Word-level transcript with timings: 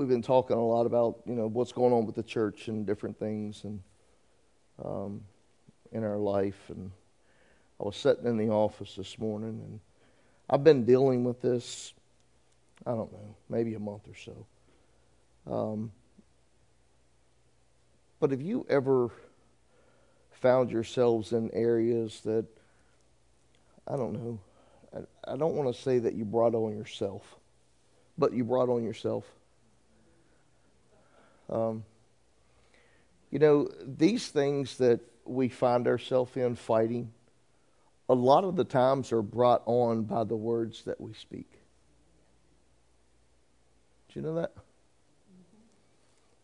we've 0.00 0.08
been 0.08 0.22
talking 0.22 0.56
a 0.56 0.66
lot 0.66 0.86
about 0.86 1.20
you 1.26 1.34
know 1.34 1.46
what's 1.46 1.72
going 1.72 1.92
on 1.92 2.06
with 2.06 2.14
the 2.14 2.22
church 2.22 2.68
and 2.68 2.86
different 2.86 3.18
things 3.18 3.64
and 3.64 3.82
um, 4.82 5.20
in 5.92 6.04
our 6.04 6.16
life. 6.16 6.58
And 6.70 6.90
I 7.78 7.84
was 7.84 7.96
sitting 7.96 8.24
in 8.24 8.38
the 8.38 8.48
office 8.48 8.94
this 8.96 9.18
morning, 9.18 9.60
and 9.62 9.80
I've 10.48 10.64
been 10.64 10.86
dealing 10.86 11.22
with 11.22 11.42
this. 11.42 11.92
I 12.86 12.92
don't 12.92 13.12
know, 13.12 13.36
maybe 13.50 13.74
a 13.74 13.78
month 13.78 14.08
or 14.08 14.14
so. 14.16 14.46
Um, 15.52 15.92
but 18.20 18.30
have 18.30 18.40
you 18.40 18.64
ever 18.70 19.10
found 20.30 20.70
yourselves 20.70 21.34
in 21.34 21.50
areas 21.52 22.22
that 22.22 22.46
I 23.86 23.96
don't 23.96 24.14
know? 24.14 24.40
I, 24.96 25.32
I 25.34 25.36
don't 25.36 25.56
want 25.56 25.74
to 25.74 25.78
say 25.78 25.98
that 25.98 26.14
you 26.14 26.24
brought 26.24 26.54
on 26.54 26.74
yourself, 26.74 27.36
but 28.16 28.32
you 28.32 28.44
brought 28.44 28.70
on 28.70 28.82
yourself. 28.82 29.26
Um, 31.50 31.84
you 33.30 33.38
know, 33.38 33.68
these 33.84 34.28
things 34.28 34.78
that 34.78 35.00
we 35.24 35.48
find 35.48 35.86
ourselves 35.86 36.36
in 36.36 36.56
fighting, 36.56 37.12
a 38.08 38.14
lot 38.14 38.44
of 38.44 38.56
the 38.56 38.64
times 38.64 39.12
are 39.12 39.22
brought 39.22 39.62
on 39.66 40.04
by 40.04 40.24
the 40.24 40.36
words 40.36 40.84
that 40.84 41.00
we 41.00 41.12
speak. 41.12 41.50
Do 44.08 44.20
you 44.20 44.22
know 44.26 44.34
that? 44.34 44.52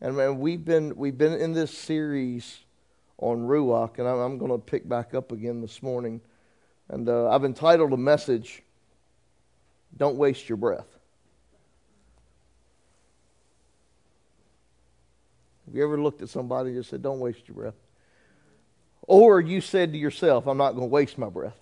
And 0.01 0.16
man, 0.16 0.38
we've 0.38 0.65
been 0.65 0.95
we've 0.95 1.16
been 1.16 1.32
in 1.32 1.52
this 1.52 1.77
series 1.77 2.59
on 3.18 3.46
Ruach, 3.46 3.98
and 3.98 4.07
I'm, 4.07 4.18
I'm 4.18 4.38
going 4.38 4.52
to 4.52 4.59
pick 4.59 4.88
back 4.88 5.15
up 5.15 5.32
again 5.32 5.60
this 5.60 5.82
morning. 5.82 6.20
And 6.88 7.09
uh, 7.09 7.30
I've 7.30 7.45
entitled 7.45 7.93
a 7.93 7.96
message, 7.96 8.62
Don't 9.96 10.16
Waste 10.16 10.48
Your 10.48 10.59
Breath. 10.59 10.95
Have 15.66 15.74
you 15.74 15.84
ever 15.84 16.00
looked 16.00 16.22
at 16.22 16.28
somebody 16.28 16.70
and 16.70 16.78
just 16.78 16.90
said, 16.90 17.02
Don't 17.02 17.20
waste 17.20 17.48
your 17.48 17.56
breath? 17.56 17.74
Or 19.02 19.40
you 19.40 19.60
said 19.60 19.92
to 19.92 19.98
yourself, 19.98 20.46
I'm 20.46 20.58
not 20.58 20.73
going 20.73 20.88
to 20.88 20.92
waste 20.92 21.18
my 21.18 21.28
breath. 21.28 21.58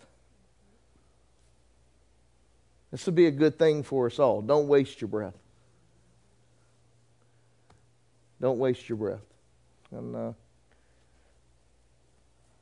This 2.91 3.05
would 3.07 3.15
be 3.15 3.27
a 3.27 3.31
good 3.31 3.59
thing 3.59 3.83
for 3.83 4.07
us 4.07 4.19
all. 4.19 4.41
Don't 4.41 4.69
waste 4.69 5.01
your 5.01 5.09
breath. 5.09 5.35
Don't 8.41 8.59
waste 8.59 8.89
your 8.89 8.97
breath. 8.97 9.25
And 9.91 10.15
uh, 10.15 10.33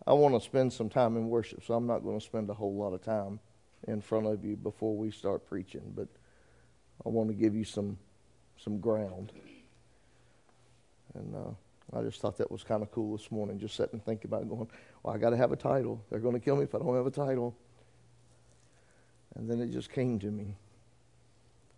I 0.07 0.15
want 0.15 0.35
to 0.35 0.41
spend 0.41 0.73
some 0.73 0.89
time 0.89 1.17
in 1.17 1.29
worship, 1.29 1.63
so 1.65 1.75
I'm 1.75 1.87
not 1.87 2.01
going 2.03 2.19
to 2.19 2.25
spend 2.25 2.51
a 2.51 2.55
whole 2.55 2.75
lot 2.75 2.93
of 2.93 3.03
time 3.03 3.41
in 3.87 4.01
front 4.01 4.27
of 4.27 4.45
you 4.45 4.57
before 4.57 4.97
we 4.97 5.11
start 5.11 5.47
preaching, 5.49 5.93
but 5.95 6.09
I 7.05 7.09
want 7.09 7.29
to 7.29 7.35
give 7.35 7.55
you 7.55 7.65
some 7.65 7.99
some 8.57 8.79
ground. 8.79 9.33
And 11.15 11.35
uh, 11.35 11.99
I 11.99 12.03
just 12.03 12.21
thought 12.21 12.39
that 12.39 12.51
was 12.51 12.65
kind 12.65 12.83
of 12.83 12.91
cool 12.91 13.17
this 13.17 13.31
morning, 13.31 13.59
just 13.59 13.77
sitting 13.77 13.95
and 13.95 14.05
thinking 14.05 14.29
about 14.29 14.43
it, 14.43 14.49
going, 14.49 14.69
well, 15.03 15.15
I 15.15 15.19
got 15.19 15.31
to 15.31 15.37
have 15.37 15.53
a 15.53 15.57
title. 15.57 16.03
They're 16.11 16.21
going 16.21 16.35
to 16.35 16.41
kill 16.41 16.57
me 16.57 16.65
if 16.65 16.75
I 16.75 16.79
don't 16.79 16.95
have 16.97 17.07
a 17.07 17.11
title. 17.11 17.57
And 19.35 19.51
then 19.51 19.61
it 19.61 19.71
just 19.71 19.91
came 19.91 20.19
to 20.21 20.31
me. 20.31 20.57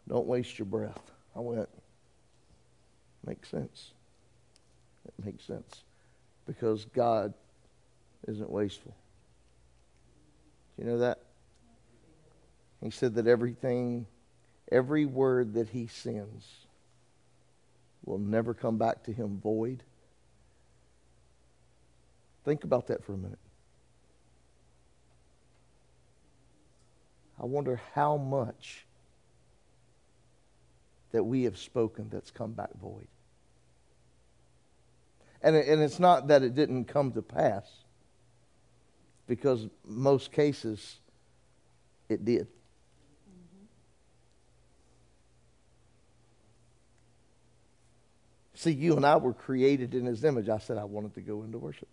Don't 0.09 0.27
waste 0.27 0.59
your 0.59 0.67
breath. 0.67 1.01
I 1.35 1.41
went, 1.41 1.69
makes 3.27 3.49
sense. 3.49 3.93
It 5.07 5.25
makes 5.25 5.45
sense. 5.45 5.83
Because 6.47 6.85
God 6.85 7.35
isn't 8.29 8.51
wasteful. 8.51 8.95
Do 10.77 10.85
you 10.85 10.91
know 10.91 10.99
that? 10.99 11.21
He 12.83 12.91
said 12.91 13.15
that 13.15 13.27
everything, 13.27 14.07
every 14.71 15.07
word 15.07 15.55
that 15.55 15.69
he 15.71 15.87
sends 15.87 16.64
will 18.05 18.19
never 18.19 18.55
come 18.55 18.79
back 18.79 19.03
to 19.05 19.13
him 19.13 19.41
void. 19.43 19.83
Think 22.45 22.65
about 22.65 22.89
that 22.89 23.05
for 23.05 23.15
a 23.15 23.17
minute. 23.17 23.39
I 27.41 27.47
wonder 27.47 27.81
how 27.95 28.17
much 28.17 28.85
that 31.13 31.25
we 31.25 31.45
have 31.45 31.57
spoken 31.57 32.09
that's 32.11 32.31
come 32.31 32.53
back 32.53 32.71
void. 32.81 33.09
And, 35.43 35.57
and 35.57 35.83
it's 35.83 36.01
not 36.01 36.29
that 36.29 36.43
it 36.43 36.55
didn't 36.55 36.87
come 36.87 37.13
to 37.13 37.23
pass, 37.23 37.65
because 39.27 39.67
most 39.87 40.33
cases 40.33 40.97
it 42.09 42.25
did. 42.25 42.47
See, 48.65 48.73
you 48.73 48.97
and 48.97 49.05
I 49.05 49.17
were 49.17 49.35
created 49.35 49.95
in 49.95 50.07
his 50.07 50.25
image. 50.25 50.49
I 50.49 50.57
said 50.57 50.79
I 50.79 50.85
wanted 50.85 51.13
to 51.17 51.21
go 51.21 51.43
into 51.43 51.59
worship. 51.59 51.89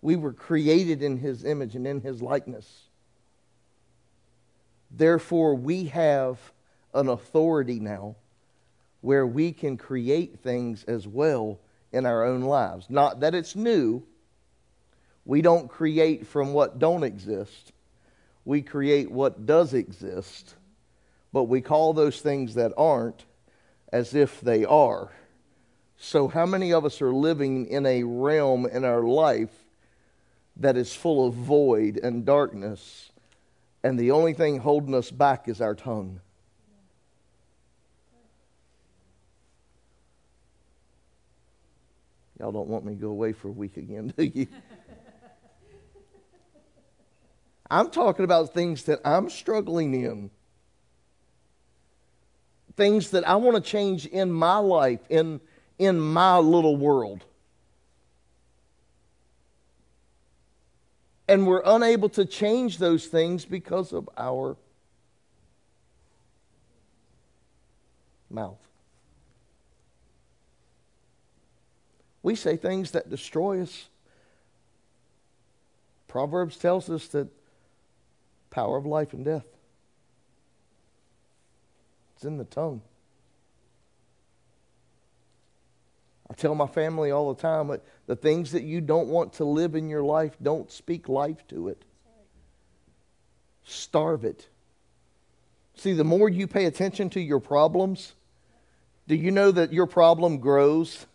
We 0.00 0.16
were 0.16 0.32
created 0.32 1.02
in 1.02 1.18
his 1.18 1.44
image 1.44 1.76
and 1.76 1.86
in 1.86 2.00
his 2.00 2.22
likeness. 2.22 2.84
Therefore, 4.90 5.54
we 5.54 5.84
have 5.88 6.38
an 6.94 7.08
authority 7.10 7.80
now 7.80 8.16
where 9.02 9.26
we 9.26 9.52
can 9.52 9.76
create 9.76 10.38
things 10.38 10.82
as 10.84 11.06
well 11.06 11.60
in 11.92 12.06
our 12.06 12.24
own 12.24 12.40
lives. 12.40 12.86
Not 12.88 13.20
that 13.20 13.34
it's 13.34 13.54
new. 13.54 14.02
We 15.26 15.42
don't 15.42 15.68
create 15.68 16.26
from 16.26 16.54
what 16.54 16.78
don't 16.78 17.02
exist. 17.02 17.72
We 18.46 18.62
create 18.62 19.10
what 19.10 19.44
does 19.44 19.74
exist 19.74 20.54
but 21.32 21.44
we 21.44 21.60
call 21.60 21.92
those 21.92 22.20
things 22.20 22.54
that 22.54 22.72
aren't 22.76 23.24
as 23.92 24.14
if 24.14 24.40
they 24.40 24.64
are. 24.64 25.10
So, 25.96 26.28
how 26.28 26.46
many 26.46 26.72
of 26.72 26.84
us 26.84 27.00
are 27.00 27.12
living 27.12 27.66
in 27.66 27.86
a 27.86 28.02
realm 28.02 28.66
in 28.66 28.84
our 28.84 29.02
life 29.02 29.52
that 30.56 30.76
is 30.76 30.94
full 30.94 31.26
of 31.26 31.34
void 31.34 31.98
and 32.02 32.24
darkness, 32.24 33.12
and 33.82 33.98
the 33.98 34.10
only 34.10 34.34
thing 34.34 34.58
holding 34.58 34.94
us 34.94 35.10
back 35.10 35.48
is 35.48 35.60
our 35.60 35.74
tongue? 35.74 36.20
Y'all 42.38 42.50
don't 42.50 42.68
want 42.68 42.84
me 42.84 42.94
to 42.94 43.00
go 43.00 43.10
away 43.10 43.32
for 43.32 43.48
a 43.48 43.52
week 43.52 43.76
again, 43.76 44.12
do 44.18 44.24
you? 44.24 44.48
I'm 47.70 47.90
talking 47.90 48.24
about 48.24 48.52
things 48.52 48.82
that 48.84 49.00
I'm 49.04 49.30
struggling 49.30 49.94
in 49.94 50.30
things 52.76 53.10
that 53.10 53.26
I 53.28 53.36
want 53.36 53.62
to 53.62 53.70
change 53.70 54.06
in 54.06 54.32
my 54.32 54.58
life, 54.58 55.00
in, 55.08 55.40
in 55.78 56.00
my 56.00 56.38
little 56.38 56.76
world. 56.76 57.24
And 61.28 61.46
we're 61.46 61.62
unable 61.64 62.08
to 62.10 62.24
change 62.24 62.78
those 62.78 63.06
things 63.06 63.44
because 63.44 63.92
of 63.92 64.08
our 64.16 64.56
mouth. 68.28 68.58
We 72.22 72.34
say 72.34 72.56
things 72.56 72.92
that 72.92 73.10
destroy 73.10 73.62
us. 73.62 73.88
Proverbs 76.06 76.56
tells 76.56 76.90
us 76.90 77.08
that 77.08 77.28
power 78.50 78.76
of 78.76 78.84
life 78.84 79.12
and 79.12 79.24
death 79.24 79.46
it's 82.22 82.28
in 82.28 82.36
the 82.36 82.44
tongue. 82.44 82.80
I 86.30 86.34
tell 86.34 86.54
my 86.54 86.68
family 86.68 87.10
all 87.10 87.34
the 87.34 87.42
time 87.42 87.66
that 87.66 87.82
the 88.06 88.14
things 88.14 88.52
that 88.52 88.62
you 88.62 88.80
don't 88.80 89.08
want 89.08 89.32
to 89.34 89.44
live 89.44 89.74
in 89.74 89.88
your 89.88 90.04
life, 90.04 90.36
don't 90.40 90.70
speak 90.70 91.08
life 91.08 91.44
to 91.48 91.66
it. 91.66 91.84
Starve 93.64 94.24
it. 94.24 94.48
See, 95.74 95.94
the 95.94 96.04
more 96.04 96.28
you 96.28 96.46
pay 96.46 96.66
attention 96.66 97.10
to 97.10 97.20
your 97.20 97.40
problems, 97.40 98.12
do 99.08 99.16
you 99.16 99.32
know 99.32 99.50
that 99.50 99.72
your 99.72 99.86
problem 99.86 100.38
grows? 100.38 101.06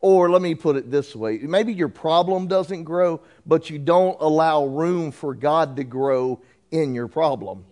Or 0.00 0.30
let 0.30 0.40
me 0.40 0.54
put 0.54 0.76
it 0.76 0.90
this 0.90 1.14
way 1.14 1.36
maybe 1.42 1.74
your 1.74 1.90
problem 1.90 2.46
doesn't 2.46 2.84
grow, 2.84 3.20
but 3.44 3.68
you 3.68 3.78
don't 3.78 4.16
allow 4.18 4.64
room 4.64 5.12
for 5.12 5.34
God 5.34 5.76
to 5.76 5.84
grow 5.84 6.40
in 6.70 6.94
your 6.94 7.08
problem. 7.08 7.64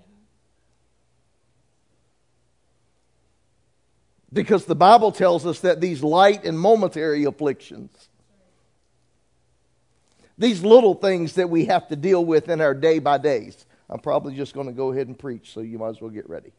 Because 4.33 4.67
the 4.67 4.75
Bible 4.75 5.11
tells 5.11 5.47
us 5.47 5.61
that 5.61 5.81
these 5.81 6.03
light 6.03 6.45
and 6.45 6.59
momentary 6.59 7.25
afflictions, 7.25 8.09
these 10.37 10.62
little 10.62 10.95
things 10.95 11.35
that 11.35 11.49
we 11.49 11.65
have 11.67 11.89
to 11.89 11.97
deal 11.97 12.25
with 12.25 12.49
in 12.49 12.61
our 12.61 12.75
day 12.75 12.99
by 12.99 13.19
days, 13.19 13.65
I'm 13.89 14.00
probably 14.00 14.35
just 14.35 14.55
going 14.55 14.67
to 14.67 14.73
go 14.73 14.93
ahead 14.93 15.06
and 15.06 15.19
preach, 15.19 15.53
so 15.53 15.61
you 15.61 15.79
might 15.79 15.89
as 15.89 16.00
well 16.00 16.11
get 16.11 16.29
ready. 16.29 16.53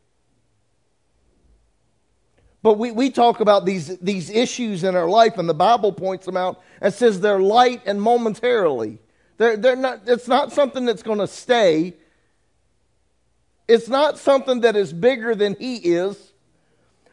But 2.61 2.77
we, 2.77 2.91
we 2.91 3.09
talk 3.09 3.39
about 3.39 3.65
these, 3.65 3.97
these 3.99 4.29
issues 4.29 4.83
in 4.83 4.95
our 4.95 5.07
life, 5.07 5.37
and 5.37 5.47
the 5.47 5.53
Bible 5.53 5.93
points 5.93 6.25
them 6.25 6.35
out 6.35 6.61
and 6.81 6.93
says 6.93 7.21
they're 7.21 7.39
light 7.39 7.83
and 7.85 8.01
momentarily. 8.01 8.99
They're, 9.37 9.55
they're 9.55 9.75
not, 9.75 10.01
it's 10.07 10.27
not 10.27 10.51
something 10.51 10.85
that's 10.85 11.03
going 11.03 11.19
to 11.19 11.27
stay 11.27 11.93
It's 13.69 13.87
not 13.87 14.17
something 14.17 14.61
that 14.61 14.75
is 14.75 14.91
bigger 14.91 15.35
than 15.35 15.55
He 15.59 15.75
is, 15.75 16.33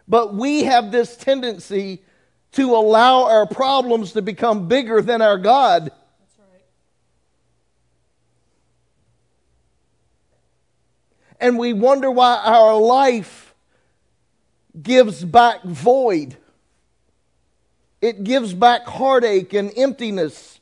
but 0.09 0.35
we 0.35 0.65
have 0.65 0.91
this 0.91 1.15
tendency 1.15 2.01
to 2.53 2.75
allow 2.75 3.25
our 3.25 3.47
problems 3.47 4.13
to 4.13 4.23
become 4.23 4.67
bigger 4.67 5.03
than 5.03 5.21
our 5.21 5.37
God. 5.37 5.91
Right. 6.39 6.63
And 11.39 11.59
we 11.59 11.75
wonder 11.75 12.11
why 12.11 12.41
our 12.43 12.75
life 12.75 13.55
gives 14.83 15.23
back 15.23 15.63
void. 15.63 16.39
It 18.01 18.25
gives 18.25 18.55
back 18.55 18.87
heartache 18.87 19.53
and 19.53 19.71
emptiness. 19.77 20.59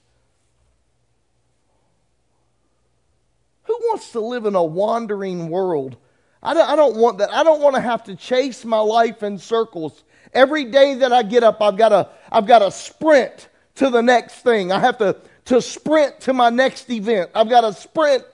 Who 3.62 3.78
wants 4.04 4.12
to 4.12 4.20
live 4.20 4.44
in 4.46 4.54
a 4.54 4.62
wandering 4.62 5.48
world? 5.48 5.96
I 6.42 6.52
don't, 6.52 6.68
I 6.68 6.76
don't 6.76 6.96
want 6.96 7.18
that. 7.18 7.32
I 7.32 7.42
don't 7.42 7.62
want 7.62 7.74
to 7.76 7.80
have 7.80 8.04
to 8.04 8.16
chase 8.16 8.64
my 8.64 8.78
life 8.78 9.22
in 9.22 9.38
circles. 9.38 10.04
Every 10.34 10.66
day 10.66 10.96
that 10.96 11.12
I 11.12 11.22
get 11.22 11.42
up, 11.42 11.62
I've 11.62 11.76
got 11.76 11.88
to, 11.90 12.08
I've 12.30 12.46
got 12.46 12.58
to 12.58 12.70
sprint 12.70 13.48
to 13.76 13.88
the 13.88 14.02
next 14.02 14.34
thing. 14.40 14.72
I 14.72 14.80
have 14.80 14.98
to, 14.98 15.16
to 15.46 15.62
sprint 15.62 16.20
to 16.22 16.34
my 16.34 16.50
next 16.50 16.90
event. 16.90 17.30
I've 17.34 17.48
got 17.48 17.62
to 17.62 17.72
sprint. 17.72 18.24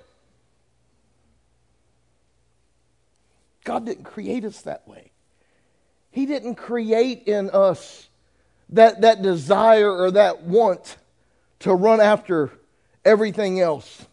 God 3.62 3.86
didn't 3.86 4.04
create 4.04 4.44
us 4.44 4.62
that 4.62 4.88
way. 4.88 5.12
He 6.10 6.26
didn't 6.26 6.56
create 6.56 7.24
in 7.28 7.50
us 7.50 8.08
that, 8.70 9.02
that 9.02 9.22
desire 9.22 9.92
or 9.92 10.10
that 10.12 10.42
want 10.42 10.96
to 11.60 11.72
run 11.74 12.00
after 12.00 12.50
everything 13.04 13.60
else. 13.60 14.06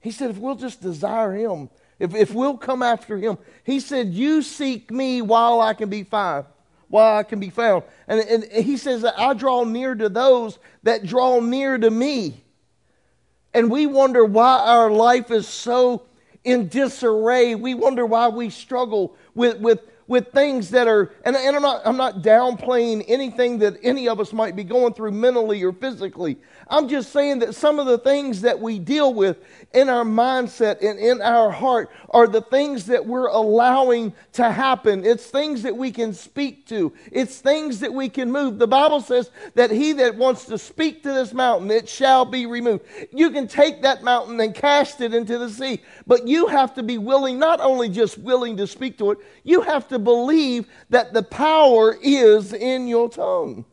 He 0.00 0.10
said, 0.10 0.30
if 0.30 0.38
we'll 0.38 0.56
just 0.56 0.80
desire 0.80 1.32
Him, 1.32 1.70
if, 1.98 2.14
if 2.14 2.34
we'll 2.34 2.58
come 2.58 2.82
after 2.82 3.16
Him, 3.16 3.38
He 3.64 3.80
said, 3.80 4.08
You 4.08 4.42
seek 4.42 4.90
me 4.90 5.22
while 5.22 5.60
I 5.60 5.74
can 5.74 5.88
be 5.88 6.02
found. 6.02 6.46
While 6.88 7.16
I 7.16 7.22
can 7.22 7.40
be 7.40 7.50
found. 7.50 7.84
And, 8.06 8.20
and 8.20 8.44
He 8.64 8.76
says 8.76 9.02
that 9.02 9.18
I 9.18 9.34
draw 9.34 9.64
near 9.64 9.94
to 9.94 10.08
those 10.08 10.58
that 10.82 11.04
draw 11.04 11.40
near 11.40 11.78
to 11.78 11.90
me. 11.90 12.44
And 13.52 13.70
we 13.70 13.86
wonder 13.86 14.24
why 14.24 14.58
our 14.58 14.90
life 14.90 15.30
is 15.30 15.48
so 15.48 16.02
in 16.44 16.68
disarray. 16.68 17.54
We 17.54 17.74
wonder 17.74 18.04
why 18.06 18.28
we 18.28 18.50
struggle 18.50 19.16
with, 19.34 19.58
with 19.58 19.80
with 20.08 20.32
things 20.32 20.70
that 20.70 20.86
are, 20.86 21.12
and, 21.24 21.34
and 21.36 21.56
I'm, 21.56 21.62
not, 21.62 21.82
I'm 21.84 21.96
not 21.96 22.22
downplaying 22.22 23.04
anything 23.08 23.58
that 23.58 23.76
any 23.82 24.08
of 24.08 24.20
us 24.20 24.32
might 24.32 24.54
be 24.54 24.64
going 24.64 24.94
through 24.94 25.12
mentally 25.12 25.62
or 25.62 25.72
physically. 25.72 26.38
I'm 26.68 26.88
just 26.88 27.12
saying 27.12 27.40
that 27.40 27.54
some 27.54 27.78
of 27.78 27.86
the 27.86 27.98
things 27.98 28.40
that 28.42 28.58
we 28.60 28.78
deal 28.78 29.14
with 29.14 29.38
in 29.72 29.88
our 29.88 30.04
mindset 30.04 30.82
and 30.82 30.98
in 30.98 31.22
our 31.22 31.50
heart 31.50 31.90
are 32.10 32.26
the 32.26 32.40
things 32.40 32.86
that 32.86 33.04
we're 33.04 33.28
allowing 33.28 34.12
to 34.32 34.50
happen. 34.50 35.04
It's 35.04 35.26
things 35.26 35.62
that 35.62 35.76
we 35.76 35.90
can 35.90 36.12
speak 36.12 36.66
to, 36.66 36.92
it's 37.10 37.38
things 37.38 37.80
that 37.80 37.92
we 37.92 38.08
can 38.08 38.30
move. 38.30 38.58
The 38.58 38.66
Bible 38.66 39.00
says 39.00 39.30
that 39.54 39.70
he 39.70 39.92
that 39.94 40.16
wants 40.16 40.44
to 40.46 40.58
speak 40.58 41.02
to 41.02 41.12
this 41.12 41.32
mountain, 41.32 41.70
it 41.70 41.88
shall 41.88 42.24
be 42.24 42.46
removed. 42.46 42.84
You 43.12 43.30
can 43.30 43.48
take 43.48 43.82
that 43.82 44.02
mountain 44.02 44.40
and 44.40 44.54
cast 44.54 45.00
it 45.00 45.14
into 45.14 45.38
the 45.38 45.50
sea, 45.50 45.82
but 46.06 46.26
you 46.26 46.46
have 46.46 46.74
to 46.74 46.82
be 46.82 46.98
willing, 46.98 47.38
not 47.38 47.60
only 47.60 47.88
just 47.88 48.18
willing 48.18 48.56
to 48.56 48.66
speak 48.66 48.98
to 48.98 49.12
it, 49.12 49.18
you 49.44 49.60
have 49.62 49.88
to 49.88 49.95
believe 49.98 50.66
that 50.90 51.12
the 51.12 51.22
power 51.22 51.96
is 52.00 52.52
in 52.52 52.88
your 52.88 53.08
tongue. 53.08 53.64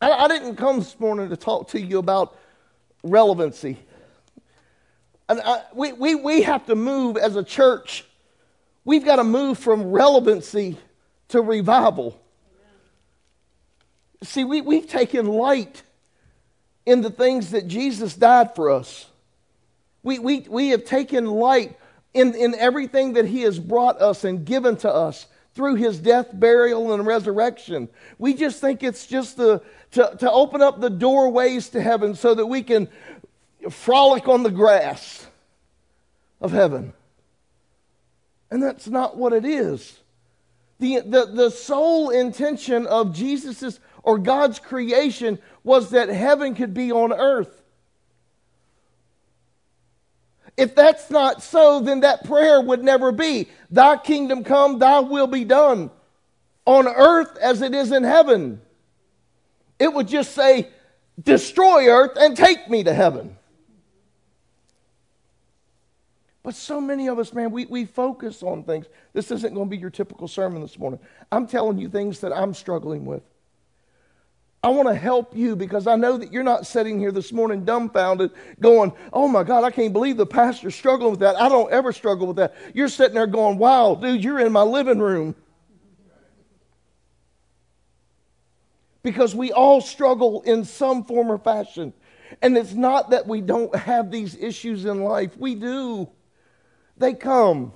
I, 0.00 0.10
I 0.10 0.28
didn't 0.28 0.56
come 0.56 0.78
this 0.78 0.98
morning 1.00 1.30
to 1.30 1.36
talk 1.36 1.68
to 1.68 1.80
you 1.80 1.98
about 1.98 2.36
relevancy. 3.02 3.78
And 5.28 5.40
I, 5.40 5.62
we, 5.74 5.92
we, 5.92 6.14
we 6.14 6.42
have 6.42 6.66
to 6.66 6.74
move 6.74 7.16
as 7.16 7.36
a 7.36 7.42
church. 7.42 8.04
We've 8.84 9.04
got 9.04 9.16
to 9.16 9.24
move 9.24 9.58
from 9.58 9.90
relevancy 9.90 10.78
to 11.28 11.40
revival. 11.40 12.20
See, 14.22 14.44
we, 14.44 14.60
we've 14.60 14.88
taken 14.88 15.26
light 15.26 15.82
in 16.84 17.00
the 17.00 17.10
things 17.10 17.50
that 17.50 17.66
Jesus 17.66 18.14
died 18.14 18.54
for 18.54 18.70
us. 18.70 19.06
We, 20.06 20.20
we, 20.20 20.46
we 20.48 20.68
have 20.68 20.84
taken 20.84 21.26
light 21.26 21.76
in, 22.14 22.32
in 22.36 22.54
everything 22.54 23.14
that 23.14 23.24
He 23.24 23.40
has 23.40 23.58
brought 23.58 24.00
us 24.00 24.22
and 24.22 24.44
given 24.44 24.76
to 24.76 24.88
us 24.88 25.26
through 25.52 25.74
His 25.74 25.98
death, 25.98 26.28
burial, 26.32 26.94
and 26.94 27.04
resurrection. 27.04 27.88
We 28.16 28.34
just 28.34 28.60
think 28.60 28.84
it's 28.84 29.08
just 29.08 29.36
the, 29.36 29.62
to, 29.90 30.16
to 30.20 30.30
open 30.30 30.62
up 30.62 30.80
the 30.80 30.90
doorways 30.90 31.70
to 31.70 31.82
heaven 31.82 32.14
so 32.14 32.36
that 32.36 32.46
we 32.46 32.62
can 32.62 32.86
frolic 33.68 34.28
on 34.28 34.44
the 34.44 34.50
grass 34.52 35.26
of 36.40 36.52
heaven. 36.52 36.92
And 38.48 38.62
that's 38.62 38.86
not 38.86 39.16
what 39.16 39.32
it 39.32 39.44
is. 39.44 39.98
The, 40.78 41.00
the, 41.00 41.24
the 41.24 41.50
sole 41.50 42.10
intention 42.10 42.86
of 42.86 43.12
Jesus's 43.12 43.80
or 44.04 44.18
God's 44.18 44.60
creation 44.60 45.40
was 45.64 45.90
that 45.90 46.10
heaven 46.10 46.54
could 46.54 46.74
be 46.74 46.92
on 46.92 47.12
earth. 47.12 47.64
If 50.56 50.74
that's 50.74 51.10
not 51.10 51.42
so, 51.42 51.80
then 51.80 52.00
that 52.00 52.24
prayer 52.24 52.60
would 52.60 52.82
never 52.82 53.12
be. 53.12 53.48
Thy 53.70 53.96
kingdom 53.96 54.42
come, 54.42 54.78
thy 54.78 55.00
will 55.00 55.26
be 55.26 55.44
done 55.44 55.90
on 56.64 56.88
earth 56.88 57.36
as 57.38 57.62
it 57.62 57.74
is 57.74 57.92
in 57.92 58.02
heaven. 58.02 58.60
It 59.78 59.92
would 59.92 60.08
just 60.08 60.32
say, 60.32 60.68
destroy 61.22 61.88
earth 61.88 62.16
and 62.18 62.36
take 62.36 62.68
me 62.70 62.84
to 62.84 62.92
heaven. 62.92 63.36
But 66.42 66.54
so 66.54 66.80
many 66.80 67.08
of 67.08 67.18
us, 67.18 67.32
man, 67.32 67.50
we, 67.50 67.66
we 67.66 67.84
focus 67.84 68.42
on 68.42 68.62
things. 68.62 68.86
This 69.12 69.30
isn't 69.32 69.52
going 69.52 69.66
to 69.66 69.70
be 69.70 69.76
your 69.76 69.90
typical 69.90 70.28
sermon 70.28 70.62
this 70.62 70.78
morning. 70.78 71.00
I'm 71.32 71.46
telling 71.46 71.76
you 71.76 71.88
things 71.88 72.20
that 72.20 72.32
I'm 72.32 72.54
struggling 72.54 73.04
with. 73.04 73.22
I 74.66 74.68
want 74.70 74.88
to 74.88 74.96
help 74.96 75.36
you 75.36 75.54
because 75.54 75.86
I 75.86 75.94
know 75.94 76.16
that 76.16 76.32
you're 76.32 76.42
not 76.42 76.66
sitting 76.66 76.98
here 76.98 77.12
this 77.12 77.30
morning 77.30 77.64
dumbfounded 77.64 78.32
going, 78.58 78.92
oh 79.12 79.28
my 79.28 79.44
God, 79.44 79.62
I 79.62 79.70
can't 79.70 79.92
believe 79.92 80.16
the 80.16 80.26
pastor's 80.26 80.74
struggling 80.74 81.12
with 81.12 81.20
that. 81.20 81.40
I 81.40 81.48
don't 81.48 81.70
ever 81.70 81.92
struggle 81.92 82.26
with 82.26 82.38
that. 82.38 82.56
You're 82.74 82.88
sitting 82.88 83.14
there 83.14 83.28
going, 83.28 83.58
wow, 83.58 83.94
dude, 83.94 84.24
you're 84.24 84.40
in 84.40 84.50
my 84.50 84.62
living 84.62 84.98
room. 84.98 85.36
because 89.04 89.36
we 89.36 89.52
all 89.52 89.80
struggle 89.80 90.42
in 90.42 90.64
some 90.64 91.04
form 91.04 91.30
or 91.30 91.38
fashion. 91.38 91.92
And 92.42 92.58
it's 92.58 92.74
not 92.74 93.10
that 93.10 93.28
we 93.28 93.40
don't 93.40 93.72
have 93.72 94.10
these 94.10 94.34
issues 94.34 94.84
in 94.84 95.04
life, 95.04 95.36
we 95.38 95.54
do. 95.54 96.08
They 96.96 97.14
come. 97.14 97.72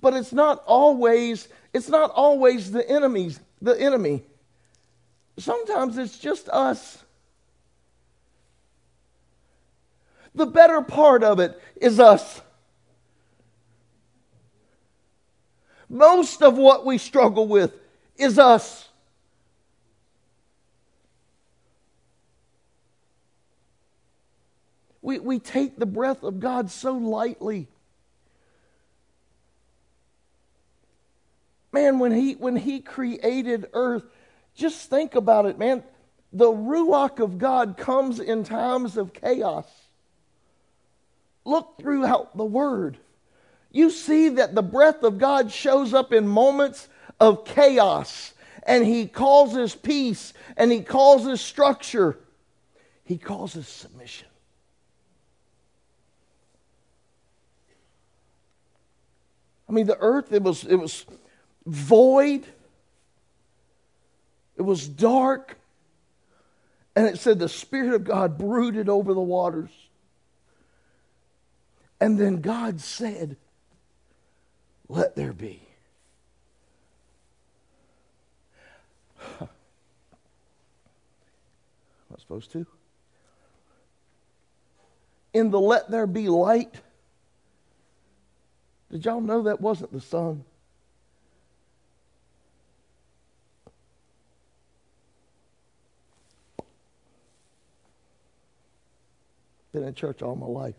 But 0.00 0.14
it's 0.14 0.32
not 0.32 0.64
always 0.64 1.48
it's 1.74 1.90
not 1.90 2.12
always 2.12 2.70
the 2.70 2.88
enemies, 2.88 3.40
the 3.60 3.78
enemy. 3.78 4.24
Sometimes 5.38 5.98
it's 5.98 6.18
just 6.18 6.48
us. 6.48 7.02
The 10.34 10.46
better 10.46 10.80
part 10.82 11.22
of 11.22 11.40
it 11.40 11.60
is 11.76 12.00
us. 12.00 12.40
Most 15.88 16.42
of 16.42 16.56
what 16.56 16.84
we 16.84 16.98
struggle 16.98 17.46
with 17.46 17.72
is 18.16 18.38
us. 18.38 18.88
We, 25.02 25.18
we 25.18 25.38
take 25.38 25.78
the 25.78 25.86
breath 25.86 26.22
of 26.22 26.40
God 26.40 26.70
so 26.70 26.94
lightly. 26.94 27.68
Man, 31.72 31.98
when 31.98 32.12
he, 32.12 32.32
when 32.34 32.56
he 32.56 32.80
created 32.80 33.66
earth, 33.74 34.04
just 34.54 34.88
think 34.88 35.14
about 35.14 35.46
it, 35.46 35.58
man. 35.58 35.82
The 36.32 36.50
Ruach 36.50 37.20
of 37.20 37.38
God 37.38 37.76
comes 37.76 38.20
in 38.20 38.44
times 38.44 38.96
of 38.96 39.12
chaos. 39.12 39.66
Look 41.44 41.78
throughout 41.78 42.36
the 42.36 42.44
Word. 42.44 42.98
You 43.70 43.90
see 43.90 44.30
that 44.30 44.54
the 44.54 44.62
breath 44.62 45.02
of 45.02 45.18
God 45.18 45.50
shows 45.50 45.92
up 45.92 46.12
in 46.12 46.26
moments 46.26 46.88
of 47.20 47.44
chaos, 47.44 48.32
and 48.62 48.84
He 48.84 49.06
causes 49.06 49.74
peace, 49.74 50.32
and 50.56 50.70
He 50.72 50.80
causes 50.80 51.40
structure, 51.40 52.18
He 53.04 53.18
causes 53.18 53.68
submission. 53.68 54.28
I 59.68 59.72
mean, 59.72 59.86
the 59.86 59.98
earth, 59.98 60.32
it 60.32 60.42
was, 60.42 60.64
it 60.64 60.76
was 60.76 61.04
void, 61.66 62.46
it 64.56 64.62
was 64.62 64.86
dark, 64.88 65.58
and 66.96 67.06
it 67.06 67.18
said 67.18 67.38
the 67.38 67.48
Spirit 67.48 67.94
of 67.94 68.04
God 68.04 68.38
brooded 68.38 68.88
over 68.88 69.14
the 69.14 69.20
waters. 69.20 69.70
And 72.00 72.18
then 72.18 72.40
God 72.40 72.80
said, 72.80 73.36
Let 74.88 75.16
there 75.16 75.32
be. 75.32 75.66
Am 79.40 79.48
I 82.12 82.18
supposed 82.18 82.52
to? 82.52 82.66
in 85.34 85.50
the 85.50 85.60
let 85.60 85.90
there 85.90 86.06
be 86.06 86.28
light, 86.28 86.80
did 88.90 89.04
y'all 89.04 89.20
know 89.20 89.42
that 89.42 89.60
wasn't 89.60 89.92
the 89.92 90.00
sun? 90.00 90.44
Been 99.74 99.82
in 99.82 99.94
church 99.94 100.22
all 100.22 100.36
my 100.36 100.46
life. 100.46 100.76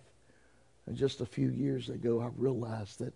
And 0.88 0.96
just 0.96 1.20
a 1.20 1.26
few 1.26 1.50
years 1.50 1.90
ago, 1.90 2.22
I 2.22 2.30
realized 2.38 3.00
that 3.00 3.14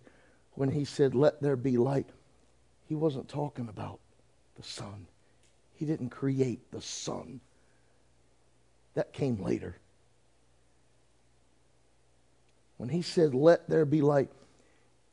when 0.52 0.70
he 0.70 0.84
said, 0.84 1.14
Let 1.14 1.40
there 1.40 1.56
be 1.56 1.78
light, 1.78 2.10
he 2.86 2.94
wasn't 2.94 3.30
talking 3.30 3.66
about 3.66 3.98
the 4.56 4.62
sun. 4.62 5.06
He 5.72 5.86
didn't 5.86 6.10
create 6.10 6.70
the 6.70 6.82
sun. 6.82 7.40
That 8.92 9.14
came 9.14 9.42
later. 9.42 9.78
When 12.76 12.90
he 12.90 13.00
said, 13.00 13.34
Let 13.34 13.70
there 13.70 13.86
be 13.86 14.02
light, 14.02 14.30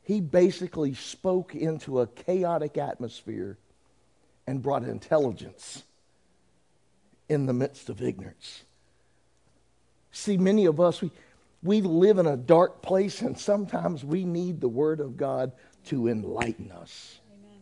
he 0.03 0.19
basically 0.19 0.95
spoke 0.95 1.55
into 1.55 2.01
a 2.01 2.07
chaotic 2.07 2.77
atmosphere 2.77 3.57
and 4.45 4.61
brought 4.61 4.83
intelligence 4.83 5.83
in 7.29 7.45
the 7.45 7.53
midst 7.53 7.87
of 7.87 8.01
ignorance. 8.01 8.63
See, 10.17 10.35
many 10.35 10.65
of 10.65 10.79
us, 10.79 10.99
we, 10.99 11.11
we 11.61 11.81
live 11.81 12.17
in 12.17 12.25
a 12.25 12.35
dark 12.35 12.81
place, 12.81 13.21
and 13.21 13.37
sometimes 13.37 14.03
we 14.03 14.25
need 14.25 14.59
the 14.59 14.67
Word 14.67 14.99
of 14.99 15.15
God 15.15 15.51
to 15.85 16.07
enlighten 16.07 16.71
us. 16.71 17.19
Amen. 17.31 17.59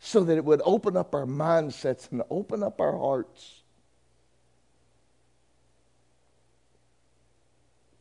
So 0.00 0.24
that 0.24 0.36
it 0.36 0.44
would 0.44 0.60
open 0.64 0.96
up 0.96 1.14
our 1.14 1.26
mindsets 1.26 2.10
and 2.10 2.24
open 2.28 2.64
up 2.64 2.80
our 2.80 2.98
hearts. 2.98 3.62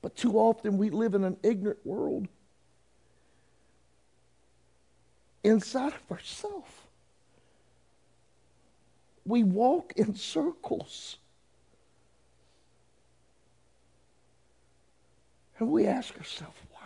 But 0.02 0.16
too 0.16 0.40
often 0.40 0.80
we 0.80 0.90
live 0.90 1.14
in 1.14 1.24
an 1.24 1.38
ignorant 1.44 1.86
world 1.86 2.28
inside 5.44 5.94
of 5.94 6.12
ourselves. 6.12 6.72
We 9.26 9.44
walk 9.44 9.94
in 9.96 10.16
circles. 10.16 11.18
And 15.60 15.70
we 15.70 15.88
ask 15.88 16.16
ourselves, 16.18 16.58
why? 16.72 16.80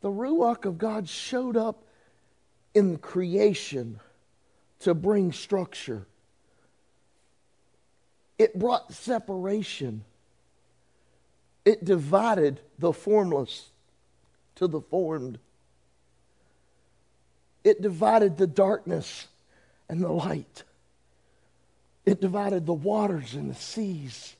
The 0.00 0.08
Ruach 0.08 0.64
of 0.64 0.78
God 0.78 1.08
showed 1.08 1.56
up 1.56 1.84
in 2.74 2.98
creation 2.98 4.00
to 4.80 4.94
bring 4.94 5.32
structure. 5.32 6.06
It 8.38 8.58
brought 8.58 8.92
separation. 8.92 10.04
It 11.64 11.84
divided 11.84 12.60
the 12.78 12.92
formless 12.92 13.70
to 14.56 14.66
the 14.66 14.80
formed. 14.80 15.38
It 17.64 17.80
divided 17.80 18.36
the 18.36 18.46
darkness 18.46 19.28
and 19.88 20.02
the 20.02 20.12
light. 20.12 20.64
It 22.06 22.20
divided 22.20 22.64
the 22.64 22.72
waters 22.72 23.34
and 23.34 23.50
the 23.50 23.54
seas. 23.54 24.36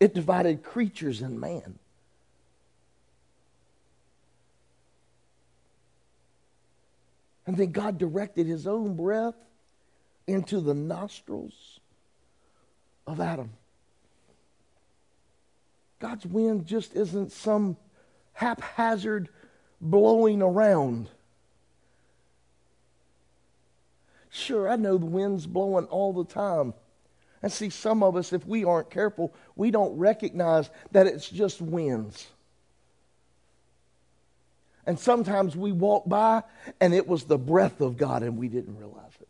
It 0.00 0.12
divided 0.14 0.64
creatures 0.64 1.22
and 1.22 1.40
man. 1.40 1.78
And 7.46 7.56
then 7.56 7.70
God 7.70 7.98
directed 7.98 8.46
his 8.46 8.66
own 8.66 8.96
breath 8.96 9.36
into 10.26 10.60
the 10.60 10.74
nostrils 10.74 11.78
of 13.06 13.20
Adam. 13.20 13.50
God's 16.00 16.26
wind 16.26 16.66
just 16.66 16.96
isn't 16.96 17.30
some 17.32 17.76
haphazard 18.32 19.28
blowing 19.80 20.42
around. 20.42 21.08
Sure, 24.30 24.68
I 24.68 24.76
know 24.76 24.98
the 24.98 25.06
wind's 25.06 25.46
blowing 25.46 25.84
all 25.86 26.12
the 26.12 26.24
time. 26.24 26.74
And 27.44 27.52
see, 27.52 27.68
some 27.68 28.02
of 28.02 28.16
us, 28.16 28.32
if 28.32 28.46
we 28.46 28.64
aren't 28.64 28.88
careful, 28.88 29.34
we 29.54 29.70
don't 29.70 29.98
recognize 29.98 30.70
that 30.92 31.06
it's 31.06 31.28
just 31.28 31.60
winds. 31.60 32.26
And 34.86 34.98
sometimes 34.98 35.54
we 35.54 35.70
walk 35.70 36.08
by 36.08 36.42
and 36.80 36.94
it 36.94 37.06
was 37.06 37.24
the 37.24 37.36
breath 37.36 37.82
of 37.82 37.98
God 37.98 38.22
and 38.22 38.38
we 38.38 38.48
didn't 38.48 38.78
realize 38.78 39.12
it. 39.20 39.28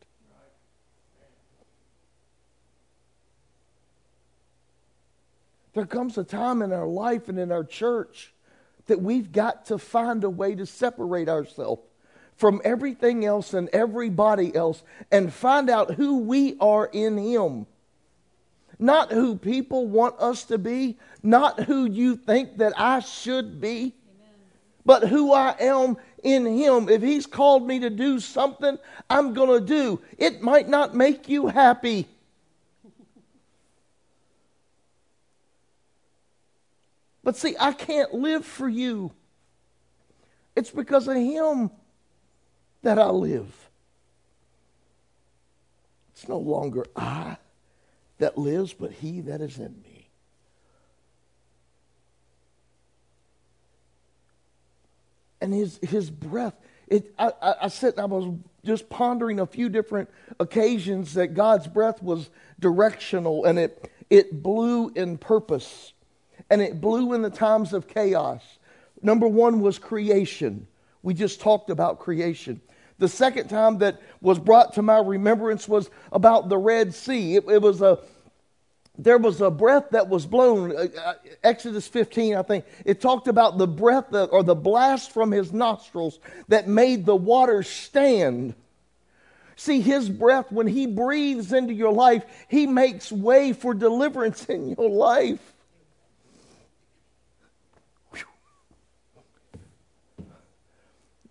There 5.72 5.84
comes 5.84 6.16
a 6.16 6.22
time 6.22 6.62
in 6.62 6.72
our 6.72 6.86
life 6.86 7.28
and 7.28 7.36
in 7.36 7.50
our 7.50 7.64
church 7.64 8.32
that 8.86 9.02
we've 9.02 9.32
got 9.32 9.66
to 9.66 9.76
find 9.78 10.22
a 10.22 10.30
way 10.30 10.54
to 10.54 10.66
separate 10.66 11.28
ourselves 11.28 11.82
from 12.36 12.60
everything 12.62 13.24
else 13.24 13.54
and 13.54 13.68
everybody 13.70 14.54
else 14.54 14.84
and 15.10 15.32
find 15.32 15.68
out 15.68 15.94
who 15.94 16.18
we 16.18 16.56
are 16.60 16.86
in 16.92 17.18
Him 17.18 17.66
not 18.84 19.10
who 19.10 19.36
people 19.36 19.86
want 19.86 20.14
us 20.20 20.44
to 20.44 20.58
be, 20.58 20.98
not 21.22 21.60
who 21.60 21.86
you 21.86 22.16
think 22.16 22.58
that 22.58 22.74
I 22.78 23.00
should 23.00 23.60
be, 23.60 23.94
but 24.84 25.08
who 25.08 25.32
I 25.32 25.56
am 25.58 25.96
in 26.22 26.44
Him. 26.44 26.90
If 26.90 27.00
He's 27.00 27.24
called 27.24 27.66
me 27.66 27.80
to 27.80 27.88
do 27.88 28.20
something, 28.20 28.78
I'm 29.08 29.32
going 29.32 29.58
to 29.58 29.64
do. 29.64 30.02
It 30.18 30.42
might 30.42 30.68
not 30.68 30.94
make 30.94 31.28
you 31.30 31.46
happy. 31.46 32.06
But 37.22 37.36
see, 37.36 37.56
I 37.58 37.72
can't 37.72 38.12
live 38.12 38.44
for 38.44 38.68
you. 38.68 39.12
It's 40.54 40.70
because 40.70 41.08
of 41.08 41.16
Him 41.16 41.70
that 42.82 42.98
I 42.98 43.06
live. 43.06 43.70
It's 46.12 46.28
no 46.28 46.38
longer 46.38 46.84
I 46.94 47.38
that 48.18 48.38
lives, 48.38 48.72
but 48.72 48.92
he 48.92 49.20
that 49.22 49.40
is 49.40 49.58
in 49.58 49.74
me. 49.82 50.08
And 55.40 55.52
his, 55.52 55.78
his 55.82 56.10
breath, 56.10 56.54
it, 56.88 57.12
I, 57.18 57.32
I, 57.42 57.54
I 57.62 57.68
said, 57.68 57.98
I 57.98 58.06
was 58.06 58.34
just 58.64 58.88
pondering 58.88 59.40
a 59.40 59.46
few 59.46 59.68
different 59.68 60.08
occasions 60.40 61.14
that 61.14 61.34
God's 61.34 61.66
breath 61.66 62.02
was 62.02 62.30
directional 62.58 63.44
and 63.44 63.58
it, 63.58 63.90
it 64.08 64.42
blew 64.42 64.90
in 64.90 65.18
purpose 65.18 65.92
and 66.48 66.62
it 66.62 66.80
blew 66.80 67.12
in 67.12 67.22
the 67.22 67.30
times 67.30 67.72
of 67.72 67.88
chaos. 67.88 68.42
Number 69.02 69.28
one 69.28 69.60
was 69.60 69.78
creation. 69.78 70.66
We 71.02 71.12
just 71.12 71.40
talked 71.40 71.68
about 71.68 72.00
creation. 72.00 72.60
The 72.98 73.08
second 73.08 73.48
time 73.48 73.78
that 73.78 74.00
was 74.20 74.38
brought 74.38 74.74
to 74.74 74.82
my 74.82 74.98
remembrance 74.98 75.68
was 75.68 75.90
about 76.12 76.48
the 76.48 76.58
Red 76.58 76.94
Sea. 76.94 77.36
It, 77.36 77.44
it 77.48 77.60
was 77.60 77.82
a 77.82 77.98
there 78.96 79.18
was 79.18 79.40
a 79.40 79.50
breath 79.50 79.90
that 79.90 80.08
was 80.08 80.24
blown. 80.24 80.70
Uh, 80.70 80.86
uh, 81.04 81.14
Exodus 81.42 81.88
15, 81.88 82.36
I 82.36 82.42
think, 82.42 82.64
it 82.84 83.00
talked 83.00 83.26
about 83.26 83.58
the 83.58 83.66
breath 83.66 84.06
that, 84.12 84.26
or 84.26 84.44
the 84.44 84.54
blast 84.54 85.10
from 85.10 85.32
his 85.32 85.52
nostrils 85.52 86.20
that 86.46 86.68
made 86.68 87.04
the 87.04 87.16
water 87.16 87.64
stand. 87.64 88.54
See, 89.56 89.80
his 89.80 90.08
breath, 90.08 90.50
when 90.52 90.68
he 90.68 90.86
breathes 90.86 91.52
into 91.52 91.72
your 91.72 91.92
life, 91.92 92.24
he 92.48 92.66
makes 92.66 93.10
way 93.10 93.52
for 93.52 93.74
deliverance 93.74 94.44
in 94.48 94.70
your 94.70 94.88
life. 94.88 95.40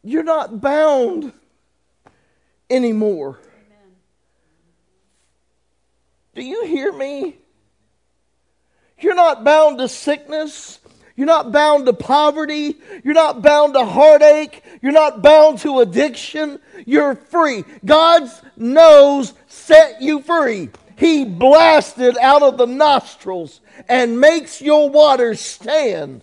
You're 0.05 0.24
not 0.24 0.60
bound 0.60 1.32
anymore. 2.74 3.39
Amen. 3.44 3.96
Do 6.36 6.44
you 6.44 6.65
hear 6.65 6.92
me? 6.92 7.38
You're 9.00 9.15
not 9.15 9.44
bound 9.44 9.80
to 9.80 9.88
sickness. 9.88 10.80
You're 11.15 11.27
not 11.27 11.51
bound 11.51 11.86
to 11.86 11.94
poverty. 11.94 12.77
You're 13.03 13.13
not 13.13 13.42
bound 13.42 13.75
to 13.75 13.86
heartache. 13.86 14.63
You're 14.82 14.92
not 14.92 15.22
bound 15.22 15.60
to 15.60 15.80
addiction. 15.80 16.60
You're 16.86 17.15
free. 17.15 17.65
God's 17.86 18.42
nose 18.58 19.34
set 19.48 20.01
you 20.01 20.22
free. 20.22 20.70
He 20.98 21.25
blasted 21.25 22.18
out 22.18 22.42
of 22.42 22.58
the 22.58 22.65
nostrils 22.65 23.62
and 23.88 24.20
makes 24.20 24.62
your 24.62 24.89
waters 24.89 25.39
stand. 25.39 26.22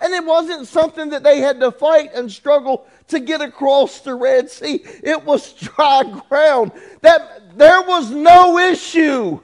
And 0.00 0.14
it 0.14 0.24
wasn't 0.24 0.66
something 0.66 1.10
that 1.10 1.22
they 1.22 1.38
had 1.38 1.60
to 1.60 1.70
fight 1.70 2.14
and 2.14 2.32
struggle 2.32 2.86
to 3.10 3.20
get 3.20 3.40
across 3.40 4.00
the 4.00 4.14
Red 4.14 4.50
Sea. 4.50 4.82
It 5.02 5.24
was 5.24 5.52
dry 5.52 6.02
ground. 6.28 6.72
That 7.02 7.56
there 7.56 7.82
was 7.82 8.10
no 8.10 8.58
issue. 8.58 9.40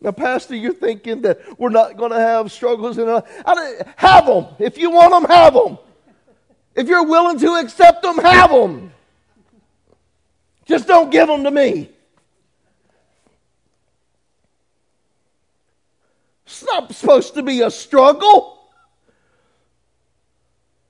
Now, 0.00 0.12
Pastor, 0.12 0.54
you're 0.54 0.74
thinking 0.74 1.22
that 1.22 1.40
we're 1.58 1.70
not 1.70 1.96
going 1.96 2.12
to 2.12 2.20
have 2.20 2.52
struggles. 2.52 2.98
And 2.98 3.08
uh, 3.08 3.22
have 3.96 4.26
them. 4.26 4.46
If 4.58 4.78
you 4.78 4.90
want 4.90 5.12
them, 5.12 5.24
have 5.24 5.54
them. 5.54 5.78
If 6.74 6.88
you're 6.88 7.06
willing 7.06 7.38
to 7.38 7.54
accept 7.54 8.02
them, 8.02 8.18
have 8.18 8.50
them. 8.50 8.92
Just 10.66 10.86
don't 10.86 11.10
give 11.10 11.26
them 11.26 11.44
to 11.44 11.50
me. 11.50 11.90
It's 16.44 16.64
not 16.64 16.94
supposed 16.94 17.34
to 17.34 17.42
be 17.42 17.62
a 17.62 17.70
struggle. 17.70 18.55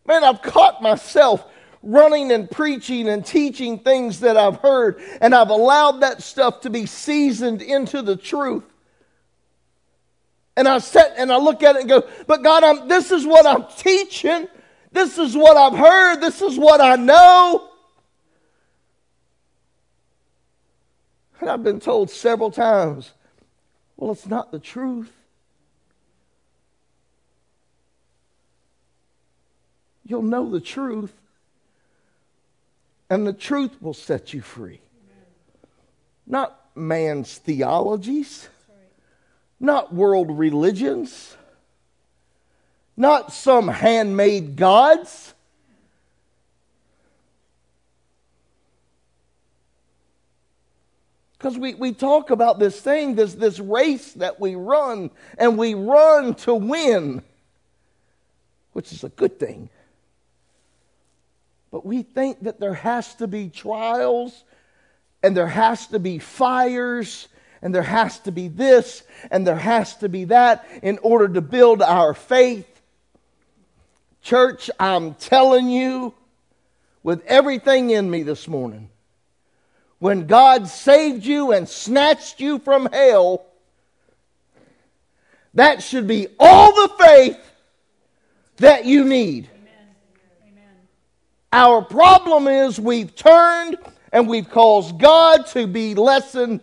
Man, 0.07 0.25
I've 0.25 0.43
caught 0.43 0.83
myself 0.83 1.45
running 1.83 2.33
and 2.33 2.51
preaching 2.51 3.09
and 3.09 3.25
teaching 3.25 3.79
things 3.79 4.21
that 4.21 4.37
I've 4.37 4.57
heard, 4.57 5.01
and 5.21 5.35
I've 5.35 5.51
allowed 5.51 6.01
that 6.01 6.23
stuff 6.23 6.63
to 6.63 6.71
be 6.71 6.87
seasoned 6.87 7.63
into 7.63 8.03
the 8.03 8.17
truth. 8.17 8.65
And 10.57 10.67
I 10.67 10.79
sit 10.79 11.13
and 11.17 11.31
I 11.31 11.37
look 11.37 11.63
at 11.63 11.77
it 11.77 11.81
and 11.81 11.89
go, 11.89 12.09
but 12.27 12.43
God, 12.43 12.65
I'm, 12.65 12.89
this 12.89 13.11
is 13.11 13.27
what 13.27 13.47
I'm 13.47 13.67
teaching. 13.77 14.49
This 14.91 15.19
is 15.19 15.37
what 15.37 15.57
I've 15.57 15.79
heard. 15.79 16.21
This 16.21 16.41
is 16.41 16.59
what 16.59 16.81
I 16.81 16.97
know. 16.97 17.69
And 21.41 21.51
I've 21.51 21.63
been 21.63 21.81
told 21.81 22.11
several 22.11 22.51
times, 22.51 23.13
well, 23.99 24.13
it's 24.13 24.27
not 24.27 24.51
the 24.51 24.59
truth. 24.59 25.13
You'll 30.07 30.23
know 30.23 30.49
the 30.49 30.61
truth, 30.61 31.13
and 33.11 33.27
the 33.27 33.33
truth 33.33 33.83
will 33.83 33.95
set 33.95 34.33
you 34.33 34.41
free. 34.41 34.81
Not 36.29 36.61
man's 36.77 37.39
theologies, 37.39 38.49
not 39.59 39.93
world 39.93 40.39
religions, 40.39 41.37
not 42.97 43.33
some 43.33 43.67
handmade 43.67 44.55
gods. 44.55 45.35
Because 51.37 51.59
we, 51.59 51.75
we 51.75 51.93
talk 51.93 52.31
about 52.31 52.61
this 52.61 52.81
thing, 52.81 53.17
this, 53.17 53.35
this 53.35 53.59
race 53.59 54.13
that 54.13 54.39
we 54.39 54.55
run, 54.55 55.11
and 55.37 55.59
we 55.59 55.75
run 55.75 56.35
to 56.37 56.55
win, 56.55 57.23
which 58.73 58.93
is 58.93 59.03
a 59.03 59.09
good 59.09 59.41
thing. 59.41 59.69
But 61.71 61.85
we 61.85 62.03
think 62.03 62.43
that 62.43 62.61
there 62.61 62.75
has 62.75 63.15
to 63.17 63.27
be 63.27 63.49
trials 63.49 64.45
and 65.23 65.37
there 65.37 65.49
has 65.49 65.89
to 65.89 65.99
be 65.99 66.19
fires 66.19 67.29
and 67.63 67.75
there 67.75 67.83
has 67.83 68.21
to 68.21 68.33
be 68.33 68.49
this 68.49 69.03
and 69.31 69.47
there 69.47 69.57
has 69.57 69.97
to 69.97 70.09
be 70.09 70.25
that 70.25 70.67
in 70.83 70.99
order 71.03 71.29
to 71.29 71.41
build 71.41 71.83
our 71.83 72.15
faith. 72.15 72.81
Church, 74.23 74.71
I'm 74.79 75.15
telling 75.15 75.69
you 75.69 76.15
with 77.03 77.25
everything 77.27 77.91
in 77.91 78.11
me 78.11 78.23
this 78.23 78.49
morning, 78.49 78.91
when 79.99 80.27
God 80.27 80.69
saved 80.69 81.25
you 81.25 81.53
and 81.53 81.69
snatched 81.69 82.41
you 82.41 82.59
from 82.59 82.87
hell, 82.93 83.47
that 85.55 85.83
should 85.83 86.07
be 86.07 86.29
all 86.39 86.73
the 86.75 87.05
faith 87.05 87.53
that 88.59 88.85
you 88.85 89.05
need. 89.05 89.49
Our 91.57 91.81
problem 91.81 92.49
is 92.49 92.79
we've 92.79 93.15
turned 93.15 93.79
and 94.13 94.29
we've 94.29 94.51
caused 94.51 94.99
God 94.99 95.47
to 95.49 95.67
be 95.67 95.95
less 95.95 96.33
than, 96.33 96.61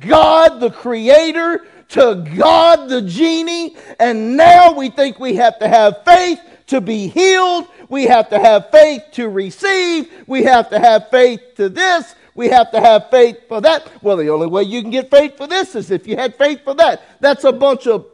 God 0.00 0.60
the 0.60 0.70
Creator, 0.70 1.66
to 1.90 2.24
God 2.34 2.88
the 2.88 3.02
genie, 3.02 3.76
and 4.00 4.34
now 4.34 4.72
we 4.72 4.88
think 4.88 5.18
we 5.18 5.34
have 5.34 5.58
to 5.58 5.68
have 5.68 6.02
faith 6.06 6.40
to 6.68 6.80
be 6.80 7.08
healed. 7.08 7.66
We 7.90 8.04
have 8.04 8.30
to 8.30 8.38
have 8.38 8.70
faith 8.70 9.02
to 9.12 9.28
receive. 9.28 10.10
We 10.26 10.44
have 10.44 10.70
to 10.70 10.78
have 10.78 11.10
faith 11.10 11.42
to 11.56 11.68
this. 11.68 12.14
We 12.34 12.48
have 12.48 12.70
to 12.70 12.80
have 12.80 13.10
faith 13.10 13.46
for 13.46 13.60
that. 13.60 13.86
Well, 14.02 14.16
the 14.16 14.30
only 14.30 14.46
way 14.46 14.62
you 14.62 14.80
can 14.80 14.90
get 14.90 15.10
faith 15.10 15.36
for 15.36 15.46
this 15.46 15.74
is 15.74 15.90
if 15.90 16.06
you 16.06 16.16
had 16.16 16.34
faith 16.36 16.64
for 16.64 16.72
that. 16.76 17.02
That's 17.20 17.44
a 17.44 17.52
bunch 17.52 17.86
of 17.86 18.06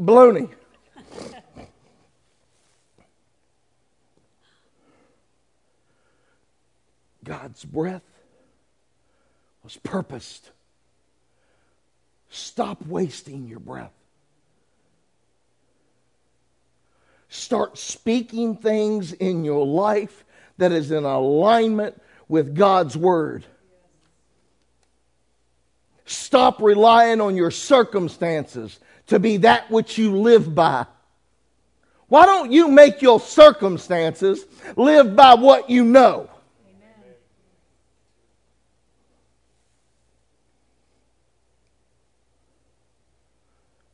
baloney. 0.00 0.50
God's 7.30 7.64
breath 7.64 8.02
was 9.62 9.76
purposed. 9.76 10.50
Stop 12.28 12.84
wasting 12.84 13.46
your 13.46 13.60
breath. 13.60 13.92
Start 17.28 17.78
speaking 17.78 18.56
things 18.56 19.12
in 19.12 19.44
your 19.44 19.64
life 19.64 20.24
that 20.58 20.72
is 20.72 20.90
in 20.90 21.04
alignment 21.04 22.02
with 22.26 22.56
God's 22.56 22.96
word. 22.96 23.44
Stop 26.06 26.60
relying 26.60 27.20
on 27.20 27.36
your 27.36 27.52
circumstances 27.52 28.80
to 29.06 29.20
be 29.20 29.36
that 29.36 29.70
which 29.70 29.96
you 29.96 30.16
live 30.16 30.52
by. 30.52 30.84
Why 32.08 32.26
don't 32.26 32.50
you 32.50 32.66
make 32.66 33.02
your 33.02 33.20
circumstances 33.20 34.44
live 34.74 35.14
by 35.14 35.34
what 35.34 35.70
you 35.70 35.84
know? 35.84 36.28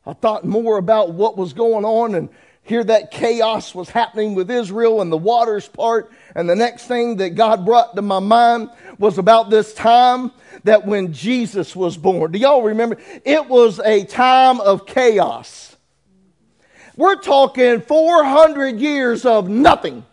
I 0.07 0.13
thought 0.13 0.45
more 0.45 0.77
about 0.77 1.11
what 1.11 1.35
was 1.35 1.51
going 1.51 1.83
on 1.83 2.15
and 2.15 2.29
here 2.63 2.83
that 2.83 3.11
chaos 3.11 3.75
was 3.75 3.89
happening 3.89 4.35
with 4.35 4.49
Israel 4.49 5.01
and 5.01 5.11
the 5.11 5.17
waters 5.17 5.67
part. 5.67 6.11
And 6.33 6.49
the 6.49 6.55
next 6.55 6.85
thing 6.87 7.17
that 7.17 7.31
God 7.31 7.65
brought 7.65 7.95
to 7.95 8.01
my 8.01 8.19
mind 8.19 8.69
was 8.99 9.17
about 9.17 9.49
this 9.49 9.73
time 9.73 10.31
that 10.63 10.85
when 10.85 11.11
Jesus 11.13 11.75
was 11.75 11.97
born. 11.97 12.31
Do 12.31 12.39
y'all 12.39 12.63
remember? 12.63 12.97
It 13.25 13.47
was 13.47 13.79
a 13.79 14.05
time 14.05 14.61
of 14.61 14.85
chaos. 14.85 15.75
We're 16.95 17.15
talking 17.15 17.81
400 17.81 18.79
years 18.79 19.25
of 19.25 19.49
nothing. 19.49 20.05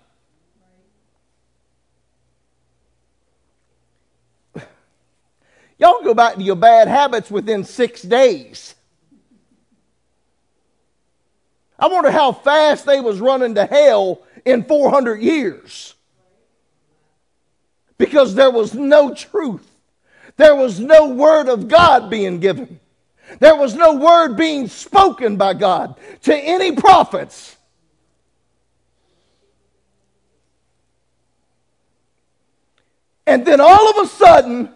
Y'all 5.79 6.03
go 6.03 6.15
back 6.15 6.35
to 6.35 6.43
your 6.43 6.57
bad 6.57 6.89
habits 6.89 7.31
within 7.31 7.65
six 7.65 8.03
days. 8.03 8.75
I 11.85 11.87
wonder 11.87 12.11
how 12.11 12.33
fast 12.33 12.87
they 12.87 12.99
was 12.99 13.21
running 13.21 13.57
to 13.57 13.67
hell 13.67 14.23
in 14.47 14.65
400 14.65 15.21
years. 15.21 15.95
Because 17.99 18.35
there 18.35 18.51
was 18.51 18.73
no 18.73 19.15
truth. 19.15 19.71
There 20.39 20.57
was 20.57 20.81
no 20.81 21.11
word 21.11 21.47
of 21.47 21.69
God 21.69 22.09
being 22.09 22.41
given. 22.41 22.81
There 23.39 23.55
was 23.55 23.75
no 23.75 23.97
word 23.97 24.35
being 24.35 24.67
spoken 24.67 25.37
by 25.37 25.53
God 25.53 26.01
to 26.23 26.35
any 26.35 26.73
prophets. 26.73 27.55
And 33.27 33.45
then 33.45 33.61
all 33.61 33.91
of 33.91 34.07
a 34.07 34.09
sudden, 34.09 34.71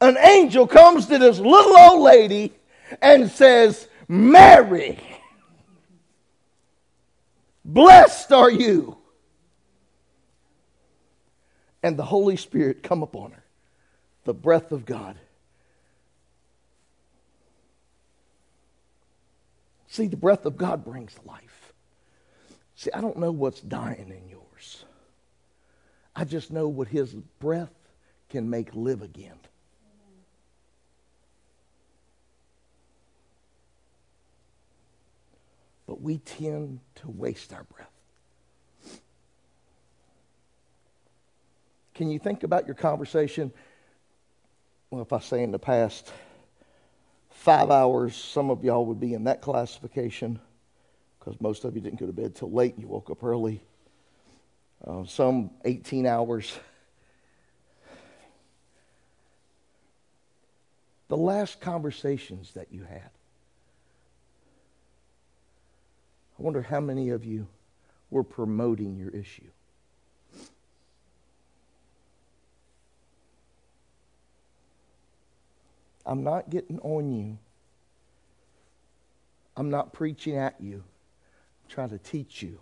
an 0.00 0.18
angel 0.18 0.66
comes 0.66 1.06
to 1.06 1.18
this 1.18 1.38
little 1.38 1.78
old 1.78 2.02
lady 2.02 2.54
and 3.00 3.30
says, 3.30 3.86
Mary. 4.08 4.98
Blessed 7.66 8.30
are 8.30 8.50
you. 8.50 8.96
And 11.82 11.98
the 11.98 12.04
Holy 12.04 12.36
Spirit 12.36 12.84
come 12.84 13.02
upon 13.02 13.32
her, 13.32 13.42
the 14.24 14.32
breath 14.32 14.70
of 14.70 14.86
God. 14.86 15.16
See, 19.88 20.06
the 20.06 20.16
breath 20.16 20.46
of 20.46 20.56
God 20.56 20.84
brings 20.84 21.18
life. 21.24 21.72
See, 22.76 22.90
I 22.92 23.00
don't 23.00 23.18
know 23.18 23.32
what's 23.32 23.60
dying 23.60 24.12
in 24.16 24.28
yours. 24.28 24.84
I 26.14 26.24
just 26.24 26.52
know 26.52 26.68
what 26.68 26.88
His 26.88 27.14
breath 27.14 27.74
can 28.28 28.48
make 28.48 28.74
live 28.74 29.02
again. 29.02 29.38
But 35.86 36.00
we 36.00 36.18
tend 36.18 36.80
to 36.96 37.10
waste 37.10 37.52
our 37.52 37.64
breath. 37.64 37.90
Can 41.94 42.10
you 42.10 42.18
think 42.18 42.42
about 42.42 42.66
your 42.66 42.74
conversation? 42.74 43.52
Well, 44.90 45.02
if 45.02 45.12
I 45.12 45.20
say 45.20 45.42
in 45.42 45.50
the 45.50 45.58
past 45.58 46.12
five 47.30 47.70
hours, 47.70 48.14
some 48.14 48.50
of 48.50 48.64
y'all 48.64 48.84
would 48.86 49.00
be 49.00 49.14
in 49.14 49.24
that 49.24 49.40
classification 49.40 50.38
because 51.18 51.40
most 51.40 51.64
of 51.64 51.74
you 51.74 51.80
didn't 51.80 51.98
go 51.98 52.06
to 52.06 52.12
bed 52.12 52.34
till 52.34 52.50
late. 52.50 52.74
and 52.74 52.82
You 52.82 52.88
woke 52.88 53.10
up 53.10 53.24
early. 53.24 53.62
Uh, 54.86 55.04
some 55.06 55.50
18 55.64 56.06
hours. 56.06 56.56
The 61.08 61.16
last 61.16 61.60
conversations 61.60 62.52
that 62.54 62.72
you 62.72 62.84
had. 62.84 63.10
I 66.38 66.42
wonder 66.42 66.62
how 66.62 66.80
many 66.80 67.10
of 67.10 67.24
you 67.24 67.46
we're 68.10 68.22
promoting 68.22 68.96
your 68.96 69.10
issue. 69.10 69.50
I'm 76.04 76.22
not 76.22 76.50
getting 76.50 76.78
on 76.80 77.12
you. 77.12 77.38
I'm 79.56 79.70
not 79.70 79.92
preaching 79.92 80.36
at 80.36 80.60
you. 80.60 80.76
I'm 80.76 81.70
trying 81.70 81.90
to 81.90 81.98
teach 81.98 82.42
you. 82.42 82.60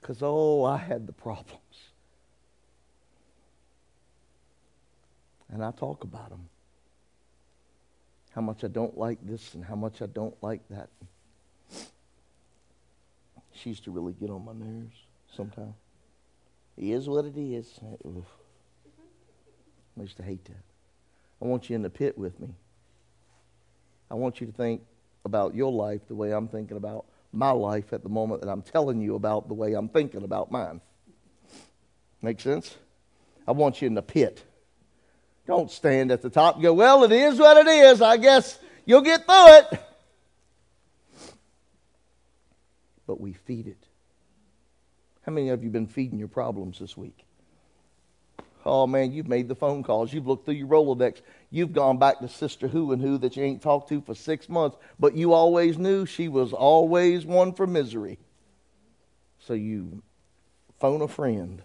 Because, 0.00 0.18
oh, 0.22 0.64
I 0.64 0.78
had 0.78 1.06
the 1.06 1.12
problems. 1.12 1.60
And 5.48 5.62
I 5.62 5.70
talk 5.72 6.02
about 6.04 6.30
them. 6.30 6.48
How 8.34 8.40
much 8.40 8.64
I 8.64 8.68
don't 8.68 8.96
like 8.96 9.18
this 9.26 9.54
and 9.54 9.64
how 9.64 9.74
much 9.76 10.00
I 10.00 10.06
don't 10.06 10.34
like 10.42 10.62
that. 10.70 10.88
She 13.52 13.70
used 13.70 13.84
to 13.84 13.90
really 13.90 14.14
get 14.14 14.30
on 14.30 14.44
my 14.44 14.52
nerves 14.52 14.96
sometimes. 15.36 15.74
It 16.76 16.88
is 16.88 17.08
what 17.08 17.26
it 17.26 17.36
is. 17.36 17.78
Oof. 18.06 18.24
I 19.98 20.02
used 20.02 20.16
to 20.16 20.22
hate 20.22 20.44
that. 20.46 20.64
I 21.40 21.44
want 21.44 21.68
you 21.68 21.76
in 21.76 21.82
the 21.82 21.90
pit 21.90 22.16
with 22.16 22.40
me. 22.40 22.48
I 24.10 24.14
want 24.14 24.40
you 24.40 24.46
to 24.46 24.52
think 24.52 24.82
about 25.24 25.54
your 25.54 25.70
life 25.70 26.00
the 26.08 26.14
way 26.14 26.32
I'm 26.32 26.48
thinking 26.48 26.76
about 26.76 27.04
my 27.32 27.50
life 27.50 27.92
at 27.92 28.02
the 28.02 28.08
moment 28.08 28.42
that 28.42 28.48
I'm 28.48 28.62
telling 28.62 29.00
you 29.00 29.14
about 29.14 29.48
the 29.48 29.54
way 29.54 29.74
I'm 29.74 29.88
thinking 29.88 30.22
about 30.22 30.50
mine. 30.50 30.80
Make 32.20 32.40
sense? 32.40 32.76
I 33.46 33.52
want 33.52 33.82
you 33.82 33.86
in 33.86 33.94
the 33.94 34.02
pit. 34.02 34.44
Don't 35.46 35.70
stand 35.70 36.10
at 36.10 36.22
the 36.22 36.30
top 36.30 36.54
and 36.54 36.62
go, 36.62 36.72
well, 36.72 37.04
it 37.04 37.12
is 37.12 37.38
what 37.38 37.56
it 37.56 37.66
is. 37.66 38.00
I 38.00 38.16
guess 38.16 38.58
you'll 38.84 39.00
get 39.00 39.26
through 39.26 39.56
it. 39.56 39.82
But 43.06 43.20
we 43.20 43.32
feed 43.32 43.66
it. 43.66 43.86
How 45.26 45.32
many 45.32 45.48
of 45.50 45.62
you 45.62 45.70
been 45.70 45.86
feeding 45.86 46.18
your 46.18 46.28
problems 46.28 46.78
this 46.78 46.96
week? 46.96 47.24
Oh 48.64 48.86
man, 48.86 49.12
you've 49.12 49.28
made 49.28 49.48
the 49.48 49.56
phone 49.56 49.82
calls. 49.82 50.12
You've 50.12 50.26
looked 50.28 50.44
through 50.44 50.54
your 50.54 50.68
Rolodex. 50.68 51.20
You've 51.50 51.72
gone 51.72 51.98
back 51.98 52.20
to 52.20 52.28
Sister 52.28 52.68
Who 52.68 52.92
and 52.92 53.02
Who 53.02 53.18
that 53.18 53.36
you 53.36 53.42
ain't 53.42 53.62
talked 53.62 53.88
to 53.88 54.00
for 54.00 54.14
six 54.14 54.48
months, 54.48 54.76
but 55.00 55.16
you 55.16 55.32
always 55.32 55.78
knew 55.78 56.06
she 56.06 56.28
was 56.28 56.52
always 56.52 57.26
one 57.26 57.52
for 57.52 57.66
misery. 57.66 58.18
So 59.40 59.54
you 59.54 60.02
phone 60.78 61.02
a 61.02 61.08
friend. 61.08 61.62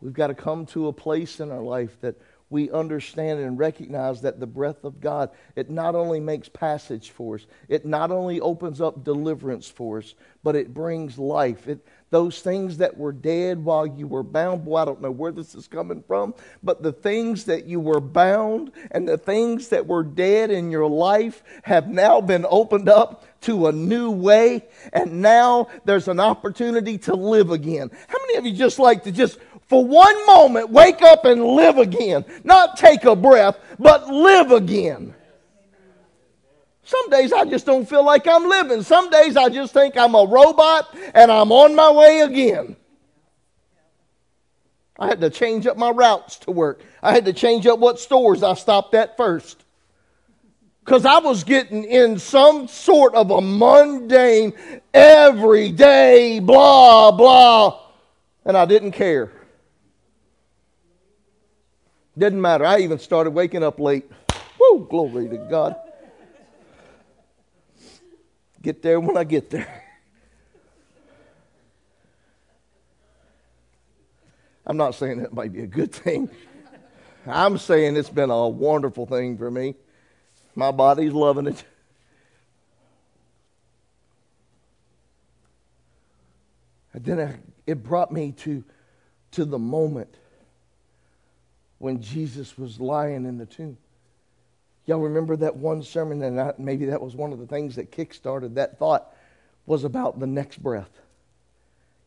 We've 0.00 0.12
got 0.12 0.28
to 0.28 0.34
come 0.34 0.66
to 0.66 0.88
a 0.88 0.92
place 0.92 1.40
in 1.40 1.50
our 1.50 1.62
life 1.62 2.00
that 2.00 2.16
we 2.50 2.68
understand 2.70 3.38
and 3.38 3.56
recognize 3.56 4.22
that 4.22 4.40
the 4.40 4.46
breath 4.46 4.82
of 4.82 5.00
God, 5.00 5.30
it 5.54 5.70
not 5.70 5.94
only 5.94 6.18
makes 6.18 6.48
passage 6.48 7.10
for 7.10 7.36
us, 7.36 7.46
it 7.68 7.86
not 7.86 8.10
only 8.10 8.40
opens 8.40 8.80
up 8.80 9.04
deliverance 9.04 9.68
for 9.68 9.98
us, 9.98 10.14
but 10.42 10.56
it 10.56 10.74
brings 10.74 11.16
life. 11.16 11.68
It, 11.68 11.86
those 12.10 12.40
things 12.40 12.78
that 12.78 12.96
were 12.96 13.12
dead 13.12 13.64
while 13.64 13.86
you 13.86 14.08
were 14.08 14.24
bound, 14.24 14.64
boy, 14.64 14.78
I 14.78 14.84
don't 14.84 15.00
know 15.00 15.12
where 15.12 15.30
this 15.30 15.54
is 15.54 15.68
coming 15.68 16.02
from, 16.02 16.34
but 16.60 16.82
the 16.82 16.92
things 16.92 17.44
that 17.44 17.66
you 17.66 17.78
were 17.78 18.00
bound 18.00 18.72
and 18.90 19.06
the 19.06 19.18
things 19.18 19.68
that 19.68 19.86
were 19.86 20.02
dead 20.02 20.50
in 20.50 20.72
your 20.72 20.88
life 20.88 21.44
have 21.62 21.86
now 21.86 22.20
been 22.20 22.44
opened 22.50 22.88
up 22.88 23.24
to 23.42 23.68
a 23.68 23.72
new 23.72 24.10
way, 24.10 24.64
and 24.92 25.22
now 25.22 25.68
there's 25.84 26.08
an 26.08 26.18
opportunity 26.18 26.98
to 26.98 27.14
live 27.14 27.50
again. 27.50 27.90
How 28.08 28.18
many 28.26 28.38
of 28.38 28.44
you 28.44 28.52
just 28.54 28.80
like 28.80 29.04
to 29.04 29.12
just 29.12 29.38
for 29.70 29.84
one 29.84 30.26
moment 30.26 30.70
wake 30.70 31.00
up 31.00 31.24
and 31.24 31.44
live 31.44 31.78
again. 31.78 32.24
Not 32.42 32.76
take 32.76 33.04
a 33.04 33.14
breath, 33.14 33.56
but 33.78 34.08
live 34.08 34.50
again. 34.50 35.14
Some 36.82 37.08
days 37.08 37.32
I 37.32 37.44
just 37.44 37.66
don't 37.66 37.88
feel 37.88 38.04
like 38.04 38.26
I'm 38.26 38.48
living. 38.48 38.82
Some 38.82 39.10
days 39.10 39.36
I 39.36 39.48
just 39.48 39.72
think 39.72 39.96
I'm 39.96 40.16
a 40.16 40.26
robot 40.26 40.92
and 41.14 41.30
I'm 41.30 41.52
on 41.52 41.76
my 41.76 41.88
way 41.92 42.22
again. 42.22 42.74
I 44.98 45.06
had 45.06 45.20
to 45.20 45.30
change 45.30 45.68
up 45.68 45.76
my 45.76 45.90
routes 45.90 46.40
to 46.40 46.50
work. 46.50 46.82
I 47.00 47.12
had 47.12 47.24
to 47.26 47.32
change 47.32 47.64
up 47.68 47.78
what 47.78 48.00
stores 48.00 48.42
I 48.42 48.54
stopped 48.54 48.92
at 48.94 49.16
first. 49.16 49.62
Because 50.84 51.06
I 51.06 51.20
was 51.20 51.44
getting 51.44 51.84
in 51.84 52.18
some 52.18 52.66
sort 52.66 53.14
of 53.14 53.30
a 53.30 53.40
mundane, 53.40 54.52
everyday, 54.92 56.40
blah, 56.40 57.12
blah, 57.12 57.80
and 58.44 58.56
I 58.56 58.64
didn't 58.64 58.92
care. 58.92 59.30
Didn't 62.20 62.42
matter. 62.42 62.66
I 62.66 62.80
even 62.80 62.98
started 62.98 63.30
waking 63.30 63.62
up 63.62 63.80
late. 63.80 64.04
Woo, 64.60 64.86
glory 64.90 65.26
to 65.30 65.38
God. 65.38 65.74
Get 68.60 68.82
there 68.82 69.00
when 69.00 69.16
I 69.16 69.24
get 69.24 69.48
there. 69.48 69.84
I'm 74.66 74.76
not 74.76 74.94
saying 74.94 75.22
that 75.22 75.32
might 75.32 75.50
be 75.50 75.62
a 75.62 75.66
good 75.66 75.92
thing. 75.92 76.28
I'm 77.26 77.56
saying 77.56 77.96
it's 77.96 78.10
been 78.10 78.28
a 78.28 78.48
wonderful 78.50 79.06
thing 79.06 79.38
for 79.38 79.50
me. 79.50 79.74
My 80.54 80.72
body's 80.72 81.14
loving 81.14 81.46
it. 81.46 81.64
And 86.92 87.02
then 87.02 87.18
I, 87.18 87.38
it 87.66 87.82
brought 87.82 88.12
me 88.12 88.32
to, 88.32 88.62
to 89.30 89.46
the 89.46 89.58
moment 89.58 90.14
when 91.80 92.02
Jesus 92.02 92.58
was 92.58 92.78
lying 92.78 93.24
in 93.24 93.38
the 93.38 93.46
tomb. 93.46 93.78
Y'all 94.84 95.00
remember 95.00 95.34
that 95.34 95.56
one 95.56 95.82
sermon, 95.82 96.22
and 96.22 96.38
I, 96.38 96.52
maybe 96.58 96.84
that 96.86 97.00
was 97.00 97.16
one 97.16 97.32
of 97.32 97.38
the 97.38 97.46
things 97.46 97.76
that 97.76 97.90
kick-started 97.90 98.56
that 98.56 98.78
thought, 98.78 99.16
was 99.64 99.84
about 99.84 100.20
the 100.20 100.26
next 100.26 100.62
breath. 100.62 100.90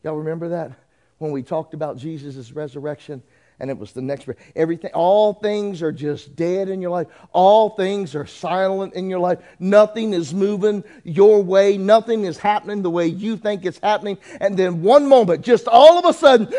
Y'all 0.04 0.14
remember 0.14 0.50
that? 0.50 0.70
When 1.18 1.32
we 1.32 1.42
talked 1.42 1.74
about 1.74 1.98
Jesus' 1.98 2.52
resurrection, 2.52 3.20
and 3.58 3.68
it 3.68 3.76
was 3.76 3.90
the 3.90 4.00
next 4.00 4.26
breath. 4.26 4.38
Everything, 4.54 4.92
all 4.94 5.34
things 5.34 5.82
are 5.82 5.92
just 5.92 6.36
dead 6.36 6.68
in 6.68 6.80
your 6.80 6.92
life. 6.92 7.08
All 7.32 7.70
things 7.70 8.14
are 8.14 8.26
silent 8.26 8.94
in 8.94 9.10
your 9.10 9.18
life. 9.18 9.40
Nothing 9.58 10.12
is 10.12 10.32
moving 10.32 10.84
your 11.02 11.42
way. 11.42 11.78
Nothing 11.78 12.24
is 12.24 12.38
happening 12.38 12.82
the 12.82 12.90
way 12.90 13.08
you 13.08 13.36
think 13.36 13.64
it's 13.64 13.78
happening. 13.78 14.18
And 14.40 14.56
then 14.56 14.82
one 14.82 15.08
moment, 15.08 15.44
just 15.44 15.66
all 15.66 15.98
of 15.98 16.04
a 16.04 16.12
sudden, 16.16 16.52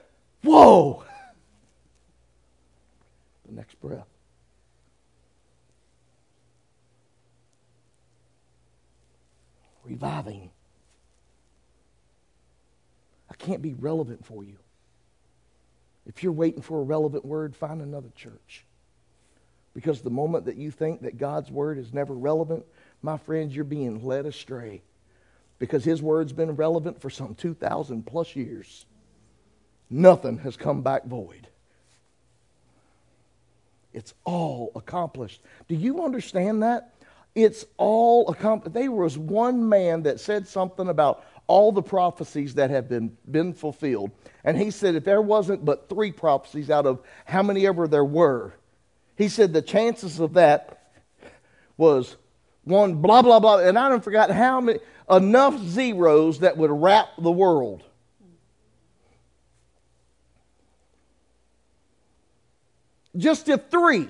whoa! 0.42 1.04
The 3.52 3.60
next 3.60 3.80
breath. 3.80 4.06
Reviving. 9.84 10.50
I 13.30 13.34
can't 13.34 13.62
be 13.62 13.74
relevant 13.74 14.24
for 14.24 14.44
you. 14.44 14.56
If 16.06 16.22
you're 16.22 16.32
waiting 16.32 16.62
for 16.62 16.80
a 16.80 16.84
relevant 16.84 17.24
word, 17.24 17.54
find 17.54 17.80
another 17.80 18.10
church. 18.14 18.64
Because 19.74 20.02
the 20.02 20.10
moment 20.10 20.46
that 20.46 20.56
you 20.56 20.70
think 20.70 21.02
that 21.02 21.18
God's 21.18 21.50
word 21.50 21.78
is 21.78 21.94
never 21.94 22.14
relevant, 22.14 22.64
my 23.00 23.16
friends, 23.16 23.54
you're 23.54 23.64
being 23.64 24.04
led 24.04 24.26
astray. 24.26 24.82
Because 25.58 25.84
his 25.84 26.02
word's 26.02 26.32
been 26.32 26.56
relevant 26.56 27.00
for 27.00 27.08
some 27.08 27.34
2,000 27.34 28.04
plus 28.04 28.36
years. 28.36 28.84
Nothing 29.88 30.38
has 30.38 30.56
come 30.56 30.82
back 30.82 31.04
void. 31.04 31.48
It's 33.92 34.14
all 34.24 34.72
accomplished. 34.74 35.42
Do 35.68 35.74
you 35.74 36.04
understand 36.04 36.62
that? 36.62 36.94
It's 37.34 37.64
all 37.78 38.28
accomplished. 38.28 38.74
There 38.74 38.90
was 38.90 39.16
one 39.16 39.68
man 39.68 40.02
that 40.02 40.20
said 40.20 40.46
something 40.46 40.88
about 40.88 41.24
all 41.46 41.72
the 41.72 41.82
prophecies 41.82 42.54
that 42.54 42.70
have 42.70 42.88
been, 42.88 43.16
been 43.30 43.52
fulfilled. 43.52 44.10
And 44.44 44.56
he 44.56 44.70
said 44.70 44.94
if 44.94 45.04
there 45.04 45.22
wasn't 45.22 45.64
but 45.64 45.88
three 45.88 46.12
prophecies 46.12 46.70
out 46.70 46.86
of 46.86 47.00
how 47.24 47.42
many 47.42 47.66
ever 47.66 47.88
there 47.88 48.04
were, 48.04 48.54
he 49.16 49.28
said 49.28 49.52
the 49.52 49.62
chances 49.62 50.20
of 50.20 50.34
that 50.34 50.90
was 51.76 52.16
one 52.64 52.96
blah, 52.96 53.22
blah, 53.22 53.40
blah. 53.40 53.58
And 53.58 53.78
I 53.78 53.88
don't 53.88 54.04
forgot 54.04 54.30
how 54.30 54.60
many, 54.60 54.78
enough 55.10 55.58
zeros 55.60 56.40
that 56.40 56.56
would 56.56 56.70
wrap 56.70 57.08
the 57.18 57.30
world. 57.30 57.82
Just 63.16 63.48
if 63.48 63.70
three. 63.70 64.08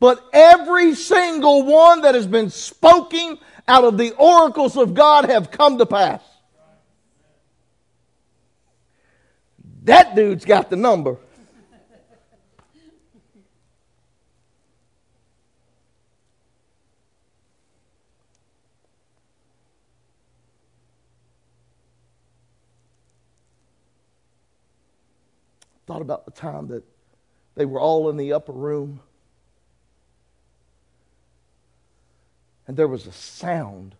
But 0.00 0.22
every 0.32 0.94
single 0.94 1.64
one 1.64 2.02
that 2.02 2.14
has 2.14 2.26
been 2.26 2.50
spoken 2.50 3.38
out 3.66 3.84
of 3.84 3.96
the 3.96 4.12
oracles 4.12 4.76
of 4.76 4.94
God 4.94 5.26
have 5.26 5.50
come 5.50 5.78
to 5.78 5.86
pass. 5.86 6.20
That 9.84 10.14
dude's 10.14 10.44
got 10.44 10.70
the 10.70 10.76
number. 10.76 11.18
Thought 25.86 26.02
about 26.02 26.24
the 26.24 26.30
time 26.30 26.68
that 26.68 26.84
they 27.54 27.64
were 27.64 27.80
all 27.80 28.10
in 28.10 28.16
the 28.16 28.32
upper 28.32 28.52
room. 28.52 29.00
And 32.66 32.76
there 32.76 32.88
was 32.88 33.06
a 33.06 33.12
sound 33.12 33.94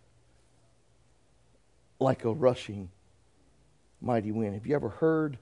like 2.00 2.24
a 2.24 2.32
rushing 2.32 2.90
mighty 4.00 4.32
wind. 4.32 4.54
Have 4.54 4.66
you 4.66 4.74
ever 4.74 4.88
heard 4.88 5.38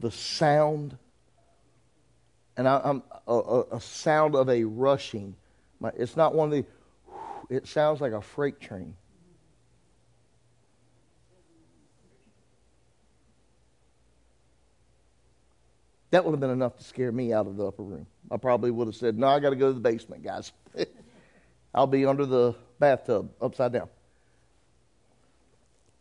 the 0.00 0.10
sound? 0.10 0.96
And 2.56 2.68
I, 2.68 2.80
am 2.84 3.02
a, 3.26 3.62
a, 3.72 3.80
sound 3.80 4.34
of 4.34 4.48
a 4.48 4.64
rushing. 4.64 5.34
It's 5.96 6.16
not 6.16 6.34
one 6.34 6.48
of 6.48 6.52
the. 6.52 6.64
It 7.54 7.66
sounds 7.66 8.00
like 8.00 8.12
a 8.12 8.20
freight 8.20 8.60
train. 8.60 8.94
That 16.10 16.24
would 16.24 16.30
have 16.32 16.40
been 16.40 16.50
enough 16.50 16.76
to 16.78 16.84
scare 16.84 17.12
me 17.12 17.32
out 17.32 17.46
of 17.46 17.56
the 17.56 17.66
upper 17.66 17.82
room. 17.82 18.06
I 18.30 18.36
probably 18.38 18.70
would 18.70 18.86
have 18.86 18.96
said, 18.96 19.18
No, 19.18 19.28
I 19.28 19.40
got 19.40 19.50
to 19.50 19.56
go 19.56 19.68
to 19.68 19.72
the 19.72 19.80
basement, 19.80 20.22
guys. 20.22 20.52
I'll 21.74 21.86
be 21.86 22.06
under 22.06 22.24
the 22.24 22.54
bathtub 22.78 23.30
upside 23.40 23.72
down. 23.72 23.88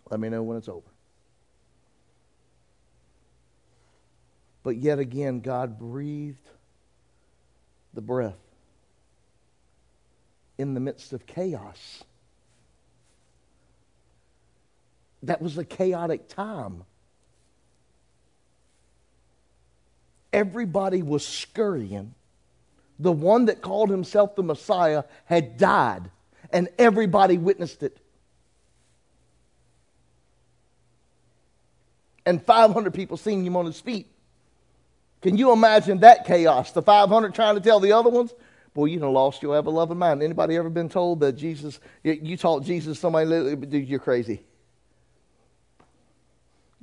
Let 0.10 0.20
me 0.20 0.30
know 0.30 0.44
when 0.44 0.58
it's 0.58 0.70
over. 0.70 0.88
But 4.64 4.78
yet 4.78 5.00
again, 5.00 5.42
God 5.42 5.78
breathed 5.78 6.50
the 7.94 8.02
breath 8.02 8.36
in 10.58 10.74
the 10.74 10.80
midst 10.80 11.14
of 11.14 11.26
chaos. 11.26 12.04
That 15.24 15.42
was 15.42 15.58
a 15.58 15.66
chaotic 15.66 16.28
time. 16.28 16.84
Everybody 20.38 21.02
was 21.02 21.26
scurrying. 21.26 22.14
The 23.00 23.12
one 23.12 23.46
that 23.46 23.64
called 23.64 23.90
himself 23.90 24.36
the 24.36 24.44
Messiah 24.44 25.04
had 25.26 25.58
died, 25.58 26.12
and 26.52 26.70
everybody 26.78 27.40
witnessed 27.40 27.82
it. 27.82 27.98
And 32.24 32.40
500 32.40 32.94
people 32.94 33.18
seeing 33.18 33.44
him 33.44 33.56
on 33.56 33.66
his 33.66 33.80
feet. 33.82 34.12
Can 35.24 35.38
you 35.38 35.52
imagine 35.52 36.02
that 36.02 36.28
chaos? 36.28 36.72
The 36.72 36.84
500 36.84 37.34
trying 37.34 37.56
to 37.56 37.62
tell 37.62 37.80
the 37.80 37.94
other 37.94 38.12
ones, 38.12 38.32
boy, 38.76 38.86
you 38.86 39.00
done 39.00 39.14
lost 39.14 39.42
your 39.42 39.56
ever 39.56 39.72
loving 39.72 39.98
mind. 39.98 40.22
Anybody 40.22 40.56
ever 40.56 40.70
been 40.70 40.88
told 40.88 41.22
that 41.22 41.32
Jesus, 41.32 41.80
you 42.04 42.38
taught 42.38 42.64
Jesus 42.64 43.00
somebody, 43.00 43.56
dude, 43.56 43.90
you're 43.90 43.98
crazy. 43.98 44.44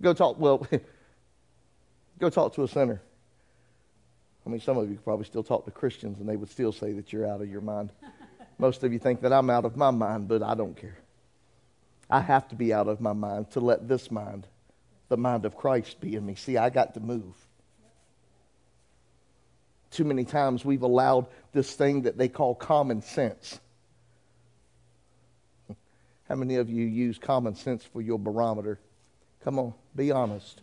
Go 0.00 0.12
talk, 0.12 0.40
well, 0.40 0.66
go 2.18 2.30
talk 2.30 2.52
to 2.54 2.64
a 2.64 2.68
sinner. 2.68 3.00
I 4.46 4.50
mean, 4.50 4.60
some 4.60 4.76
of 4.76 4.90
you 4.90 4.98
probably 5.02 5.24
still 5.24 5.42
talk 5.42 5.64
to 5.64 5.70
Christians 5.70 6.20
and 6.20 6.28
they 6.28 6.36
would 6.36 6.50
still 6.50 6.72
say 6.72 6.92
that 6.92 7.12
you're 7.12 7.26
out 7.26 7.40
of 7.40 7.50
your 7.50 7.62
mind. 7.62 7.90
Most 8.58 8.84
of 8.84 8.92
you 8.92 8.98
think 8.98 9.22
that 9.22 9.32
I'm 9.32 9.50
out 9.50 9.64
of 9.64 9.76
my 9.76 9.90
mind, 9.90 10.28
but 10.28 10.42
I 10.42 10.54
don't 10.54 10.76
care. 10.76 10.98
I 12.10 12.20
have 12.20 12.48
to 12.48 12.54
be 12.54 12.72
out 12.72 12.86
of 12.86 13.00
my 13.00 13.14
mind 13.14 13.50
to 13.52 13.60
let 13.60 13.88
this 13.88 14.10
mind, 14.10 14.46
the 15.08 15.16
mind 15.16 15.44
of 15.44 15.56
Christ, 15.56 16.00
be 16.00 16.14
in 16.14 16.26
me. 16.26 16.34
See, 16.34 16.56
I 16.56 16.70
got 16.70 16.94
to 16.94 17.00
move. 17.00 17.34
Too 19.90 20.04
many 20.04 20.24
times 20.24 20.64
we've 20.64 20.82
allowed 20.82 21.26
this 21.52 21.72
thing 21.74 22.02
that 22.02 22.18
they 22.18 22.28
call 22.28 22.54
common 22.54 23.00
sense. 23.00 23.58
How 26.28 26.34
many 26.34 26.56
of 26.56 26.68
you 26.68 26.84
use 26.84 27.16
common 27.18 27.54
sense 27.54 27.84
for 27.84 28.02
your 28.02 28.18
barometer? 28.18 28.78
Come 29.42 29.58
on, 29.58 29.74
be 29.96 30.10
honest. 30.10 30.60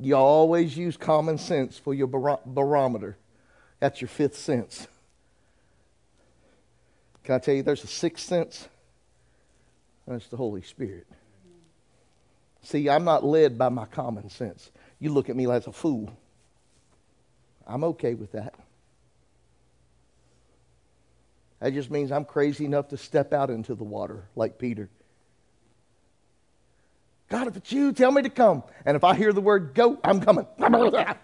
You 0.00 0.16
always 0.16 0.76
use 0.76 0.96
common 0.96 1.38
sense 1.38 1.78
for 1.78 1.94
your 1.94 2.06
bar- 2.06 2.40
barometer. 2.44 3.16
That's 3.80 4.00
your 4.00 4.08
fifth 4.08 4.36
sense. 4.36 4.88
Can 7.22 7.36
I 7.36 7.38
tell 7.38 7.54
you 7.54 7.62
there's 7.62 7.84
a 7.84 7.88
sixth 7.88 8.26
sense? 8.26 8.68
That's 10.06 10.26
the 10.28 10.36
Holy 10.36 10.62
Spirit. 10.62 11.06
See, 12.62 12.88
I'm 12.88 13.04
not 13.04 13.24
led 13.24 13.56
by 13.56 13.68
my 13.68 13.86
common 13.86 14.30
sense. 14.30 14.70
You 14.98 15.12
look 15.12 15.28
at 15.28 15.36
me 15.36 15.46
like 15.46 15.66
a 15.66 15.72
fool. 15.72 16.14
I'm 17.66 17.84
okay 17.84 18.14
with 18.14 18.32
that. 18.32 18.54
That 21.60 21.72
just 21.72 21.90
means 21.90 22.12
I'm 22.12 22.24
crazy 22.24 22.64
enough 22.66 22.88
to 22.88 22.96
step 22.96 23.32
out 23.32 23.48
into 23.48 23.74
the 23.74 23.84
water 23.84 24.24
like 24.36 24.58
Peter. 24.58 24.90
God, 27.34 27.48
if 27.48 27.56
it's 27.56 27.72
you, 27.72 27.92
tell 27.92 28.12
me 28.12 28.22
to 28.22 28.30
come. 28.30 28.62
And 28.86 28.96
if 28.96 29.02
I 29.02 29.16
hear 29.16 29.32
the 29.32 29.40
word 29.40 29.74
go, 29.74 29.98
I'm 30.04 30.20
coming. 30.20 30.46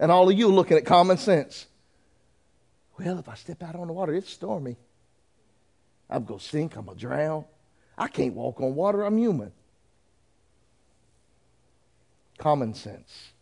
And 0.00 0.12
all 0.12 0.30
of 0.30 0.38
you 0.38 0.46
looking 0.46 0.76
at 0.76 0.84
common 0.84 1.16
sense. 1.16 1.66
Well, 2.98 3.18
if 3.18 3.28
I 3.28 3.34
step 3.34 3.64
out 3.64 3.74
on 3.74 3.88
the 3.88 3.92
water, 3.92 4.14
it's 4.14 4.30
stormy. 4.30 4.76
I'm 6.08 6.24
going 6.24 6.38
to 6.38 6.46
sink. 6.46 6.76
I'm 6.76 6.84
going 6.84 6.96
to 6.96 7.00
drown. 7.00 7.46
I 7.96 8.06
can't 8.06 8.34
walk 8.34 8.60
on 8.60 8.76
water. 8.76 9.02
I'm 9.02 9.18
human. 9.18 9.50
Common 12.38 12.74
sense. 12.74 13.32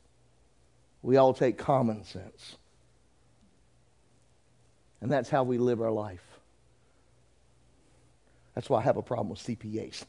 We 1.02 1.18
all 1.18 1.34
take 1.34 1.58
common 1.58 2.04
sense. 2.04 2.56
And 5.02 5.12
that's 5.12 5.28
how 5.28 5.42
we 5.42 5.58
live 5.58 5.82
our 5.82 5.90
life. 5.90 6.35
That's 8.56 8.70
why 8.70 8.80
I 8.80 8.82
have 8.82 8.96
a 8.96 9.02
problem 9.02 9.28
with 9.28 9.38
CPAs. 9.38 10.06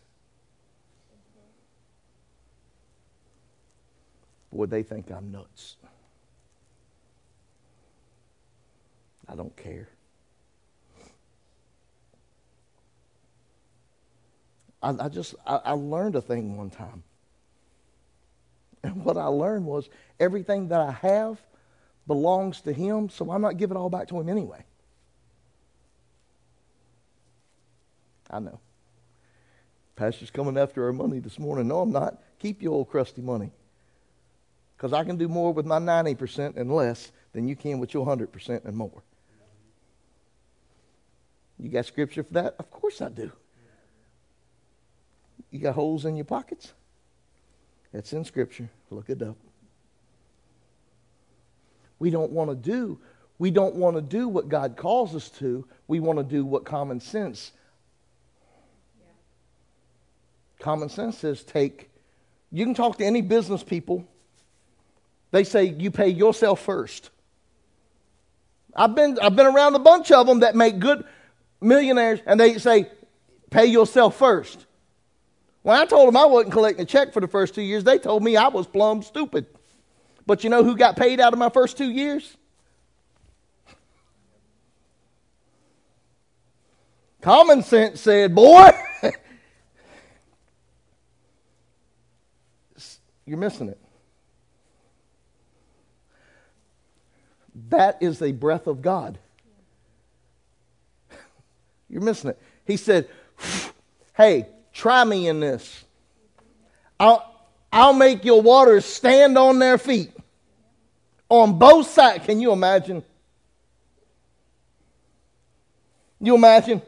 Boy, 4.52 4.66
they 4.66 4.84
think 4.84 5.12
I'm 5.12 5.32
nuts. 5.32 5.76
I 9.28 9.36
don't 9.36 9.56
care. 9.58 9.90
I, 14.82 14.96
I 14.98 15.10
just 15.10 15.36
I, 15.46 15.58
I 15.58 15.72
learned 15.74 16.16
a 16.16 16.22
thing 16.22 16.56
one 16.58 16.70
time. 16.70 17.04
And 18.82 19.04
what 19.04 19.18
I 19.18 19.26
learned 19.26 19.66
was 19.66 19.90
everything 20.20 20.70
that 20.70 20.80
I 20.80 20.92
have 20.92 21.42
belongs 22.06 22.62
to 22.62 22.72
him, 22.72 23.10
so 23.10 23.30
I'm 23.30 23.42
not 23.42 23.58
giving 23.58 23.76
it 23.76 23.80
all 23.80 23.90
back 23.90 24.08
to 24.08 24.20
him 24.20 24.30
anyway. 24.30 24.64
I 28.30 28.40
know. 28.40 28.60
Pastor's 29.96 30.30
coming 30.30 30.58
after 30.58 30.86
our 30.86 30.94
money 30.94 31.20
this 31.20 31.40
morning. 31.40 31.68
No, 31.68 31.80
I'm 31.80 31.92
not. 31.92 32.22
Keep 32.40 32.62
your 32.62 32.74
old 32.74 32.90
crusty 32.90 33.22
money. 33.22 33.52
Because 34.76 34.94
I 34.94 35.04
can 35.04 35.18
do 35.18 35.28
more 35.28 35.54
with 35.54 35.66
my 35.66 35.80
90% 35.80 36.56
and 36.56 36.72
less 36.72 37.12
than 37.34 37.48
you 37.48 37.56
can 37.56 37.80
with 37.80 37.94
your 37.94 38.06
100% 38.06 38.66
and 38.66 38.78
more. 38.78 39.04
You 41.58 41.70
got 41.70 41.86
scripture 41.86 42.24
for 42.24 42.34
that? 42.34 42.56
Of 42.60 42.70
course 42.70 43.02
I 43.02 43.10
do. 43.10 43.32
You 45.50 45.60
got 45.60 45.74
holes 45.74 46.06
in 46.06 46.16
your 46.16 46.26
pockets? 46.26 46.74
That's 47.92 48.14
in 48.14 48.24
scripture. 48.24 48.70
Look 48.92 49.10
it 49.10 49.24
up. 49.24 49.38
We 51.98 52.12
don't 52.12 52.32
want 52.32 52.52
to 52.52 52.56
do 52.56 53.00
we 53.40 53.52
don't 53.52 53.76
want 53.76 53.96
to 53.96 54.02
do 54.02 54.28
what 54.28 54.50
God 54.50 54.78
calls 54.78 55.16
us 55.16 55.30
to. 55.32 55.68
We 55.88 56.00
want 56.00 56.18
to 56.18 56.24
do 56.24 56.44
what 56.44 56.66
common 56.66 57.00
sense 57.00 57.52
Common 60.68 60.90
sense 60.90 61.20
says 61.20 61.46
take, 61.46 61.90
you 62.52 62.66
can 62.66 62.74
talk 62.74 62.98
to 62.98 63.06
any 63.06 63.22
business 63.22 63.64
people. 63.64 64.06
They 65.32 65.46
say 65.46 65.64
you 65.64 65.92
pay 65.92 66.10
yourself 66.10 66.60
first. 66.60 67.10
I've 68.76 68.94
been, 68.94 69.18
I've 69.22 69.38
been 69.38 69.46
around 69.46 69.76
a 69.76 69.80
bunch 69.80 70.12
of 70.12 70.28
them 70.28 70.42
that 70.42 70.58
make 70.58 70.80
good 70.80 71.06
millionaires 71.62 72.20
and 72.26 72.38
they 72.38 72.58
say 72.58 72.90
pay 73.50 73.68
yourself 73.68 74.18
first. 74.18 74.66
When 75.62 75.78
I 75.78 75.86
told 75.86 76.10
them 76.10 76.18
I 76.18 76.26
wasn't 76.26 76.52
collecting 76.52 76.84
a 76.84 76.86
check 76.86 77.14
for 77.14 77.22
the 77.22 77.30
first 77.30 77.56
two 77.56 77.62
years, 77.62 77.86
they 77.86 77.98
told 77.98 78.22
me 78.22 78.36
I 78.36 78.50
was 78.50 78.68
plumb 78.68 79.04
stupid. 79.04 79.46
But 80.26 80.44
you 80.44 80.50
know 80.50 80.66
who 80.66 80.76
got 80.76 80.98
paid 80.98 81.22
out 81.22 81.32
of 81.32 81.40
my 81.40 81.48
first 81.48 81.78
two 81.78 81.90
years? 81.90 82.36
Common 87.22 87.64
sense 87.64 88.02
said, 88.02 88.36
boy, 88.36 88.72
You're 93.28 93.38
missing 93.38 93.68
it. 93.68 93.78
That 97.70 97.98
is 98.02 98.22
a 98.22 98.32
breath 98.32 98.68
of 98.68 98.82
God. 98.82 99.20
You're 101.90 102.02
missing 102.02 102.30
it. 102.30 102.42
He 102.66 102.78
said, 102.78 103.10
Hey, 104.16 104.48
try 104.72 105.04
me 105.04 105.28
in 105.28 105.42
this. 105.42 105.84
I'll, 107.00 107.36
I'll 107.72 107.94
make 107.94 108.24
your 108.24 108.42
waters 108.42 108.86
stand 108.86 109.38
on 109.38 109.60
their 109.60 109.78
feet 109.78 110.12
on 111.30 111.60
both 111.60 111.90
sides. 111.90 112.26
Can 112.26 112.40
you 112.40 112.54
imagine? 112.54 113.04
You 116.22 116.36
imagine 116.36 116.82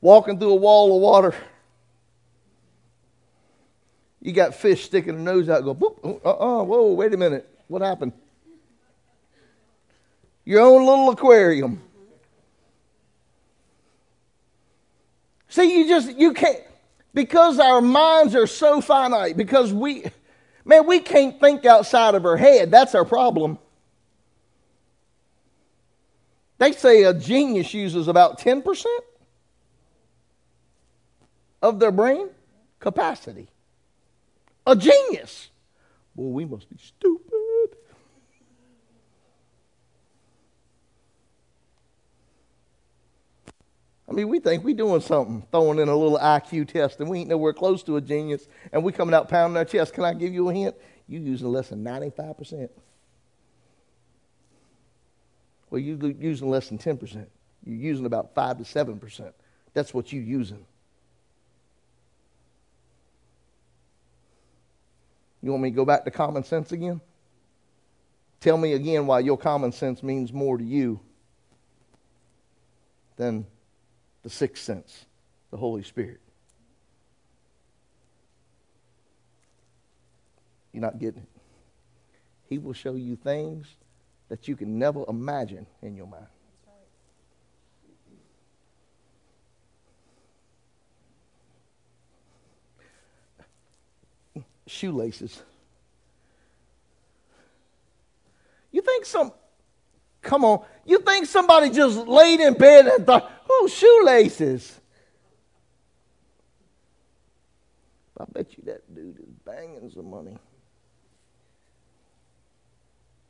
walking 0.00 0.38
through 0.38 0.52
a 0.52 0.56
wall 0.56 0.94
of 0.94 1.00
water 1.00 1.34
You 4.24 4.32
got 4.32 4.54
fish 4.54 4.86
sticking 4.86 5.16
their 5.16 5.34
nose 5.34 5.50
out, 5.50 5.64
go, 5.64 5.74
boop, 5.74 5.98
uh 6.24 6.30
uh, 6.30 6.64
whoa, 6.64 6.94
wait 6.94 7.12
a 7.12 7.16
minute. 7.18 7.46
What 7.68 7.82
happened? 7.82 8.14
Your 10.46 10.62
own 10.62 10.86
little 10.86 11.10
aquarium. 11.10 11.82
See, 15.48 15.78
you 15.78 15.86
just, 15.86 16.16
you 16.16 16.32
can't, 16.32 16.58
because 17.12 17.58
our 17.58 17.82
minds 17.82 18.34
are 18.34 18.46
so 18.46 18.80
finite, 18.80 19.36
because 19.36 19.74
we, 19.74 20.04
man, 20.64 20.86
we 20.86 21.00
can't 21.00 21.38
think 21.38 21.66
outside 21.66 22.14
of 22.14 22.24
our 22.24 22.38
head. 22.38 22.70
That's 22.70 22.94
our 22.94 23.04
problem. 23.04 23.58
They 26.56 26.72
say 26.72 27.02
a 27.02 27.12
genius 27.12 27.74
uses 27.74 28.08
about 28.08 28.40
10% 28.40 28.86
of 31.60 31.78
their 31.78 31.92
brain 31.92 32.30
capacity. 32.80 33.48
A 34.66 34.74
genius. 34.74 35.50
Well, 36.14 36.30
we 36.30 36.44
must 36.44 36.68
be 36.70 36.76
stupid. 36.78 37.30
I 44.08 44.12
mean, 44.12 44.28
we 44.28 44.38
think 44.38 44.62
we're 44.62 44.76
doing 44.76 45.00
something, 45.00 45.44
throwing 45.50 45.78
in 45.78 45.88
a 45.88 45.96
little 45.96 46.18
IQ 46.18 46.68
test, 46.68 47.00
and 47.00 47.08
we 47.08 47.20
ain't 47.20 47.28
nowhere 47.28 47.52
close 47.52 47.82
to 47.84 47.96
a 47.96 48.00
genius, 48.00 48.46
and 48.72 48.84
we 48.84 48.92
coming 48.92 49.14
out 49.14 49.28
pounding 49.28 49.56
our 49.56 49.64
chest. 49.64 49.94
Can 49.94 50.04
I 50.04 50.14
give 50.14 50.32
you 50.32 50.48
a 50.48 50.54
hint? 50.54 50.76
You 51.08 51.18
using 51.20 51.48
less 51.48 51.70
than 51.70 51.82
95%. 51.82 52.68
Well, 55.70 55.80
you're 55.80 56.10
using 56.10 56.48
less 56.48 56.68
than 56.68 56.78
10%. 56.78 57.26
You're 57.64 57.76
using 57.76 58.06
about 58.06 58.34
5 58.34 58.58
to 58.58 58.64
7%. 58.64 59.32
That's 59.72 59.92
what 59.92 60.12
you're 60.12 60.22
using. 60.22 60.64
You 65.44 65.50
want 65.50 65.62
me 65.62 65.70
to 65.70 65.76
go 65.76 65.84
back 65.84 66.06
to 66.06 66.10
common 66.10 66.42
sense 66.42 66.72
again? 66.72 67.02
Tell 68.40 68.56
me 68.56 68.72
again 68.72 69.06
why 69.06 69.20
your 69.20 69.36
common 69.36 69.72
sense 69.72 70.02
means 70.02 70.32
more 70.32 70.56
to 70.56 70.64
you 70.64 71.00
than 73.16 73.44
the 74.22 74.30
sixth 74.30 74.64
sense, 74.64 75.04
the 75.50 75.58
Holy 75.58 75.82
Spirit. 75.82 76.20
You're 80.72 80.80
not 80.80 80.98
getting 80.98 81.20
it. 81.20 81.28
He 82.48 82.56
will 82.56 82.72
show 82.72 82.94
you 82.94 83.14
things 83.14 83.66
that 84.30 84.48
you 84.48 84.56
can 84.56 84.78
never 84.78 85.04
imagine 85.06 85.66
in 85.82 85.94
your 85.94 86.06
mind. 86.06 86.24
Shoelaces. 94.66 95.42
You 98.72 98.82
think 98.82 99.04
some, 99.04 99.32
come 100.20 100.44
on, 100.44 100.64
you 100.84 100.98
think 101.00 101.26
somebody 101.26 101.70
just 101.70 101.96
laid 102.08 102.40
in 102.40 102.54
bed 102.54 102.86
and 102.86 103.06
thought, 103.06 103.30
oh, 103.48 103.68
shoelaces. 103.68 104.80
I 108.18 108.24
bet 108.32 108.56
you 108.56 108.64
that 108.66 108.94
dude 108.94 109.18
is 109.18 109.34
banging 109.44 109.90
some 109.90 110.10
money. 110.10 110.36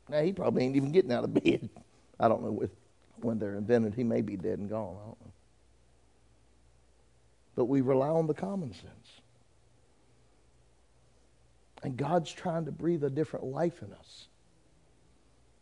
Now, 0.09 0.21
he 0.21 0.31
probably 0.31 0.63
ain't 0.63 0.75
even 0.75 0.91
getting 0.91 1.11
out 1.11 1.23
of 1.23 1.33
bed. 1.33 1.69
I 2.19 2.27
don't 2.27 2.43
know 2.43 2.69
when 3.21 3.39
they're 3.39 3.55
invented. 3.55 3.93
He 3.93 4.03
may 4.03 4.21
be 4.21 4.37
dead 4.37 4.59
and 4.59 4.69
gone. 4.69 4.95
I 4.95 5.05
don't 5.05 5.21
know. 5.21 5.31
But 7.55 7.65
we 7.65 7.81
rely 7.81 8.09
on 8.09 8.27
the 8.27 8.33
common 8.33 8.73
sense. 8.73 9.14
And 11.85 11.95
God's 11.95 12.31
trying 12.31 12.65
to 12.65 12.71
breathe 12.71 13.03
a 13.03 13.11
different 13.11 13.45
life 13.45 13.83
in 13.83 13.93
us. 13.93 14.25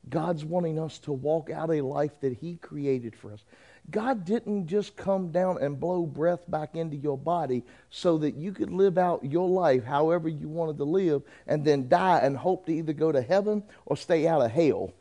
God's 0.10 0.46
wanting 0.46 0.80
us 0.80 1.00
to 1.00 1.12
walk 1.12 1.50
out 1.50 1.70
a 1.70 1.82
life 1.82 2.18
that 2.22 2.38
He 2.38 2.56
created 2.56 3.14
for 3.14 3.34
us. 3.34 3.44
God 3.92 4.24
didn't 4.24 4.68
just 4.68 4.96
come 4.96 5.34
down 5.34 5.62
and 5.62 5.78
blow 5.78 6.06
breath 6.06 6.50
back 6.50 6.78
into 6.78 6.96
your 6.96 7.18
body 7.18 7.64
so 7.90 8.20
that 8.20 8.36
you 8.36 8.54
could 8.54 8.72
live 8.72 8.98
out 8.98 9.26
your 9.26 9.50
life 9.50 9.84
however 9.84 10.30
you 10.30 10.48
wanted 10.48 10.78
to 10.78 10.86
live 10.86 11.24
and 11.46 11.66
then 11.66 11.90
die 11.90 12.20
and 12.20 12.38
hope 12.38 12.68
to 12.68 12.74
either 12.74 12.94
go 12.94 13.12
to 13.12 13.22
heaven 13.22 13.62
or 13.86 13.98
stay 13.98 14.26
out 14.26 14.42
of 14.42 14.50
hell. 14.50 14.94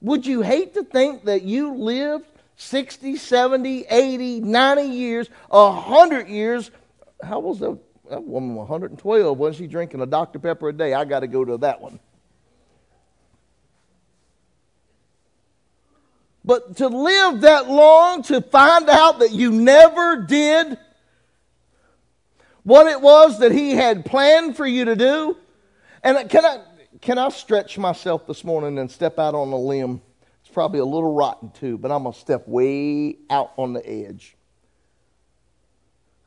Would 0.00 0.26
you 0.26 0.42
hate 0.42 0.74
to 0.74 0.82
think 0.82 1.26
that 1.26 1.42
you 1.42 1.76
lived 1.76 2.26
60, 2.56 3.14
70, 3.14 3.86
80, 3.88 4.40
90 4.40 4.82
years, 4.82 5.28
100 5.50 6.28
years 6.28 6.72
how 7.22 7.40
was 7.40 7.58
that, 7.60 7.78
that 8.10 8.22
woman 8.22 8.54
112? 8.54 9.36
Wasn't 9.36 9.56
she 9.56 9.66
drinking 9.66 10.00
a 10.00 10.06
Dr. 10.06 10.38
Pepper 10.38 10.68
a 10.68 10.72
day? 10.72 10.94
I 10.94 11.04
got 11.04 11.20
to 11.20 11.26
go 11.26 11.44
to 11.44 11.58
that 11.58 11.80
one. 11.80 12.00
But 16.44 16.76
to 16.76 16.86
live 16.86 17.40
that 17.40 17.68
long, 17.68 18.22
to 18.24 18.40
find 18.40 18.88
out 18.88 19.18
that 19.18 19.32
you 19.32 19.50
never 19.50 20.22
did 20.22 20.78
what 22.62 22.86
it 22.86 23.00
was 23.00 23.40
that 23.40 23.50
He 23.50 23.72
had 23.72 24.04
planned 24.04 24.56
for 24.56 24.64
you 24.64 24.84
to 24.84 24.94
do. 24.94 25.36
And 26.04 26.30
can 26.30 26.44
I, 26.44 26.62
can 27.00 27.18
I 27.18 27.30
stretch 27.30 27.78
myself 27.78 28.28
this 28.28 28.44
morning 28.44 28.78
and 28.78 28.88
step 28.88 29.18
out 29.18 29.34
on 29.34 29.48
a 29.52 29.58
limb? 29.58 30.00
It's 30.44 30.52
probably 30.54 30.78
a 30.78 30.84
little 30.84 31.12
rotten 31.12 31.50
too, 31.50 31.78
but 31.78 31.90
I'm 31.90 32.04
going 32.04 32.14
to 32.14 32.20
step 32.20 32.46
way 32.46 33.16
out 33.28 33.52
on 33.56 33.72
the 33.72 33.84
edge. 33.84 34.35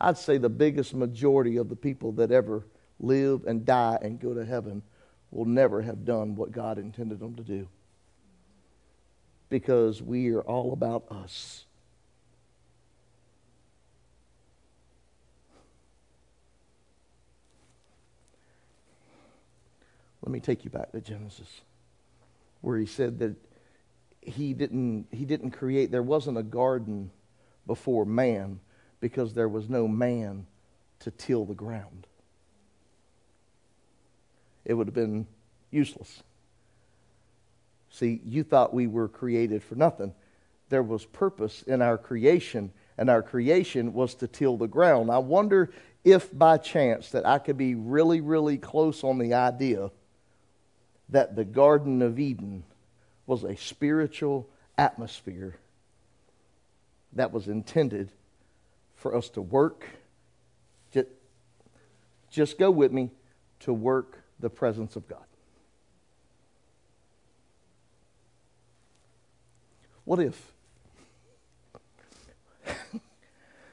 I'd 0.02 0.18
say 0.18 0.38
the 0.38 0.50
biggest 0.50 0.94
majority 0.94 1.58
of 1.58 1.70
the 1.70 1.76
people 1.76 2.14
that 2.14 2.32
ever 2.32 2.66
live 3.00 3.46
and 3.46 3.66
die 3.66 3.98
and 4.02 4.20
go 4.20 4.34
to 4.34 4.46
heaven 4.46 4.82
will 5.32 5.46
never 5.46 5.82
have 5.82 6.06
done 6.06 6.36
what 6.36 6.52
God 6.52 6.78
intended 6.78 7.20
them 7.20 7.36
to 7.36 7.44
do. 7.44 7.68
Because 9.50 10.02
we 10.02 10.30
are 10.30 10.42
all 10.42 10.74
about 10.74 11.06
us. 11.12 11.66
Let 20.22 20.32
me 20.32 20.40
take 20.40 20.64
you 20.64 20.70
back 20.70 20.92
to 20.92 21.02
Genesis, 21.02 21.62
where 22.62 22.78
he 22.78 22.86
said 22.86 23.20
that 23.20 23.36
he 24.22 24.54
didn't, 24.54 25.08
he 25.12 25.26
didn't 25.26 25.52
create, 25.52 25.92
there 25.92 26.04
wasn't 26.04 26.38
a 26.38 26.44
garden 26.44 27.10
before 27.66 28.06
man 28.06 28.60
because 29.00 29.34
there 29.34 29.50
was 29.50 29.70
no 29.70 29.88
man 29.88 30.46
to 31.00 31.12
till 31.12 31.46
the 31.46 31.54
ground. 31.54 32.08
It 34.66 34.74
would 34.74 34.88
have 34.88 34.96
been 34.96 35.26
useless. 35.72 36.22
See, 37.92 38.22
you 38.24 38.44
thought 38.44 38.74
we 38.74 38.88
were 38.88 39.08
created 39.08 39.64
for 39.64 39.76
nothing. 39.76 40.14
There 40.70 40.84
was 40.84 41.06
purpose 41.06 41.64
in 41.64 41.82
our 41.82 41.98
creation, 41.98 42.72
and 42.98 43.10
our 43.10 43.24
creation 43.24 43.94
was 43.94 44.14
to 44.16 44.28
till 44.28 44.58
the 44.58 44.68
ground. 44.68 45.10
I 45.10 45.18
wonder 45.18 45.72
if 46.04 46.38
by 46.38 46.58
chance 46.58 47.10
that 47.12 47.26
I 47.26 47.40
could 47.40 47.58
be 47.58 47.76
really, 47.76 48.22
really 48.22 48.58
close 48.58 49.04
on 49.04 49.18
the 49.18 49.34
idea 49.34 49.90
that 51.10 51.36
the 51.36 51.46
Garden 51.46 52.02
of 52.02 52.20
Eden 52.20 52.64
was 53.26 53.44
a 53.44 53.56
spiritual 53.56 54.48
atmosphere 54.78 55.56
that 57.14 57.32
was 57.34 57.48
intended 57.48 58.12
for 59.00 59.16
us 59.16 59.30
to 59.30 59.42
work. 59.42 59.86
Just, 60.94 61.08
just 62.30 62.60
go 62.60 62.70
with 62.70 62.92
me 62.92 63.10
to 63.62 63.74
work 63.74 64.22
the 64.40 64.50
presence 64.50 64.96
of 64.96 65.08
God. 65.08 65.24
What 70.04 70.20
if? 70.20 70.52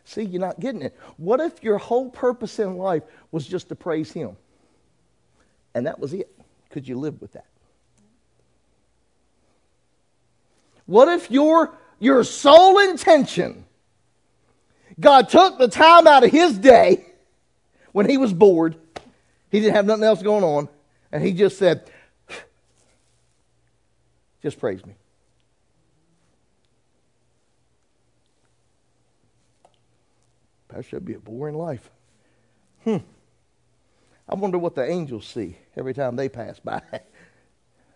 See, 0.04 0.22
you're 0.22 0.40
not 0.40 0.60
getting 0.60 0.82
it. 0.82 0.96
What 1.16 1.40
if 1.40 1.62
your 1.62 1.78
whole 1.78 2.10
purpose 2.10 2.58
in 2.58 2.76
life 2.76 3.02
was 3.32 3.46
just 3.46 3.68
to 3.70 3.74
praise 3.74 4.12
Him? 4.12 4.36
And 5.74 5.86
that 5.86 5.98
was 5.98 6.12
it. 6.12 6.30
Could 6.70 6.86
you 6.86 6.98
live 6.98 7.20
with 7.20 7.32
that? 7.32 7.46
What 10.84 11.08
if 11.08 11.30
your, 11.30 11.74
your 11.98 12.22
sole 12.22 12.78
intention 12.78 13.64
God 14.98 15.28
took 15.28 15.58
the 15.58 15.68
time 15.68 16.06
out 16.06 16.24
of 16.24 16.30
his 16.30 16.58
day 16.58 17.04
when 17.92 18.08
he 18.08 18.16
was 18.16 18.32
bored. 18.32 18.76
He 19.50 19.60
didn't 19.60 19.74
have 19.74 19.86
nothing 19.86 20.04
else 20.04 20.22
going 20.22 20.44
on. 20.44 20.68
And 21.12 21.22
he 21.22 21.32
just 21.32 21.58
said, 21.58 21.90
just 24.42 24.58
praise 24.58 24.84
me. 24.84 24.94
That 30.68 30.84
should 30.84 31.04
be 31.04 31.14
a 31.14 31.18
boring 31.18 31.56
life. 31.56 31.90
Hmm. 32.84 32.98
I 34.28 34.34
wonder 34.34 34.58
what 34.58 34.74
the 34.74 34.84
angels 34.88 35.26
see 35.26 35.56
every 35.76 35.94
time 35.94 36.16
they 36.16 36.28
pass 36.28 36.58
by. 36.58 36.82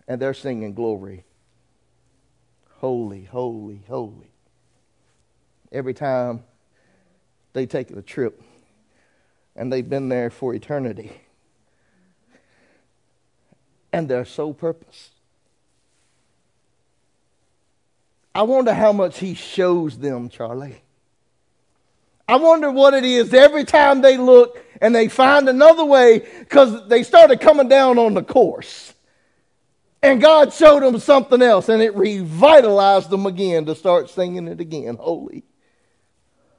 and 0.09 0.21
they're 0.21 0.35
singing 0.35 0.75
glory. 0.75 1.25
Holy, 2.79 3.25
holy, 3.25 3.83
holy. 3.87 4.33
Every 5.71 5.95
time 5.95 6.43
they 7.53 7.67
take 7.67 7.91
a 7.91 8.03
trip 8.03 8.43
and 9.57 9.73
they've 9.73 9.89
been 9.89 10.09
there 10.09 10.31
for 10.31 10.55
eternity. 10.55 11.13
And 13.93 14.09
their 14.09 14.25
sole 14.25 14.55
purpose. 14.55 15.11
I 18.35 18.43
wonder 18.43 18.73
how 18.73 18.93
much 18.93 19.19
he 19.19 19.35
shows 19.35 19.99
them, 19.99 20.29
Charlie. 20.29 20.81
I 22.29 22.37
wonder 22.37 22.71
what 22.71 22.95
it 22.95 23.05
is 23.05 23.35
every 23.35 23.65
time 23.65 24.03
they 24.03 24.17
look 24.17 24.65
and 24.81 24.95
they 24.95 25.09
find 25.09 25.49
another 25.49 25.85
way 25.85 26.21
because 26.39 26.89
they 26.89 27.03
started 27.03 27.41
coming 27.41 27.67
down 27.67 27.99
on 27.99 28.15
the 28.15 28.23
course. 28.23 28.95
And 30.01 30.21
God 30.21 30.53
showed 30.53 30.85
them 30.85 31.01
something 31.01 31.43
else 31.43 31.69
and 31.69 31.83
it 31.83 31.95
revitalized 31.97 33.11
them 33.11 33.27
again 33.27 33.67
to 33.67 33.75
start 33.75 34.09
singing 34.09 34.47
it 34.47 34.61
again. 34.61 34.97
Holy. 34.97 35.45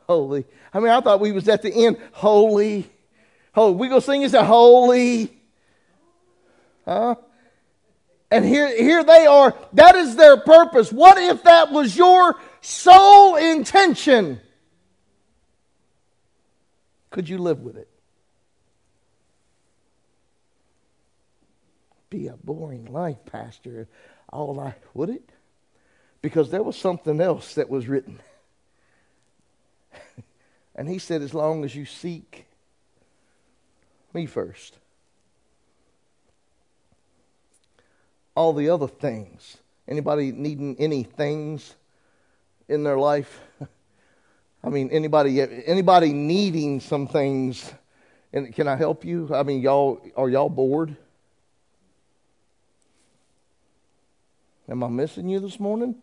Holy. 0.07 0.45
I 0.73 0.79
mean, 0.79 0.89
I 0.89 1.01
thought 1.01 1.19
we 1.19 1.31
was 1.31 1.47
at 1.47 1.61
the 1.61 1.73
end. 1.73 1.97
Holy. 2.13 2.89
Holy. 3.53 3.75
We 3.75 3.89
go 3.89 3.99
sing 3.99 4.23
it 4.23 4.33
a 4.33 4.43
holy. 4.43 5.37
Huh? 6.85 7.15
And 8.29 8.45
here, 8.45 8.75
here 8.75 9.03
they 9.03 9.25
are. 9.25 9.53
That 9.73 9.95
is 9.95 10.15
their 10.15 10.37
purpose. 10.37 10.91
What 10.91 11.17
if 11.17 11.43
that 11.43 11.71
was 11.71 11.95
your 11.95 12.39
sole 12.61 13.35
intention? 13.35 14.39
Could 17.09 17.27
you 17.27 17.37
live 17.37 17.59
with 17.59 17.75
it? 17.75 17.89
Be 22.09 22.27
a 22.27 22.37
boring 22.37 22.85
life, 22.85 23.17
Pastor. 23.25 23.87
All 24.29 24.59
I 24.59 24.75
would 24.93 25.09
it? 25.09 25.29
Because 26.21 26.51
there 26.51 26.63
was 26.63 26.77
something 26.77 27.19
else 27.19 27.55
that 27.55 27.69
was 27.69 27.87
written. 27.87 28.19
And 30.75 30.87
he 30.87 30.99
said, 30.99 31.21
as 31.21 31.33
long 31.33 31.63
as 31.63 31.75
you 31.75 31.85
seek 31.85 32.45
me 34.13 34.25
first, 34.25 34.77
all 38.35 38.53
the 38.53 38.69
other 38.69 38.87
things. 38.87 39.57
Anybody 39.87 40.31
needing 40.31 40.75
any 40.79 41.03
things 41.03 41.75
in 42.69 42.83
their 42.83 42.97
life? 42.97 43.41
I 44.63 44.69
mean, 44.69 44.89
anybody 44.91 45.41
anybody 45.41 46.13
needing 46.13 46.79
some 46.79 47.07
things? 47.07 47.71
And 48.31 48.53
can 48.53 48.67
I 48.67 48.75
help 48.75 49.03
you? 49.03 49.29
I 49.33 49.43
mean, 49.43 49.61
y'all 49.61 49.99
are 50.15 50.29
y'all 50.29 50.49
bored? 50.49 50.95
Am 54.69 54.83
I 54.83 54.87
missing 54.87 55.27
you 55.27 55.39
this 55.39 55.59
morning? 55.59 55.95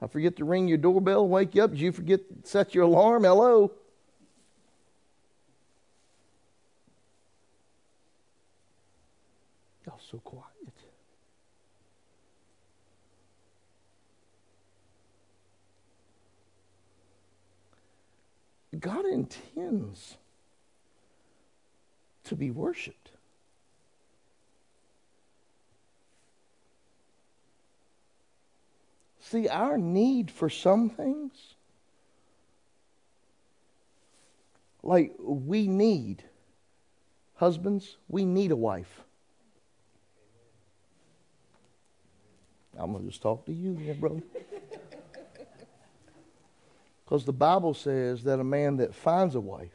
I 0.00 0.06
forget 0.06 0.36
to 0.36 0.44
ring 0.44 0.68
your 0.68 0.78
doorbell, 0.78 1.26
wake 1.26 1.54
you 1.54 1.64
up. 1.64 1.70
Did 1.70 1.80
you 1.80 1.92
forget 1.92 2.20
to 2.28 2.48
set 2.48 2.74
your 2.74 2.84
alarm? 2.84 3.24
Hello. 3.24 3.72
Y'all 9.84 10.00
so 10.10 10.18
quiet. 10.18 10.44
God 18.78 19.06
intends 19.06 20.16
to 22.24 22.36
be 22.36 22.50
worshiped. 22.50 23.07
See, 29.30 29.46
our 29.46 29.76
need 29.76 30.30
for 30.30 30.48
some 30.48 30.88
things, 30.88 31.32
like 34.82 35.12
we 35.18 35.66
need, 35.66 36.24
husbands, 37.34 37.98
we 38.08 38.24
need 38.24 38.52
a 38.52 38.56
wife. 38.56 39.02
I'm 42.78 42.92
going 42.92 43.04
to 43.04 43.10
just 43.10 43.20
talk 43.20 43.44
to 43.46 43.52
you 43.52 43.74
here, 43.74 43.94
brother. 43.94 44.22
Because 47.04 47.24
the 47.24 47.32
Bible 47.32 47.72
says 47.72 48.22
that 48.24 48.38
a 48.38 48.44
man 48.44 48.76
that 48.76 48.94
finds 48.94 49.34
a 49.34 49.40
wife 49.40 49.72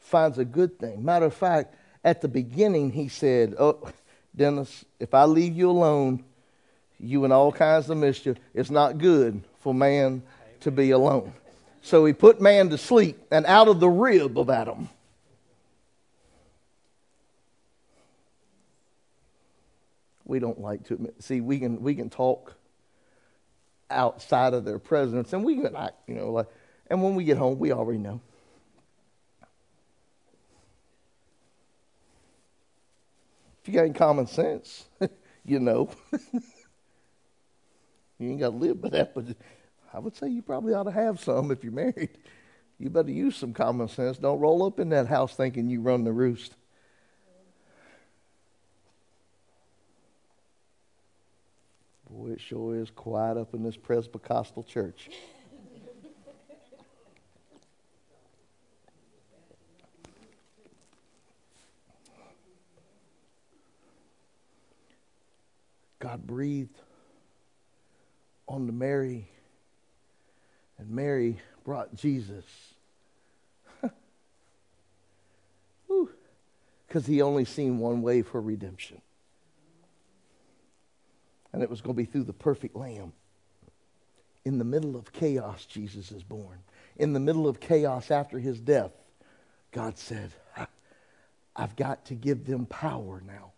finds 0.00 0.36
a 0.36 0.44
good 0.44 0.76
thing. 0.76 1.04
Matter 1.04 1.26
of 1.26 1.34
fact, 1.34 1.76
at 2.02 2.20
the 2.20 2.26
beginning, 2.26 2.90
he 2.90 3.06
said, 3.06 3.54
Oh, 3.60 3.88
Dennis, 4.34 4.84
if 4.98 5.14
I 5.14 5.24
leave 5.24 5.56
you 5.56 5.70
alone, 5.70 6.24
you 7.00 7.24
in 7.24 7.32
all 7.32 7.52
kinds 7.52 7.88
of 7.90 7.96
mischief, 7.96 8.36
it's 8.54 8.70
not 8.70 8.98
good 8.98 9.42
for 9.60 9.72
man 9.72 10.22
to 10.60 10.70
be 10.70 10.90
alone. 10.90 11.32
So 11.82 12.04
he 12.04 12.12
put 12.12 12.40
man 12.40 12.70
to 12.70 12.78
sleep 12.78 13.18
and 13.30 13.46
out 13.46 13.68
of 13.68 13.80
the 13.80 13.88
rib 13.88 14.38
of 14.38 14.50
Adam. 14.50 14.88
We 20.24 20.40
don't 20.40 20.60
like 20.60 20.84
to 20.84 20.94
admit. 20.94 21.22
See, 21.22 21.40
we 21.40 21.58
can, 21.58 21.80
we 21.80 21.94
can 21.94 22.10
talk 22.10 22.54
outside 23.90 24.52
of 24.52 24.64
their 24.64 24.78
presence, 24.78 25.32
and 25.32 25.42
we 25.42 25.56
can 25.56 25.74
act, 25.74 25.96
you 26.06 26.14
know, 26.14 26.30
like, 26.30 26.46
and 26.90 27.02
when 27.02 27.14
we 27.14 27.24
get 27.24 27.38
home, 27.38 27.58
we 27.58 27.72
already 27.72 27.98
know. 27.98 28.20
If 33.62 33.68
you 33.68 33.74
got 33.74 33.84
any 33.84 33.94
common 33.94 34.26
sense, 34.26 34.86
you 35.44 35.60
know. 35.60 35.90
you 38.18 38.30
ain't 38.30 38.40
got 38.40 38.50
to 38.50 38.56
live 38.56 38.80
by 38.80 38.88
that, 38.90 39.14
but 39.14 39.26
I 39.92 39.98
would 39.98 40.16
say 40.16 40.28
you 40.28 40.42
probably 40.42 40.74
ought 40.74 40.84
to 40.84 40.90
have 40.90 41.20
some 41.20 41.50
if 41.50 41.62
you're 41.62 41.72
married. 41.72 42.18
You 42.78 42.90
better 42.90 43.10
use 43.10 43.36
some 43.36 43.52
common 43.52 43.88
sense. 43.88 44.18
Don't 44.18 44.38
roll 44.38 44.64
up 44.64 44.78
in 44.78 44.90
that 44.90 45.08
house 45.08 45.34
thinking 45.34 45.68
you 45.68 45.80
run 45.80 46.04
the 46.04 46.12
roost. 46.12 46.54
Boy, 52.08 52.30
it 52.30 52.40
sure 52.40 52.76
is 52.76 52.90
quiet 52.90 53.36
up 53.36 53.54
in 53.54 53.62
this 53.62 53.76
Presbyterian 53.76 54.64
church. 54.66 55.10
God 65.98 66.26
breathed 66.26 66.80
on 68.48 68.66
to 68.66 68.72
Mary, 68.72 69.28
and 70.78 70.90
Mary 70.90 71.38
brought 71.64 71.94
Jesus. 71.94 72.44
Because 76.86 77.06
he 77.06 77.20
only 77.20 77.44
seen 77.44 77.78
one 77.78 78.00
way 78.00 78.22
for 78.22 78.40
redemption 78.40 79.02
and 81.52 81.62
it 81.62 81.70
was 81.70 81.80
going 81.80 81.94
to 81.94 82.02
be 82.02 82.04
through 82.04 82.24
the 82.24 82.32
perfect 82.32 82.76
lamb. 82.76 83.12
In 84.44 84.58
the 84.58 84.64
middle 84.64 84.96
of 84.96 85.12
chaos, 85.12 85.66
Jesus 85.66 86.12
is 86.12 86.22
born. 86.22 86.58
In 86.96 87.12
the 87.12 87.20
middle 87.20 87.48
of 87.48 87.60
chaos 87.60 88.10
after 88.10 88.38
his 88.38 88.60
death, 88.60 88.92
God 89.72 89.98
said, 89.98 90.30
I've 91.56 91.76
got 91.76 92.04
to 92.06 92.14
give 92.14 92.46
them 92.46 92.66
power 92.66 93.22
now. 93.26 93.52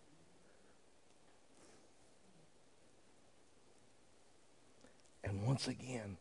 And 5.31 5.47
once 5.47 5.69
again, 5.69 6.17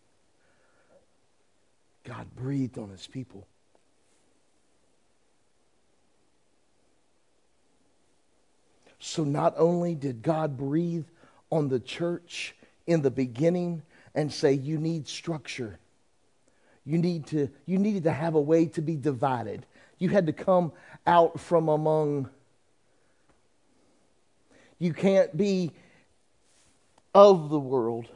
God 2.04 2.28
breathed 2.36 2.78
on 2.78 2.90
his 2.90 3.08
people. 3.08 3.44
So 9.00 9.24
not 9.24 9.54
only 9.56 9.96
did 9.96 10.22
God 10.22 10.56
breathe 10.56 11.06
on 11.50 11.68
the 11.68 11.80
church 11.80 12.54
in 12.86 13.02
the 13.02 13.10
beginning 13.10 13.82
and 14.14 14.32
say 14.32 14.52
you 14.52 14.78
need 14.78 15.08
structure. 15.08 15.80
You 16.86 16.98
need 16.98 17.26
to 17.28 17.50
you 17.66 17.78
needed 17.78 18.04
to 18.04 18.12
have 18.12 18.36
a 18.36 18.40
way 18.40 18.66
to 18.66 18.80
be 18.80 18.94
divided. 18.94 19.66
You 19.98 20.10
had 20.10 20.26
to 20.26 20.32
come 20.32 20.70
out 21.04 21.40
from 21.40 21.68
among 21.68 22.30
you 24.78 24.94
can't 24.94 25.36
be 25.36 25.72
of 27.12 27.48
the 27.48 27.58
world 27.58 28.06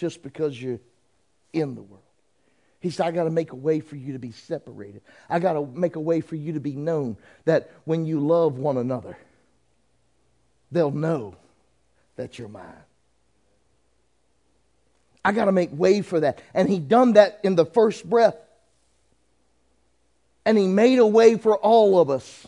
just 0.00 0.22
because 0.22 0.60
you're 0.60 0.80
in 1.52 1.74
the 1.74 1.82
world. 1.82 2.02
He 2.80 2.88
said, 2.88 3.06
I 3.06 3.10
got 3.10 3.24
to 3.24 3.30
make 3.30 3.52
a 3.52 3.56
way 3.56 3.80
for 3.80 3.96
you 3.96 4.14
to 4.14 4.18
be 4.18 4.32
separated. 4.32 5.02
I 5.28 5.38
got 5.38 5.52
to 5.52 5.66
make 5.66 5.96
a 5.96 6.00
way 6.00 6.22
for 6.22 6.36
you 6.36 6.54
to 6.54 6.60
be 6.60 6.74
known 6.74 7.18
that 7.44 7.70
when 7.84 8.06
you 8.06 8.18
love 8.20 8.56
one 8.56 8.78
another, 8.78 9.18
they'll 10.72 10.90
know 10.90 11.34
that 12.16 12.38
you're 12.38 12.48
mine. 12.48 12.64
I 15.22 15.32
got 15.32 15.44
to 15.44 15.52
make 15.52 15.68
way 15.70 16.00
for 16.00 16.20
that. 16.20 16.40
And 16.54 16.66
he 16.66 16.78
done 16.78 17.12
that 17.12 17.40
in 17.42 17.54
the 17.54 17.66
first 17.66 18.08
breath. 18.08 18.36
And 20.46 20.56
he 20.56 20.66
made 20.66 20.98
a 20.98 21.06
way 21.06 21.36
for 21.36 21.58
all 21.58 22.00
of 22.00 22.08
us 22.08 22.46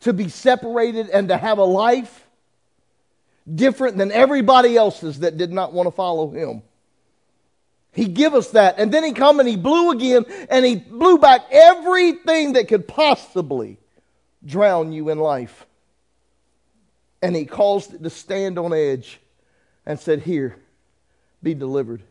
to 0.00 0.12
be 0.12 0.28
separated 0.28 1.08
and 1.08 1.28
to 1.28 1.38
have 1.38 1.56
a 1.56 1.64
life 1.64 2.25
different 3.52 3.96
than 3.96 4.10
everybody 4.10 4.76
else's 4.76 5.20
that 5.20 5.36
did 5.36 5.52
not 5.52 5.72
want 5.72 5.86
to 5.86 5.90
follow 5.90 6.30
him. 6.30 6.62
He 7.92 8.06
give 8.06 8.34
us 8.34 8.50
that. 8.50 8.78
And 8.78 8.92
then 8.92 9.04
he 9.04 9.12
come 9.12 9.40
and 9.40 9.48
he 9.48 9.56
blew 9.56 9.90
again 9.90 10.26
and 10.50 10.66
he 10.66 10.76
blew 10.76 11.18
back 11.18 11.46
everything 11.50 12.52
that 12.52 12.68
could 12.68 12.86
possibly 12.86 13.78
drown 14.44 14.92
you 14.92 15.08
in 15.08 15.18
life. 15.18 15.64
And 17.22 17.34
he 17.34 17.46
caused 17.46 17.94
it 17.94 18.02
to 18.02 18.10
stand 18.10 18.58
on 18.58 18.74
edge 18.74 19.18
and 19.86 19.98
said, 19.98 20.20
Here, 20.22 20.56
be 21.42 21.54
delivered. 21.54 22.02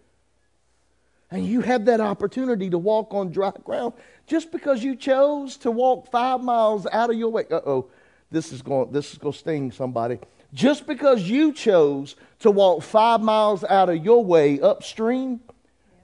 And 1.30 1.46
you 1.46 1.62
have 1.62 1.86
that 1.86 2.02
opportunity 2.02 2.70
to 2.70 2.78
walk 2.78 3.14
on 3.14 3.32
dry 3.32 3.52
ground 3.64 3.94
just 4.26 4.52
because 4.52 4.84
you 4.84 4.96
chose 4.96 5.58
to 5.58 5.72
walk 5.72 6.10
five 6.10 6.42
miles 6.42 6.88
out 6.92 7.10
of 7.10 7.18
your 7.18 7.30
way. 7.30 7.46
Uh 7.52 7.62
oh, 7.66 7.90
this 8.32 8.52
is 8.52 8.62
going 8.62 8.92
this 8.92 9.12
is 9.12 9.18
going 9.20 9.34
to 9.34 9.40
sting 9.40 9.72
somebody. 9.72 10.20
Just 10.56 10.88
because 10.88 11.22
you 11.22 11.52
chose 11.52 12.16
to 12.40 12.50
walk 12.50 12.82
five 12.82 13.22
miles 13.22 13.64
out 13.66 13.90
of 13.90 14.04
your 14.04 14.24
way 14.24 14.60
upstream 14.62 15.42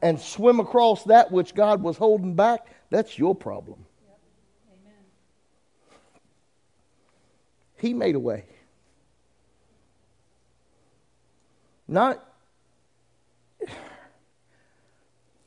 and 0.01 0.19
swim 0.19 0.59
across 0.59 1.05
that 1.05 1.31
which 1.31 1.55
God 1.55 1.81
was 1.81 1.97
holding 1.97 2.35
back, 2.35 2.67
that's 2.89 3.17
your 3.17 3.33
problem. 3.33 3.85
He 7.77 7.93
made 7.93 8.15
a 8.15 8.19
way. 8.19 8.43
Not 11.87 12.23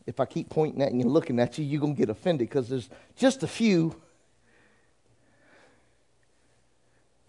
if 0.06 0.20
I 0.20 0.24
keep 0.26 0.50
pointing 0.50 0.82
at 0.82 0.92
you 0.92 1.00
and 1.00 1.10
looking 1.10 1.40
at 1.40 1.58
you, 1.58 1.64
you're 1.64 1.80
going 1.80 1.94
to 1.94 1.98
get 1.98 2.10
offended 2.10 2.48
because 2.48 2.68
there's 2.68 2.88
just 3.16 3.42
a 3.42 3.46
few. 3.46 4.00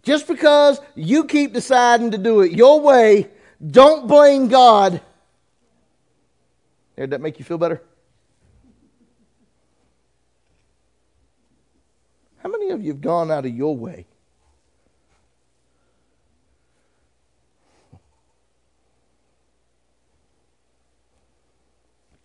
Just 0.06 0.28
because 0.28 0.80
you 0.93 1.26
keep 1.26 1.51
deciding 1.51 2.12
to 2.12 2.20
do 2.20 2.41
it 2.41 2.51
your 2.51 2.80
way, 2.80 3.28
don't 3.72 4.08
blame 4.08 4.47
God. 4.47 5.01
Did 6.95 7.10
that 7.10 7.22
make 7.22 7.39
you 7.39 7.43
feel 7.43 7.58
better? 7.58 7.82
How 12.38 12.49
many 12.49 12.70
of 12.70 12.84
you 12.84 12.91
have 12.91 13.01
gone 13.01 13.32
out 13.32 13.47
of 13.47 13.56
your 13.56 13.76
way? 13.76 14.06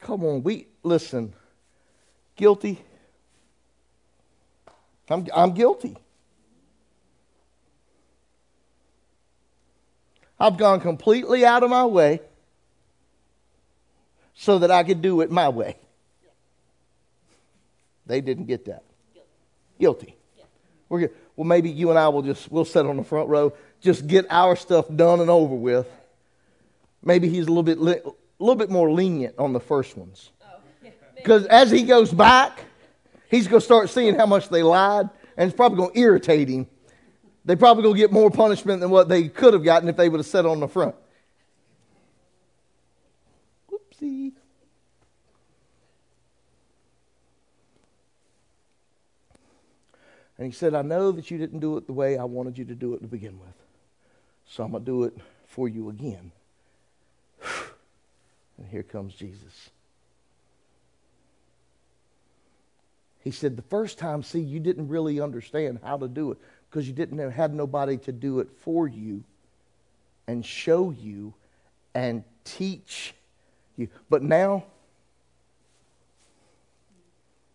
Come 0.00 0.22
on, 0.24 0.42
we 0.42 0.66
listen. 0.82 1.32
Guilty. 2.36 2.84
I'm, 5.08 5.26
I'm 5.34 5.54
guilty. 5.54 5.96
I've 10.40 10.56
gone 10.56 10.80
completely 10.80 11.44
out 11.44 11.62
of 11.62 11.70
my 11.70 11.84
way 11.84 12.20
so 14.34 14.58
that 14.60 14.70
I 14.70 14.82
could 14.82 15.02
do 15.02 15.20
it 15.20 15.30
my 15.30 15.50
way. 15.50 15.76
They 18.06 18.22
didn't 18.22 18.46
get 18.46 18.64
that. 18.64 18.82
Guilty. 19.78 20.16
We're 20.88 21.00
good. 21.00 21.10
Well, 21.36 21.46
maybe 21.46 21.70
you 21.70 21.90
and 21.90 21.98
I 21.98 22.08
will 22.08 22.22
just 22.22 22.50
we'll 22.50 22.64
sit 22.64 22.84
on 22.84 22.96
the 22.96 23.04
front 23.04 23.28
row, 23.28 23.52
just 23.80 24.06
get 24.06 24.26
our 24.30 24.56
stuff 24.56 24.86
done 24.94 25.20
and 25.20 25.30
over 25.30 25.54
with. 25.54 25.86
Maybe 27.02 27.28
he's 27.28 27.46
a 27.46 27.52
little 27.52 27.62
bit 27.62 27.78
a 27.78 28.12
little 28.38 28.56
bit 28.56 28.70
more 28.70 28.90
lenient 28.90 29.38
on 29.38 29.52
the 29.52 29.60
first 29.60 29.96
ones. 29.96 30.30
Because 31.14 31.46
as 31.46 31.70
he 31.70 31.82
goes 31.82 32.10
back, 32.10 32.64
he's 33.30 33.46
going 33.46 33.60
to 33.60 33.64
start 33.64 33.90
seeing 33.90 34.14
how 34.16 34.26
much 34.26 34.48
they 34.48 34.62
lied, 34.62 35.08
and 35.36 35.48
it's 35.48 35.56
probably 35.56 35.76
going 35.76 35.92
to 35.92 36.00
irritate 36.00 36.48
him. 36.48 36.66
They 37.44 37.56
probably 37.56 37.82
going 37.82 37.94
to 37.94 38.00
get 38.00 38.12
more 38.12 38.30
punishment 38.30 38.80
than 38.80 38.90
what 38.90 39.08
they 39.08 39.28
could 39.28 39.54
have 39.54 39.64
gotten 39.64 39.88
if 39.88 39.96
they 39.96 40.08
would 40.08 40.18
have 40.18 40.26
sat 40.26 40.44
on 40.44 40.60
the 40.60 40.68
front. 40.68 40.94
Whoopsie. 43.70 44.32
And 50.36 50.46
he 50.46 50.52
said, 50.52 50.74
I 50.74 50.82
know 50.82 51.12
that 51.12 51.30
you 51.30 51.38
didn't 51.38 51.60
do 51.60 51.76
it 51.76 51.86
the 51.86 51.92
way 51.92 52.18
I 52.18 52.24
wanted 52.24 52.58
you 52.58 52.64
to 52.66 52.74
do 52.74 52.94
it 52.94 53.00
to 53.00 53.06
begin 53.06 53.38
with. 53.38 53.54
So 54.46 54.64
I'm 54.64 54.72
going 54.72 54.84
to 54.84 54.90
do 54.90 55.04
it 55.04 55.16
for 55.46 55.68
you 55.68 55.88
again. 55.90 56.32
And 58.58 58.68
here 58.68 58.82
comes 58.82 59.14
Jesus. 59.14 59.70
He 63.24 63.30
said, 63.30 63.56
The 63.56 63.62
first 63.62 63.98
time, 63.98 64.22
see, 64.22 64.40
you 64.40 64.60
didn't 64.60 64.88
really 64.88 65.18
understand 65.18 65.78
how 65.82 65.96
to 65.96 66.08
do 66.08 66.32
it 66.32 66.38
because 66.70 66.86
you 66.86 66.94
didn't 66.94 67.18
have 67.32 67.52
nobody 67.52 67.96
to 67.98 68.12
do 68.12 68.38
it 68.38 68.48
for 68.60 68.86
you 68.86 69.24
and 70.28 70.46
show 70.46 70.92
you 70.92 71.34
and 71.94 72.22
teach 72.44 73.12
you. 73.76 73.88
But 74.08 74.22
now, 74.22 74.64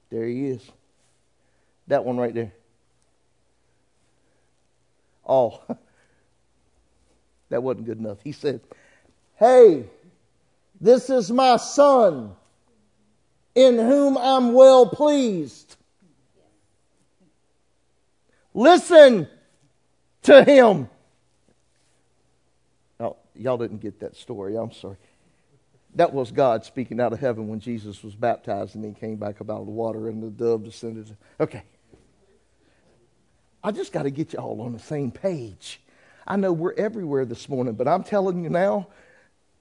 there 0.09 0.25
he 0.25 0.47
is. 0.47 0.61
That 1.87 2.03
one 2.03 2.17
right 2.17 2.33
there. 2.33 2.51
Oh, 5.25 5.61
that 7.49 7.63
wasn't 7.63 7.85
good 7.85 7.99
enough. 7.99 8.17
He 8.21 8.33
said, 8.33 8.59
Hey, 9.37 9.85
this 10.81 11.09
is 11.09 11.31
my 11.31 11.55
son 11.55 12.35
in 13.55 13.75
whom 13.75 14.17
I'm 14.17 14.53
well 14.53 14.85
pleased. 14.87 15.77
Listen 18.55 19.27
to 20.23 20.43
him. 20.43 20.89
Oh, 23.01 23.17
y'all 23.35 23.57
didn't 23.57 23.81
get 23.81 23.99
that 23.99 24.15
story. 24.15 24.55
I'm 24.55 24.71
sorry. 24.71 24.95
That 25.95 26.13
was 26.13 26.31
God 26.31 26.63
speaking 26.63 27.01
out 27.01 27.11
of 27.11 27.19
heaven 27.19 27.49
when 27.49 27.59
Jesus 27.59 28.01
was 28.01 28.15
baptized 28.15 28.75
and 28.75 28.85
he 28.85 28.93
came 28.93 29.17
back 29.17 29.41
up 29.41 29.49
out 29.49 29.59
of 29.59 29.65
the 29.65 29.73
water 29.73 30.07
and 30.07 30.23
the 30.23 30.29
dove 30.29 30.63
descended. 30.63 31.15
Okay. 31.39 31.63
I 33.61 33.71
just 33.71 33.91
got 33.91 34.03
to 34.03 34.09
get 34.09 34.31
you 34.31 34.39
all 34.39 34.61
on 34.61 34.71
the 34.71 34.79
same 34.79 35.11
page. 35.11 35.81
I 36.25 36.37
know 36.37 36.53
we're 36.53 36.73
everywhere 36.73 37.25
this 37.25 37.49
morning, 37.49 37.73
but 37.73 37.89
I'm 37.89 38.03
telling 38.03 38.41
you 38.41 38.49
now, 38.49 38.87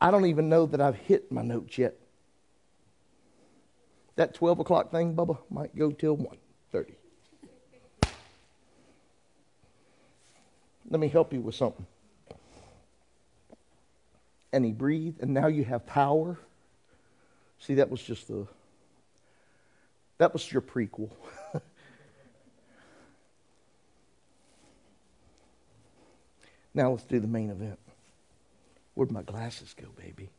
I 0.01 0.13
don't 0.13 0.27
even 0.27 0.49
know 0.49 0.67
that 0.67 0.81
I've 0.81 0.97
hit 0.97 1.33
my 1.33 1.43
notes 1.43 1.79
yet. 1.79 1.97
That 4.15 4.35
12 4.35 4.61
o'clock 4.61 4.93
thing, 4.93 5.17
Bubba, 5.17 5.39
might 5.51 5.75
go 5.75 5.91
till 5.91 6.17
1.30. 6.17 6.95
Let 10.89 11.01
me 11.01 11.09
help 11.09 11.32
you 11.32 11.41
with 11.41 11.55
something. 11.55 11.87
And 14.53 14.64
he 14.64 14.72
breathed, 14.72 15.20
and 15.20 15.32
now 15.35 15.47
you 15.49 15.64
have 15.64 15.87
power. 15.87 16.39
See, 17.59 17.74
that 17.74 17.91
was 17.91 18.03
just 18.03 18.28
the, 18.28 18.47
that 20.18 20.32
was 20.32 20.53
your 20.53 20.62
prequel. 20.62 21.11
now 26.74 26.91
let's 26.91 27.05
do 27.05 27.18
the 27.18 27.26
main 27.26 27.51
event. 27.51 27.78
Where'd 28.95 29.11
my 29.11 29.22
glasses 29.22 29.74
go, 29.74 29.89
baby? 29.97 30.30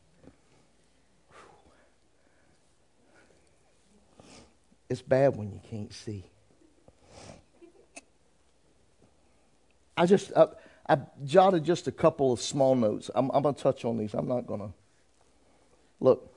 It's 4.88 5.02
bad 5.02 5.36
when 5.36 5.50
you 5.50 5.60
can't 5.68 5.92
see. 5.92 6.24
I 9.96 10.06
just 10.06 10.32
I, 10.36 10.48
I 10.88 10.98
jotted 11.24 11.64
just 11.64 11.88
a 11.88 11.92
couple 11.92 12.32
of 12.32 12.40
small 12.40 12.74
notes. 12.74 13.10
I'm, 13.14 13.30
I'm 13.32 13.42
going 13.42 13.54
to 13.54 13.62
touch 13.62 13.84
on 13.84 13.96
these. 13.96 14.14
I'm 14.14 14.28
not 14.28 14.46
going 14.46 14.60
to 14.60 14.70
look. 16.00 16.32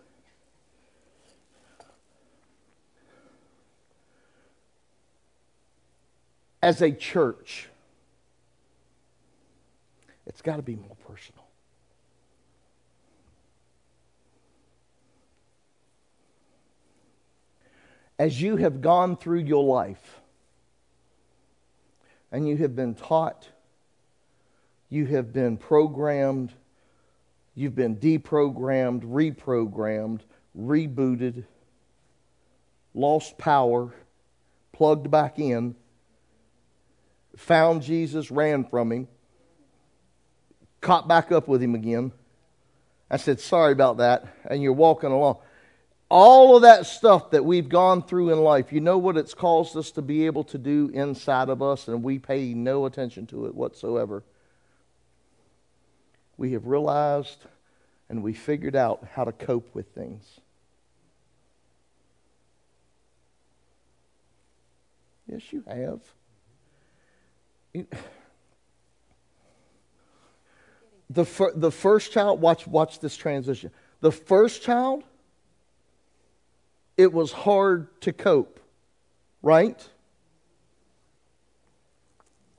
As 6.61 6.81
a 6.81 6.91
church, 6.91 7.69
it's 10.25 10.41
got 10.41 10.57
to 10.57 10.61
be 10.61 10.75
more 10.75 10.97
personal. 11.07 11.45
as 18.19 18.41
you 18.41 18.57
have 18.57 18.81
gone 18.81 19.15
through 19.15 19.39
your 19.39 19.63
life 19.63 20.19
and 22.31 22.47
you 22.47 22.57
have 22.57 22.75
been 22.75 22.95
taught, 22.95 23.47
you 24.89 25.05
have 25.07 25.33
been 25.33 25.57
programmed, 25.57 26.53
you've 27.55 27.75
been 27.75 27.95
deprogrammed, 27.97 29.03
reprogrammed, 29.03 30.21
rebooted, 30.57 31.45
lost 32.93 33.37
power, 33.37 33.93
plugged 34.71 35.09
back 35.09 35.39
in, 35.39 35.75
found 37.35 37.81
Jesus, 37.81 38.31
ran 38.31 38.63
from 38.63 38.91
him, 38.91 39.07
caught 40.81 41.07
back 41.07 41.31
up 41.31 41.47
with 41.47 41.61
him 41.61 41.75
again. 41.75 42.11
I 43.11 43.17
said, 43.17 43.39
Sorry 43.39 43.71
about 43.71 43.97
that. 43.97 44.25
And 44.45 44.61
you're 44.61 44.73
walking 44.73 45.11
along 45.11 45.37
all 46.09 46.55
of 46.55 46.63
that 46.63 46.87
stuff 46.87 47.31
that 47.31 47.45
we've 47.45 47.69
gone 47.69 48.01
through 48.01 48.31
in 48.31 48.39
life, 48.39 48.73
you 48.73 48.81
know 48.81 48.97
what 48.97 49.15
it's 49.15 49.35
caused 49.35 49.77
us 49.77 49.91
to 49.91 50.01
be 50.01 50.25
able 50.25 50.43
to 50.45 50.57
do 50.57 50.89
inside 50.93 51.49
of 51.49 51.61
us, 51.61 51.87
and 51.87 52.03
we 52.03 52.17
pay 52.17 52.53
no 52.53 52.85
attention 52.85 53.27
to 53.27 53.45
it 53.45 53.53
whatsoever. 53.53 54.23
We 56.37 56.53
have 56.53 56.65
realized 56.65 57.45
and 58.09 58.23
we 58.23 58.33
figured 58.33 58.75
out 58.75 59.07
how 59.13 59.23
to 59.23 59.31
cope 59.31 59.75
with 59.75 59.93
things. 59.93 60.39
Yes, 65.27 65.41
you 65.51 65.63
have. 65.67 65.99
The, 71.11 71.25
fir- 71.25 71.53
the 71.55 71.71
first 71.71 72.11
child, 72.11 72.41
watch, 72.41 72.65
watch 72.65 72.99
this 72.99 73.15
transition. 73.15 73.69
The 74.01 74.11
first 74.11 74.63
child 74.63 75.03
it 76.99 77.13
was 77.13 77.31
hard 77.31 77.87
to 78.01 78.11
cope, 78.11 78.59
right? 79.41 79.87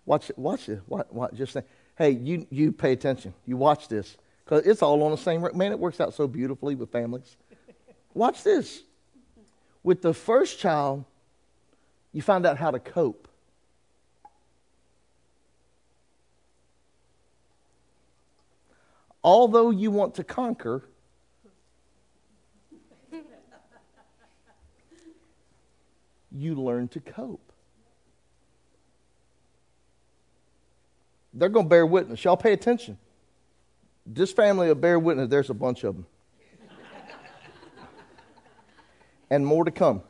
Watch 0.07 0.30
it, 0.30 0.38
watch 0.38 0.66
it. 0.70 0.80
Watch, 0.88 1.07
watch, 1.11 1.34
just 1.34 1.53
say, 1.53 1.62
hey, 1.99 2.12
you, 2.12 2.47
you 2.49 2.72
pay 2.72 2.93
attention. 2.93 3.34
You 3.45 3.59
watch 3.59 3.86
this. 3.88 4.16
Because 4.43 4.66
it's 4.66 4.80
all 4.80 5.03
on 5.03 5.11
the 5.11 5.18
same, 5.18 5.47
man, 5.55 5.72
it 5.72 5.78
works 5.78 6.01
out 6.01 6.14
so 6.14 6.26
beautifully 6.26 6.74
with 6.74 6.91
families. 6.91 7.36
Watch 8.14 8.43
this. 8.43 8.82
With 9.82 10.01
the 10.01 10.14
first 10.14 10.59
child, 10.59 11.05
you 12.14 12.22
find 12.22 12.47
out 12.47 12.57
how 12.57 12.70
to 12.70 12.78
cope. 12.78 13.28
Although 19.22 19.68
you 19.68 19.91
want 19.91 20.14
to 20.14 20.24
conquer, 20.24 20.82
you 26.33 26.55
learn 26.55 26.89
to 26.89 27.01
cope. 27.01 27.53
They're 31.33 31.49
going 31.49 31.66
to 31.66 31.70
bear 31.70 31.87
witness. 31.87 32.24
Y'all 32.24 32.37
pay 32.37 32.53
attention. 32.53 32.99
This 34.05 34.33
family 34.33 34.68
will 34.68 34.74
bear 34.74 34.99
witness. 34.99 35.28
There's 35.28 35.51
a 35.51 35.55
bunch 35.55 35.85
of 35.85 35.95
them. 35.95 36.07
and 39.31 39.47
more 39.47 39.64
to 39.64 39.70
come. 39.70 40.03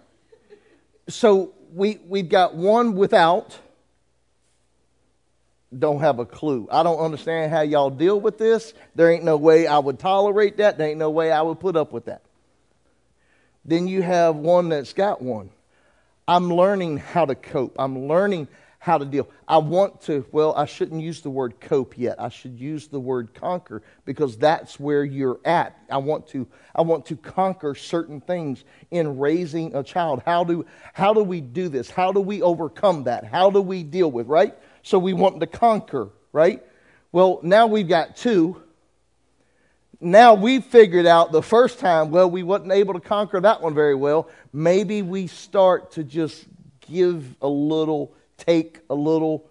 So 1.09 1.53
we, 1.75 1.99
we've 2.07 2.29
got 2.29 2.55
one 2.55 2.95
without. 2.95 3.59
Don't 5.77 6.01
have 6.01 6.19
a 6.19 6.27
clue. 6.27 6.67
I 6.71 6.83
don't 6.83 6.99
understand 6.99 7.53
how 7.53 7.61
y'all 7.61 7.91
deal 7.91 8.21
with 8.21 8.39
this. 8.39 8.75
There 8.95 9.11
ain't 9.11 9.23
no 9.23 9.37
way 9.37 9.67
I 9.67 9.79
would 9.79 9.99
tolerate 9.99 10.57
that. 10.57 10.79
There 10.79 10.89
ain't 10.89 10.99
no 10.99 11.11
way 11.11 11.31
I 11.31 11.43
would 11.43 11.61
put 11.61 11.77
up 11.77 11.93
with 11.93 12.07
that. 12.07 12.23
Then 13.65 13.87
you 13.87 14.03
have 14.03 14.37
one 14.37 14.71
that's 14.71 14.93
got 14.93 15.23
one. 15.23 15.51
I'm 16.31 16.49
learning 16.49 16.99
how 16.99 17.25
to 17.25 17.35
cope. 17.35 17.75
I'm 17.77 18.07
learning 18.07 18.47
how 18.79 18.99
to 18.99 19.05
deal. 19.05 19.29
I 19.49 19.59
want 19.59 20.01
to, 20.03 20.25
well, 20.31 20.55
I 20.55 20.65
shouldn't 20.65 21.03
use 21.03 21.21
the 21.23 21.29
word 21.29 21.61
cope 21.61 21.99
yet. 21.99 22.21
I 22.21 22.29
should 22.29 22.57
use 22.57 22.87
the 22.87 23.01
word 23.01 23.35
conquer 23.35 23.83
because 24.05 24.39
that's 24.39 24.79
where 24.79 25.03
you're 25.03 25.41
at. 25.45 25.77
I 25.91 25.97
want 25.97 26.29
to, 26.29 26.47
I 26.73 26.83
want 26.83 27.05
to 27.07 27.17
conquer 27.17 27.75
certain 27.75 28.21
things 28.21 28.63
in 28.93 29.19
raising 29.19 29.75
a 29.75 29.83
child. 29.83 30.23
How 30.25 30.45
do, 30.45 30.65
how 30.93 31.13
do 31.13 31.25
we 31.25 31.41
do 31.41 31.69
this? 31.69 31.91
How 31.91 32.13
do 32.13 32.21
we 32.21 32.43
overcome 32.43 33.03
that? 33.05 33.25
How 33.25 33.51
do 33.51 33.61
we 33.61 33.83
deal 33.83 34.13
with, 34.13 34.29
right? 34.29 34.57
So 34.85 35.01
we 35.01 35.15
want 35.15 35.41
to 35.41 35.49
conquer, 35.49 36.11
right? 36.33 36.65
Well, 37.11 37.41
now 37.43 37.67
we've 37.67 37.89
got 37.89 38.15
two. 38.15 38.63
Now 40.01 40.35
we've 40.35 40.65
figured 40.65 41.07
out 41.07 41.31
the 41.31 41.43
first 41.43 41.79
time, 41.79 42.11
well, 42.11 42.31
we 42.31 42.43
wasn't 42.43 42.73
able 42.73 42.95
to 42.95 43.01
conquer 43.01 43.41
that 43.41 43.61
one 43.61 43.75
very 43.75 43.95
well. 43.95 44.29
Maybe 44.53 45.03
we 45.03 45.27
start 45.27 45.93
to 45.93 46.05
just 46.05 46.47
give 46.81 47.37
a 47.43 47.49
little 47.49 48.15
take 48.41 48.81
a 48.89 48.95
little. 48.95 49.47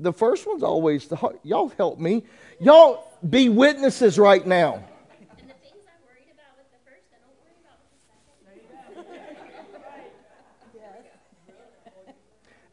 The 0.00 0.12
first 0.12 0.46
one's 0.46 0.62
always 0.62 1.06
the 1.06 1.16
hard. 1.16 1.38
Y'all 1.42 1.68
help 1.76 1.98
me. 1.98 2.24
Y'all 2.58 3.12
be 3.28 3.48
witnesses 3.48 4.18
right 4.18 4.46
now. 4.46 4.82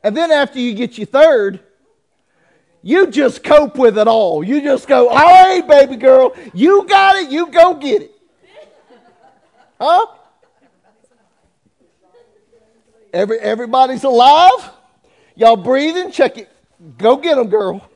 And 0.06 0.18
then 0.18 0.32
after 0.32 0.60
you 0.60 0.74
get 0.74 0.98
your 0.98 1.08
third, 1.08 1.62
you 2.84 3.08
just 3.08 3.44
cope 3.44 3.78
with 3.78 3.98
it 3.98 4.08
all. 4.08 4.44
You 4.44 4.62
just 4.62 4.88
go, 4.88 5.08
all 5.08 5.16
right, 5.16 5.66
baby 5.66 5.96
girl, 5.96 6.36
you 6.54 6.86
got 6.86 7.16
it, 7.16 7.32
you 7.32 7.48
go 7.48 7.76
get 7.76 8.04
it. 8.04 8.12
Huh? 9.80 10.06
Every, 13.14 13.40
everybody's 13.40 14.04
alive? 14.04 14.70
Y'all 15.36 15.56
breathing? 15.56 16.12
Check 16.12 16.38
it. 16.38 16.50
Go 16.98 17.16
get 17.16 17.36
them, 17.36 17.48
girl. 17.48 17.90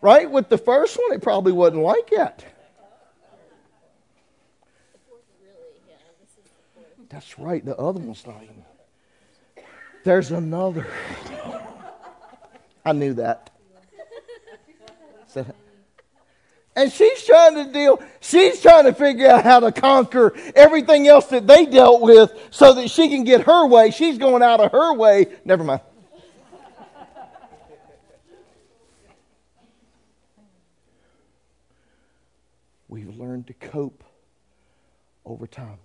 Right? 0.00 0.30
With 0.30 0.48
the 0.48 0.58
first 0.58 0.96
one, 0.96 1.12
it 1.12 1.22
probably 1.22 1.52
wasn't 1.52 1.82
like 1.82 2.10
that. 2.10 2.44
That's 7.08 7.38
right. 7.40 7.64
The 7.64 7.76
other 7.76 7.98
one's 7.98 8.24
not 8.24 8.40
even. 8.42 8.64
There's 10.04 10.30
another. 10.30 10.86
I 12.84 12.92
knew 12.92 13.14
that. 13.14 13.49
And 16.76 16.92
she's 16.92 17.24
trying 17.24 17.56
to 17.56 17.72
deal, 17.72 18.00
she's 18.20 18.60
trying 18.62 18.84
to 18.84 18.94
figure 18.94 19.28
out 19.28 19.44
how 19.44 19.60
to 19.60 19.72
conquer 19.72 20.32
everything 20.54 21.08
else 21.08 21.26
that 21.26 21.46
they 21.46 21.66
dealt 21.66 22.00
with 22.00 22.32
so 22.50 22.74
that 22.74 22.90
she 22.90 23.08
can 23.08 23.24
get 23.24 23.42
her 23.42 23.66
way. 23.66 23.90
She's 23.90 24.18
going 24.18 24.42
out 24.42 24.60
of 24.60 24.72
her 24.72 24.94
way. 24.94 25.26
Never 25.44 25.64
mind. 25.64 25.80
We've 32.88 33.16
learned 33.16 33.46
to 33.46 33.54
cope 33.54 34.02
over 35.24 35.46
time. 35.46 35.78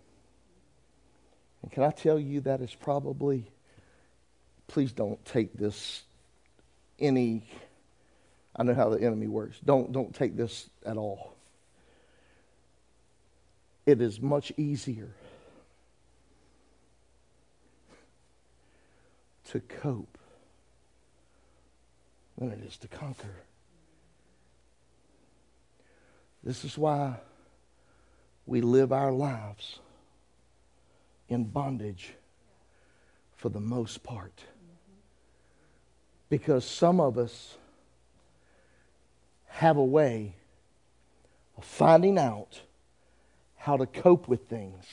And 1.62 1.72
can 1.72 1.84
I 1.84 1.91
tell 1.91 2.20
you 2.20 2.41
that 2.41 2.62
is 2.62 2.74
probably, 2.74 3.46
please 4.68 4.91
don't 4.91 5.24
take 5.26 5.54
this 5.54 6.04
any, 7.00 7.48
I 8.56 8.64
know 8.64 8.74
how 8.74 8.89
the 8.89 9.01
enemy 9.01 9.28
works. 9.28 9.60
Don't, 9.64 9.91
don't 9.91 10.16
take 10.16 10.38
this 10.38 10.70
at 10.86 10.97
all. 10.97 11.36
It 13.86 14.01
is 14.01 14.22
much 14.22 14.51
easier 14.58 15.10
to 19.49 19.60
cope 19.60 20.18
than 22.38 22.51
it 22.51 22.60
is 22.66 22.78
to 22.78 22.88
conquer. 22.88 23.36
This 26.43 26.64
is 26.64 26.78
why 26.78 27.18
we 28.45 28.62
live 28.62 28.91
our 28.91 29.12
lives 29.12 29.80
in 31.28 31.45
bondage 31.45 32.14
for 33.36 33.49
the 33.49 33.60
most 33.60 34.03
part. 34.03 34.43
Because 36.30 36.66
some 36.66 36.99
of 36.99 37.18
us 37.18 37.58
have 39.56 39.78
a 39.78 39.84
way 39.84 40.34
of 41.58 41.64
finding 41.64 42.18
out 42.18 42.60
how 43.56 43.78
to 43.78 43.86
cope 43.86 44.28
with 44.28 44.49
things 44.49 44.84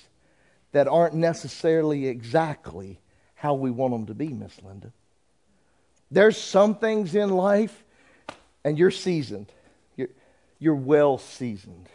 that 0.71 0.87
aren't 0.87 1.15
necessarily 1.15 2.07
exactly 2.07 3.01
how 3.35 3.55
we 3.55 3.73
want 3.73 3.93
them 3.93 4.07
to 4.07 4.15
be, 4.15 4.29
Miss 4.29 4.63
Linda. 4.63 4.93
There's 6.13 6.37
some 6.37 6.77
things 6.77 7.17
in 7.17 7.31
life, 7.31 7.83
and 8.63 8.79
you're 8.79 8.93
seasoned. 8.93 9.51
You're, 9.97 10.11
you're 10.61 10.77
well 10.77 11.19
seasoned. 11.19 11.89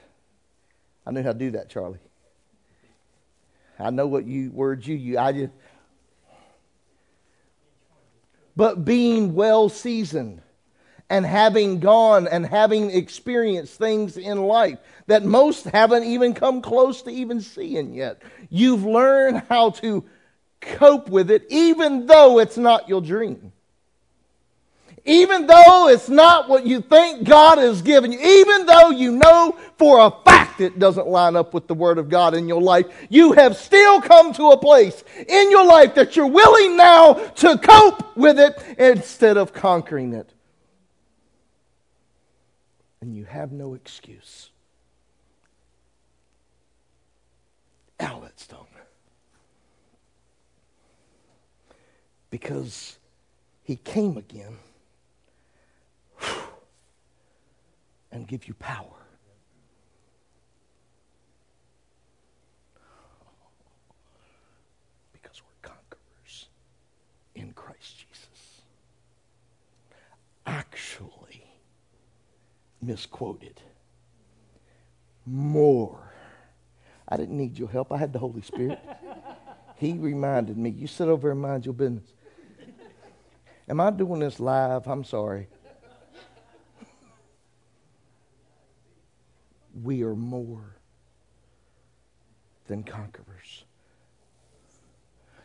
I 1.05 1.11
knew 1.11 1.23
how 1.23 1.31
to 1.31 1.39
do 1.39 1.51
that, 1.51 1.69
Charlie. 1.69 1.99
I 3.79 3.91
know 3.91 4.07
what 4.07 4.25
you 4.25 4.51
words 4.51 4.85
you 4.85 4.95
use. 4.97 5.15
I 5.15 5.31
just, 5.31 5.53
but 8.57 8.83
being 8.83 9.35
well 9.35 9.69
seasoned 9.69 10.41
and 11.09 11.25
having 11.25 11.79
gone 11.79 12.27
and 12.27 12.45
having 12.45 12.91
experienced 12.91 13.77
things 13.77 14.17
in 14.17 14.41
life 14.41 14.77
that 15.07 15.23
most 15.23 15.65
haven't 15.65 16.03
even 16.03 16.33
come 16.33 16.61
close 16.61 17.01
to 17.03 17.09
even 17.09 17.39
seeing 17.39 17.93
yet. 17.93 18.21
You've 18.49 18.83
learned 18.83 19.43
how 19.49 19.71
to 19.71 20.03
cope 20.59 21.09
with 21.09 21.31
it, 21.31 21.45
even 21.49 22.07
though 22.07 22.39
it's 22.39 22.57
not 22.57 22.89
your 22.89 23.01
dream. 23.01 23.53
Even 25.05 25.47
though 25.47 25.87
it's 25.87 26.09
not 26.09 26.49
what 26.49 26.65
you 26.65 26.81
think 26.81 27.25
God 27.25 27.59
has 27.59 27.81
given 27.81 28.11
you, 28.11 28.19
even 28.19 28.65
though 28.65 28.89
you 28.89 29.13
know 29.13 29.57
for 29.77 30.05
a 30.05 30.11
fact 30.25 30.59
it 30.59 30.79
doesn't 30.79 31.07
line 31.07 31.37
up 31.37 31.53
with 31.53 31.67
the 31.67 31.73
Word 31.73 31.97
of 31.97 32.09
God 32.09 32.33
in 32.33 32.49
your 32.49 32.61
life, 32.61 32.87
you 33.09 33.31
have 33.31 33.55
still 33.55 34.01
come 34.01 34.33
to 34.33 34.51
a 34.51 34.57
place 34.57 35.05
in 35.29 35.49
your 35.49 35.65
life 35.65 35.95
that 35.95 36.17
you're 36.17 36.27
willing 36.27 36.75
now 36.75 37.13
to 37.13 37.57
cope 37.57 38.17
with 38.17 38.37
it 38.37 38.61
instead 38.77 39.37
of 39.37 39.53
conquering 39.53 40.11
it. 40.11 40.33
And 43.01 43.15
you 43.15 43.25
have 43.25 43.51
no 43.51 43.73
excuse. 43.73 44.49
Ow, 47.99 48.19
that 48.21 48.39
stung. 48.39 48.67
Because 52.29 52.97
he 53.63 53.75
came 53.75 54.17
again 54.17 54.57
and 58.11 58.27
give 58.27 58.47
you 58.47 58.53
power. 58.55 58.85
Because 65.13 65.41
we're 65.41 65.69
conquerors 65.69 66.47
in 67.35 67.53
Christ. 67.53 68.07
Misquoted. 72.81 73.61
More. 75.25 75.99
I 77.07 77.17
didn't 77.17 77.37
need 77.37 77.57
your 77.57 77.69
help. 77.69 77.91
I 77.91 77.97
had 77.97 78.13
the 78.13 78.19
Holy 78.19 78.41
Spirit. 78.41 78.79
he 79.75 79.93
reminded 79.93 80.57
me. 80.57 80.69
You 80.69 80.87
sit 80.87 81.07
over 81.07 81.31
and 81.31 81.39
mind 81.39 81.65
your 81.65 81.73
business. 81.73 82.13
Am 83.69 83.79
I 83.79 83.91
doing 83.91 84.19
this 84.19 84.39
live? 84.39 84.87
I'm 84.87 85.03
sorry. 85.03 85.47
We 89.83 90.03
are 90.03 90.15
more 90.15 90.75
than 92.67 92.83
conquerors. 92.83 93.63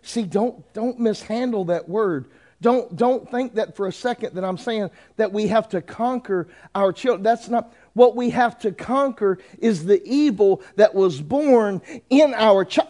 See, 0.02 0.24
don't, 0.24 0.72
don't 0.72 0.98
mishandle 0.98 1.66
that 1.66 1.88
word. 1.88 2.26
Don't, 2.62 2.94
don't 2.94 3.28
think 3.28 3.56
that 3.56 3.74
for 3.74 3.88
a 3.88 3.92
second 3.92 4.36
that 4.36 4.44
I'm 4.44 4.56
saying 4.56 4.90
that 5.16 5.32
we 5.32 5.48
have 5.48 5.68
to 5.70 5.82
conquer 5.82 6.46
our 6.76 6.92
children. 6.92 7.24
That's 7.24 7.48
not 7.48 7.74
what 7.92 8.14
we 8.14 8.30
have 8.30 8.56
to 8.60 8.70
conquer 8.70 9.38
is 9.58 9.84
the 9.84 10.00
evil 10.04 10.62
that 10.76 10.94
was 10.94 11.20
born 11.20 11.82
in 12.08 12.32
our 12.34 12.64
child. 12.64 12.88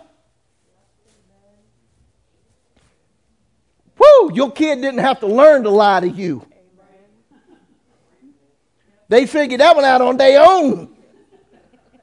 Woo! 3.98 4.34
Your 4.34 4.52
kid 4.52 4.82
didn't 4.82 5.00
have 5.00 5.20
to 5.20 5.26
learn 5.26 5.62
to 5.62 5.70
lie 5.70 6.00
to 6.00 6.08
you. 6.08 6.46
They 9.08 9.26
figured 9.26 9.60
that 9.60 9.74
one 9.74 9.86
out 9.86 10.02
on 10.02 10.18
their 10.18 10.44
own. 10.46 10.94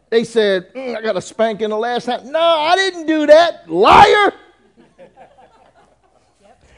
They 0.09 0.23
said, 0.23 0.73
mm, 0.73 0.97
I 0.97 1.01
got 1.03 1.17
a 1.17 1.21
spanking 1.21 1.69
the 1.69 1.77
last 1.77 2.05
time. 2.05 2.31
No, 2.31 2.39
I 2.39 2.75
didn't 2.75 3.05
do 3.05 3.27
that. 3.27 3.69
Liar. 3.69 4.33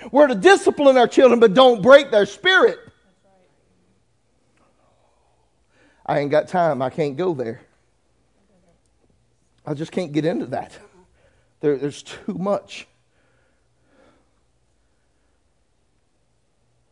We're 0.09 0.27
to 0.27 0.35
discipline 0.35 0.97
our 0.97 1.07
children, 1.07 1.39
but 1.39 1.53
don't 1.53 1.81
break 1.81 2.11
their 2.11 2.25
spirit. 2.25 2.79
I 6.05 6.19
ain't 6.19 6.31
got 6.31 6.47
time. 6.47 6.81
I 6.81 6.89
can't 6.89 7.15
go 7.17 7.33
there. 7.33 7.61
I 9.65 9.73
just 9.73 9.91
can't 9.91 10.11
get 10.11 10.25
into 10.25 10.47
that. 10.47 10.77
There, 11.59 11.77
there's 11.77 12.01
too 12.01 12.33
much. 12.33 12.87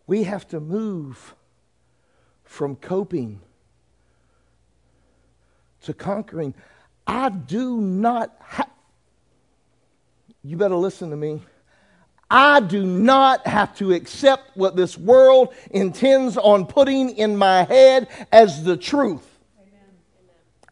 We 0.06 0.24
have 0.24 0.48
to 0.50 0.60
move 0.60 1.36
from 2.44 2.76
coping 2.76 3.42
to 5.84 5.94
conquering. 5.94 6.54
I 7.06 7.30
do 7.30 7.82
not 7.82 8.36
have. 8.40 8.70
You 10.44 10.58
better 10.58 10.76
listen 10.76 11.10
to 11.10 11.16
me. 11.16 11.42
I 12.30 12.60
do 12.60 12.86
not 12.86 13.48
have 13.48 13.76
to 13.78 13.92
accept 13.92 14.56
what 14.56 14.76
this 14.76 14.98
world 14.98 15.54
intends 15.72 16.38
on 16.38 16.68
putting 16.68 17.10
in 17.18 17.36
my 17.36 17.64
head 17.64 18.08
as 18.32 18.64
the 18.64 18.78
truth. 18.78 19.26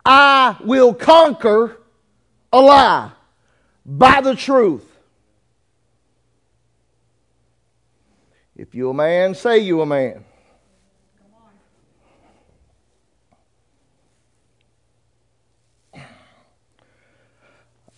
I 0.05 0.57
will 0.63 0.93
conquer 0.93 1.77
a 2.53 2.61
lie 2.61 3.11
by 3.85 4.21
the 4.21 4.35
truth. 4.35 4.85
If 8.55 8.73
you 8.73 8.89
a 8.89 8.93
man, 8.93 9.35
say 9.35 9.59
you 9.59 9.81
a 9.81 9.85
man. 9.85 10.23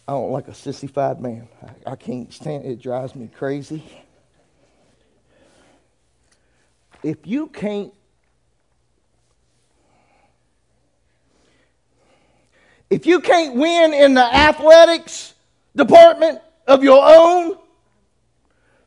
I 0.09 0.13
don't 0.13 0.31
like 0.31 0.47
a 0.47 0.55
sissified 0.55 1.21
man. 1.21 1.47
I, 1.61 1.91
I 1.91 1.95
can't 1.95 2.33
stand 2.33 2.65
it. 2.65 2.71
It 2.71 2.81
drives 2.81 3.13
me 3.13 3.27
crazy. 3.27 3.83
If 7.03 7.27
you 7.27 7.45
can't 7.45 7.93
if 12.89 13.05
you 13.05 13.19
can't 13.19 13.53
win 13.53 13.93
in 13.93 14.15
the 14.15 14.23
athletics 14.23 15.35
department 15.75 16.41
of 16.65 16.83
your 16.83 17.03
own, 17.05 17.59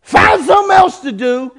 find 0.02 0.44
something 0.44 0.76
else 0.76 0.98
to 1.02 1.12
do. 1.12 1.56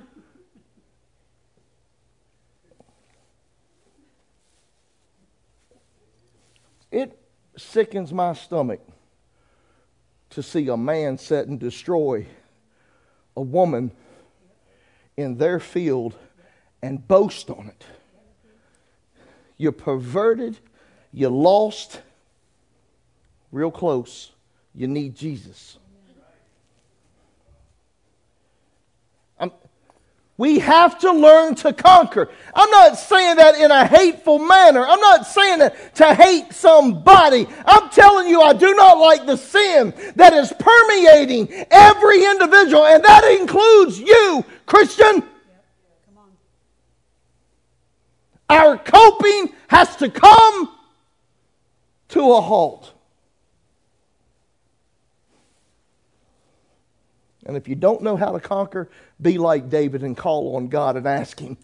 It 6.91 7.17
sickens 7.55 8.11
my 8.11 8.33
stomach 8.33 8.81
to 10.35 10.43
see 10.43 10.67
a 10.67 10.77
man 10.77 11.17
set 11.17 11.47
and 11.47 11.59
destroy 11.59 12.25
a 13.35 13.41
woman 13.41 13.91
in 15.17 15.37
their 15.37 15.59
field 15.59 16.15
and 16.81 17.07
boast 17.07 17.49
on 17.49 17.67
it. 17.67 17.85
You're 19.57 19.71
perverted, 19.71 20.57
you're 21.11 21.29
lost, 21.29 22.01
real 23.51 23.71
close. 23.71 24.31
You 24.75 24.87
need 24.87 25.15
Jesus. 25.15 25.77
We 30.35 30.57
have 30.59 30.97
to 30.99 31.11
learn 31.11 31.53
to 31.55 31.73
conquer. 31.73 32.29
I'm 32.55 32.69
not 32.71 32.97
saying 32.97 33.37
that 33.37 33.55
in 33.55 33.69
a 33.69 33.85
hateful 33.85 34.39
manner. 34.39 34.83
I'm 34.83 34.99
not 34.99 35.27
saying 35.27 35.59
that 35.59 35.95
to 35.95 36.13
hate 36.15 36.53
somebody. 36.53 37.47
I'm 37.65 37.89
telling 37.91 38.27
you, 38.27 38.41
I 38.41 38.53
do 38.53 38.73
not 38.73 38.97
like 38.97 39.27
the 39.27 39.37
sin 39.37 39.93
that 40.15 40.33
is 40.33 40.51
permeating 40.57 41.49
every 41.69 42.25
individual, 42.25 42.85
and 42.85 43.03
that 43.03 43.23
includes 43.39 43.99
you, 43.99 44.43
Christian. 44.65 45.23
Our 48.49 48.77
coping 48.77 49.53
has 49.67 49.95
to 49.97 50.09
come 50.09 50.75
to 52.09 52.33
a 52.33 52.41
halt. 52.41 52.91
And 57.45 57.57
if 57.57 57.67
you 57.67 57.75
don't 57.75 58.01
know 58.01 58.15
how 58.15 58.31
to 58.31 58.39
conquer, 58.39 58.89
be 59.23 59.37
like 59.37 59.69
David 59.69 60.03
and 60.03 60.15
call 60.15 60.55
on 60.55 60.67
God 60.67 60.97
and 60.97 61.07
ask 61.07 61.39
Him. 61.39 61.57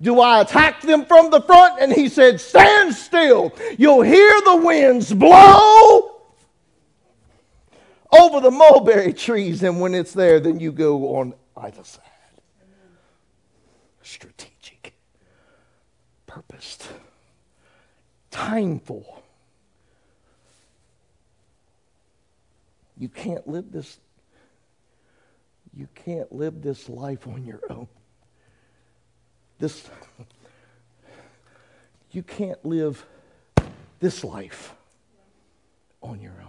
Do 0.00 0.20
I 0.20 0.42
attack 0.42 0.82
them 0.82 1.06
from 1.06 1.30
the 1.30 1.40
front? 1.40 1.80
And 1.80 1.92
he 1.92 2.08
said, 2.08 2.40
Stand 2.40 2.94
still. 2.94 3.54
You'll 3.78 4.02
hear 4.02 4.40
the 4.42 4.56
winds 4.56 5.12
blow 5.12 6.20
over 8.12 8.40
the 8.40 8.50
mulberry 8.50 9.12
trees. 9.12 9.62
And 9.62 9.80
when 9.80 9.94
it's 9.94 10.12
there, 10.12 10.38
then 10.38 10.60
you 10.60 10.72
go 10.72 11.16
on 11.16 11.34
either 11.56 11.82
side. 11.82 12.02
Strategic, 14.02 14.94
purposed, 16.26 16.86
timeful. 18.30 19.22
You 22.98 23.08
can't 23.08 23.46
live 23.48 23.72
this 23.72 23.98
you 25.76 25.88
can't 25.94 26.32
live 26.32 26.62
this 26.62 26.88
life 26.88 27.26
on 27.26 27.44
your 27.44 27.60
own. 27.68 27.86
This, 29.58 29.88
you 32.10 32.22
can't 32.22 32.62
live 32.64 33.04
this 34.00 34.24
life 34.24 34.74
on 36.02 36.20
your 36.20 36.32
own. 36.32 36.48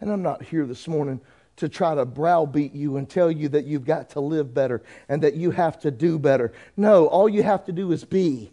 And 0.00 0.12
I'm 0.12 0.22
not 0.22 0.42
here 0.42 0.66
this 0.66 0.86
morning 0.86 1.20
to 1.56 1.68
try 1.68 1.94
to 1.94 2.04
browbeat 2.04 2.74
you 2.74 2.98
and 2.98 3.08
tell 3.08 3.30
you 3.30 3.48
that 3.48 3.64
you've 3.64 3.86
got 3.86 4.10
to 4.10 4.20
live 4.20 4.52
better 4.52 4.82
and 5.08 5.22
that 5.22 5.34
you 5.34 5.50
have 5.50 5.80
to 5.80 5.90
do 5.90 6.18
better. 6.18 6.52
No, 6.76 7.06
all 7.06 7.28
you 7.28 7.42
have 7.42 7.64
to 7.64 7.72
do 7.72 7.90
is 7.92 8.04
be. 8.04 8.52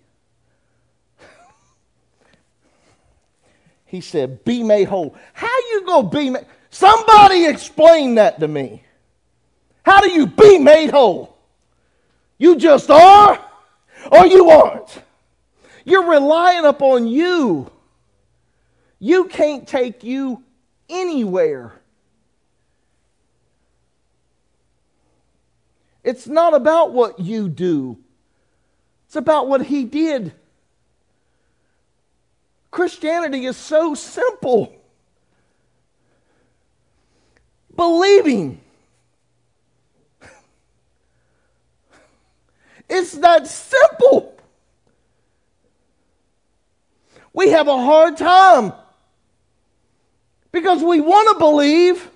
He 3.94 4.02
said, 4.02 4.44
Be 4.44 4.64
made 4.64 4.88
whole. 4.88 5.16
How 5.34 5.56
you 5.70 5.86
going 5.86 6.10
to 6.10 6.18
be 6.18 6.30
made? 6.32 6.48
Somebody 6.72 7.46
explain 7.46 8.16
that 8.16 8.40
to 8.40 8.48
me. 8.48 8.82
How 9.86 10.02
do 10.02 10.10
you 10.10 10.26
be 10.26 10.58
made 10.58 10.90
whole? 10.90 11.38
You 12.40 12.56
just 12.56 12.90
are 12.90 13.40
or 14.12 14.26
you 14.26 14.50
aren't. 14.50 15.00
You're 15.86 16.10
relying 16.10 16.66
upon 16.66 17.06
you. 17.06 17.72
You 18.98 19.26
can't 19.26 19.68
take 19.68 20.04
you 20.04 20.44
anywhere. 20.90 21.74
It's 26.04 26.26
not 26.26 26.56
about 26.56 26.94
what 26.94 27.20
you 27.20 27.48
do, 27.48 28.00
it's 29.06 29.16
about 29.16 29.48
what 29.48 29.68
He 29.68 29.84
did. 29.84 30.34
Christianity 32.74 33.46
is 33.46 33.56
so 33.56 33.94
simple. 33.94 34.74
Believing. 37.76 38.60
It's 42.90 43.12
that 43.14 43.46
simple. 43.46 44.36
We 47.32 47.52
have 47.52 47.68
a 47.68 47.78
hard 47.78 48.18
time 48.18 48.74
because 50.52 50.82
we 50.82 51.00
want 51.00 51.30
to 51.30 51.40
believe, 51.40 52.10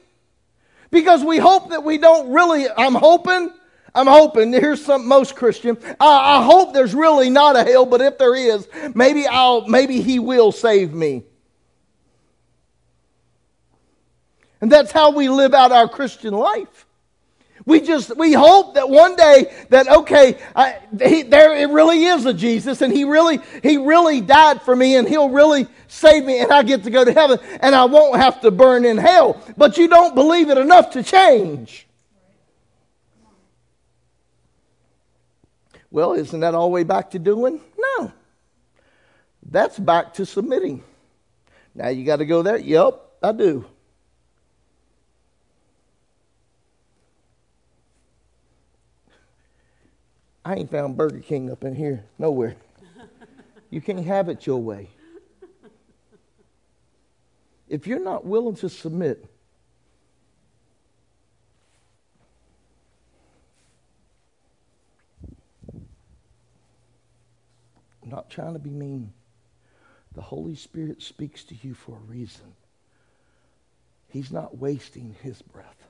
because 0.90 1.24
we 1.24 1.38
hope 1.38 1.70
that 1.70 1.84
we 1.84 2.00
don't 2.00 2.34
really, 2.34 2.66
I'm 2.68 2.96
hoping, 2.96 3.52
I'm 3.98 4.06
hoping, 4.06 4.54
here's 4.54 4.86
some 4.86 5.08
most 5.08 5.36
Christian, 5.36 5.76
I, 6.00 6.38
I 6.38 6.44
hope 6.44 6.72
there's 6.72 6.94
really 6.94 7.32
not 7.32 7.56
a 7.56 7.64
hell, 7.64 7.84
but 7.84 8.00
if 8.00 8.20
there 8.20 8.36
is, 8.36 8.68
maybe 8.94 9.26
I'll, 9.26 9.68
maybe 9.68 10.02
he 10.02 10.20
will 10.20 10.52
save 10.52 10.94
me. 10.94 11.24
And 14.62 14.72
that's 14.72 14.92
how 14.92 15.12
we 15.14 15.30
live 15.30 15.56
out 15.56 15.72
our 15.72 15.90
Christian 15.90 16.36
life. 16.36 16.86
We 17.66 17.82
just, 17.82 18.16
we 18.16 18.34
hope 18.34 18.76
that 18.76 18.88
one 18.88 19.16
day 19.16 19.52
that, 19.70 19.88
okay, 19.88 20.38
I, 20.56 20.78
he, 21.04 21.24
there 21.24 21.56
it 21.56 21.70
really 21.72 22.06
is 22.06 22.28
a 22.28 22.36
Jesus 22.36 22.84
and 22.84 22.94
he 22.94 23.04
really, 23.04 23.40
he 23.64 23.78
really 23.78 24.22
died 24.22 24.62
for 24.62 24.76
me 24.76 24.96
and 24.96 25.08
he'll 25.08 25.30
really 25.30 25.68
save 25.88 26.24
me 26.24 26.40
and 26.40 26.54
I 26.54 26.62
get 26.62 26.84
to 26.84 26.92
go 26.92 27.04
to 27.04 27.12
heaven 27.12 27.40
and 27.62 27.74
I 27.74 27.86
won't 27.86 28.18
have 28.18 28.42
to 28.42 28.52
burn 28.52 28.86
in 28.86 28.98
hell. 28.98 29.42
But 29.58 29.78
you 29.78 29.88
don't 29.88 30.14
believe 30.14 30.52
it 30.52 30.60
enough 30.60 30.92
to 30.92 31.02
change. 31.02 31.87
Well, 35.98 36.14
isn't 36.14 36.42
that 36.42 36.54
all 36.54 36.68
the 36.68 36.74
way 36.74 36.84
back 36.84 37.10
to 37.10 37.18
doing? 37.18 37.60
No. 37.76 38.12
That's 39.42 39.80
back 39.80 40.14
to 40.14 40.28
submitting. 40.28 40.84
Now 41.74 41.88
you 41.88 42.06
got 42.06 42.18
to 42.18 42.26
go 42.28 42.44
there? 42.44 42.60
Yep, 42.60 43.02
I 43.24 43.32
do. 43.32 43.66
I 50.46 50.58
ain't 50.58 50.70
found 50.70 50.98
Burger 50.98 51.20
King 51.20 51.52
up 51.52 51.64
in 51.64 51.74
here 51.74 52.04
nowhere. 52.20 52.58
You 53.72 53.82
can't 53.82 54.06
have 54.06 54.30
it 54.30 54.46
your 54.46 54.62
way. 54.62 54.92
If 57.68 57.88
you're 57.88 58.04
not 58.04 58.24
willing 58.24 58.56
to 58.58 58.70
submit, 58.70 59.26
I'm 68.08 68.16
not 68.16 68.30
trying 68.30 68.54
to 68.54 68.60
be 68.60 68.70
mean. 68.70 69.12
The 70.16 70.22
Holy 70.22 70.56
Spirit 70.56 71.02
speaks 71.02 71.44
to 71.44 71.56
you 71.62 71.74
for 71.74 71.98
a 71.98 72.10
reason. 72.10 72.54
He's 74.08 74.32
not 74.32 74.58
wasting 74.58 75.18
his 75.22 75.42
breath. 75.42 75.90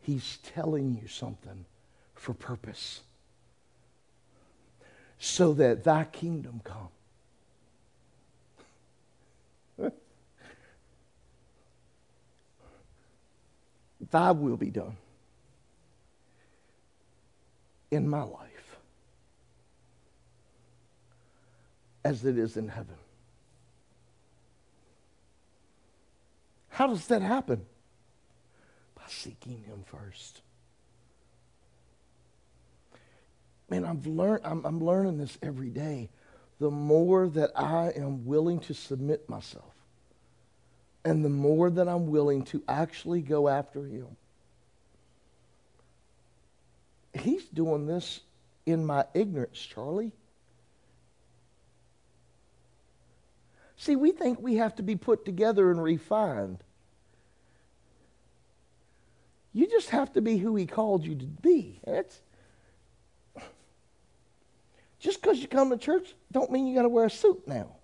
He's 0.00 0.38
telling 0.42 0.98
you 1.00 1.06
something 1.06 1.66
for 2.14 2.32
purpose 2.32 3.02
so 5.18 5.52
that 5.52 5.84
thy 5.84 6.04
kingdom 6.04 6.62
come. 6.64 6.88
thy 14.10 14.30
will 14.30 14.56
be 14.56 14.70
done 14.70 14.96
in 17.90 18.08
my 18.08 18.22
life 18.22 18.53
as 22.04 22.24
it 22.24 22.38
is 22.38 22.56
in 22.56 22.68
heaven. 22.68 22.96
How 26.68 26.86
does 26.88 27.06
that 27.06 27.22
happen? 27.22 27.64
By 28.94 29.04
seeking 29.08 29.62
Him 29.62 29.84
first. 29.86 30.42
man, 33.74 33.84
I've 33.84 34.06
learned, 34.06 34.42
I'm, 34.44 34.64
I'm 34.64 34.84
learning 34.84 35.18
this 35.18 35.36
every 35.42 35.70
day. 35.70 36.08
The 36.60 36.70
more 36.70 37.28
that 37.28 37.50
I 37.56 37.88
am 37.96 38.24
willing 38.24 38.60
to 38.60 38.74
submit 38.74 39.28
myself, 39.28 39.72
and 41.04 41.24
the 41.24 41.28
more 41.28 41.70
that 41.70 41.88
I'm 41.88 42.06
willing 42.06 42.44
to 42.44 42.62
actually 42.68 43.20
go 43.20 43.48
after 43.48 43.84
Him, 43.84 44.16
He's 47.12 47.44
doing 47.44 47.86
this 47.86 48.20
in 48.66 48.84
my 48.84 49.04
ignorance, 49.14 49.58
Charlie. 49.58 50.12
See, 53.84 53.96
we 53.96 54.12
think 54.12 54.40
we 54.40 54.54
have 54.54 54.74
to 54.76 54.82
be 54.82 54.96
put 54.96 55.26
together 55.26 55.70
and 55.70 55.82
refined. 55.82 56.64
You 59.52 59.66
just 59.66 59.90
have 59.90 60.10
to 60.14 60.22
be 60.22 60.38
who 60.38 60.56
He 60.56 60.64
called 60.64 61.04
you 61.04 61.14
to 61.14 61.26
be. 61.26 61.80
That's, 61.84 62.18
just 64.98 65.20
because 65.20 65.38
you 65.40 65.48
come 65.48 65.68
to 65.68 65.76
church 65.76 66.14
don't 66.32 66.50
mean 66.50 66.66
you 66.66 66.74
got 66.74 66.84
to 66.84 66.88
wear 66.88 67.04
a 67.04 67.10
suit 67.10 67.46
now. 67.46 67.76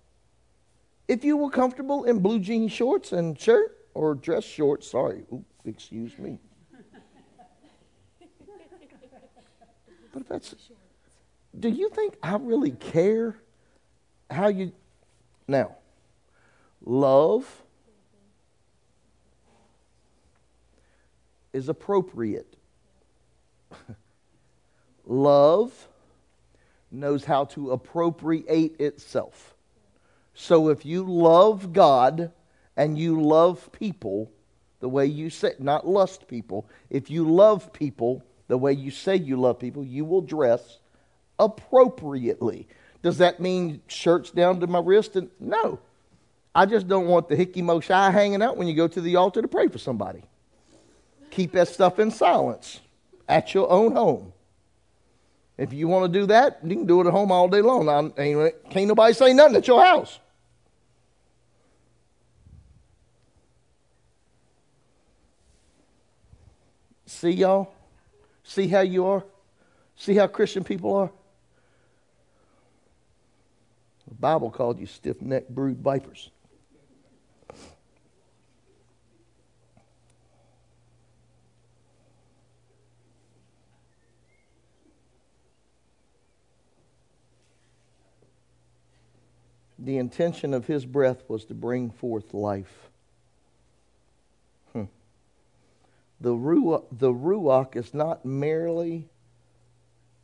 If 1.07 1.23
you 1.23 1.37
were 1.37 1.51
comfortable 1.51 2.05
in 2.05 2.17
blue 2.17 2.39
jean 2.39 2.67
shorts 2.67 3.11
and 3.11 3.39
shirt 3.39 3.77
or 3.93 4.15
dress 4.15 4.43
shorts, 4.43 4.89
sorry, 4.89 5.23
Ooh, 5.31 5.45
excuse 5.65 6.17
me. 6.17 6.39
But 10.11 10.23
if 10.23 10.27
that's, 10.27 10.55
do 11.59 11.69
you 11.69 11.89
think 11.89 12.15
I 12.23 12.37
really 12.37 12.71
care 12.71 13.35
how 14.31 14.47
you, 14.47 14.71
now, 15.47 15.75
love 16.85 17.61
is 21.53 21.69
appropriate. 21.69 22.55
love 25.05 25.87
knows 26.91 27.23
how 27.23 27.45
to 27.45 27.71
appropriate 27.71 28.79
itself. 28.79 29.55
So 30.33 30.69
if 30.69 30.85
you 30.85 31.03
love 31.03 31.73
God 31.73 32.31
and 32.75 32.97
you 32.97 33.21
love 33.21 33.71
people 33.71 34.31
the 34.79 34.89
way 34.89 35.05
you 35.05 35.29
say, 35.29 35.53
not 35.59 35.87
lust 35.87 36.27
people, 36.27 36.67
if 36.89 37.09
you 37.09 37.29
love 37.29 37.71
people 37.71 38.23
the 38.47 38.57
way 38.57 38.73
you 38.73 38.91
say 38.91 39.15
you 39.15 39.39
love 39.39 39.59
people, 39.59 39.83
you 39.83 40.03
will 40.03 40.21
dress 40.21 40.79
appropriately. 41.39 42.67
Does 43.01 43.19
that 43.19 43.39
mean 43.39 43.81
shirts 43.87 44.31
down 44.31 44.59
to 44.59 44.67
my 44.67 44.79
wrist? 44.79 45.15
And, 45.15 45.29
no. 45.39 45.79
I 46.53 46.65
just 46.65 46.87
don't 46.87 47.07
want 47.07 47.29
the 47.29 47.35
hickey 47.35 47.61
mo 47.61 47.79
shy 47.79 48.11
hanging 48.11 48.41
out 48.41 48.57
when 48.57 48.67
you 48.67 48.73
go 48.73 48.87
to 48.87 49.01
the 49.01 49.15
altar 49.15 49.41
to 49.41 49.47
pray 49.47 49.67
for 49.67 49.77
somebody. 49.77 50.23
Keep 51.29 51.53
that 51.53 51.69
stuff 51.69 51.97
in 51.99 52.11
silence 52.11 52.81
at 53.27 53.53
your 53.53 53.69
own 53.69 53.93
home. 53.93 54.33
If 55.57 55.71
you 55.71 55.87
want 55.87 56.11
to 56.11 56.19
do 56.19 56.25
that, 56.25 56.59
you 56.63 56.75
can 56.75 56.85
do 56.85 57.01
it 57.01 57.07
at 57.07 57.11
home 57.11 57.31
all 57.31 57.47
day 57.47 57.61
long. 57.61 57.85
Now, 57.85 58.09
can't 58.69 58.87
nobody 58.87 59.13
say 59.13 59.33
nothing 59.33 59.55
at 59.55 59.67
your 59.67 59.83
house. 59.83 60.19
See 67.05 67.31
y'all? 67.31 67.73
See 68.43 68.67
how 68.67 68.81
you 68.81 69.05
are? 69.05 69.23
See 69.95 70.15
how 70.15 70.27
Christian 70.27 70.63
people 70.63 70.95
are? 70.95 71.11
The 74.07 74.15
Bible 74.15 74.49
called 74.49 74.79
you 74.79 74.87
stiff 74.87 75.21
necked 75.21 75.53
brood 75.53 75.77
vipers. 75.77 76.31
The 89.83 89.97
intention 89.97 90.53
of 90.53 90.67
his 90.67 90.85
breath 90.85 91.23
was 91.27 91.45
to 91.45 91.53
bring 91.53 91.89
forth 91.89 92.33
life. 92.33 92.89
Hmm. 94.73 94.85
The, 96.19 96.33
ruach, 96.33 96.85
the 96.91 97.13
ruach 97.13 97.75
is 97.75 97.93
not 97.93 98.25
merely 98.25 99.09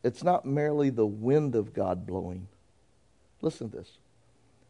it's 0.04 0.24
not 0.24 0.46
merely 0.46 0.90
the 0.90 1.06
wind 1.06 1.54
of 1.54 1.74
God 1.74 2.06
blowing. 2.06 2.48
Listen 3.42 3.70
to 3.70 3.78
this. 3.78 3.98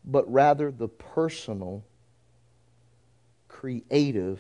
But 0.04 0.32
rather 0.32 0.72
the 0.72 0.88
personal, 0.88 1.84
creative, 3.48 4.40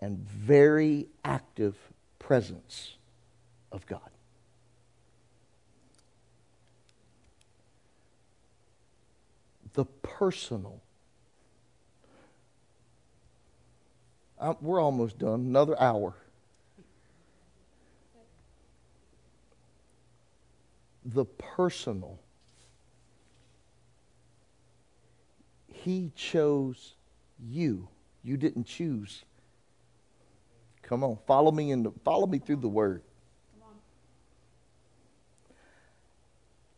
and 0.00 0.18
very 0.18 1.06
active 1.24 1.76
presence 2.18 2.96
of 3.70 3.86
God. 3.86 4.10
The 9.74 9.84
personal. 9.84 10.80
Uh, 14.38 14.54
we're 14.60 14.80
almost 14.80 15.18
done. 15.18 15.40
Another 15.40 15.78
hour. 15.80 16.14
The 21.04 21.24
personal. 21.24 22.18
He 25.68 26.12
chose 26.14 26.94
you. 27.38 27.88
You 28.22 28.36
didn't 28.36 28.64
choose. 28.64 29.24
Come 30.82 31.04
on, 31.04 31.18
follow 31.26 31.52
me 31.52 31.70
in 31.70 31.84
the, 31.84 31.92
follow 32.04 32.26
me 32.26 32.38
through 32.38 32.56
the 32.56 32.68
word. 32.68 33.02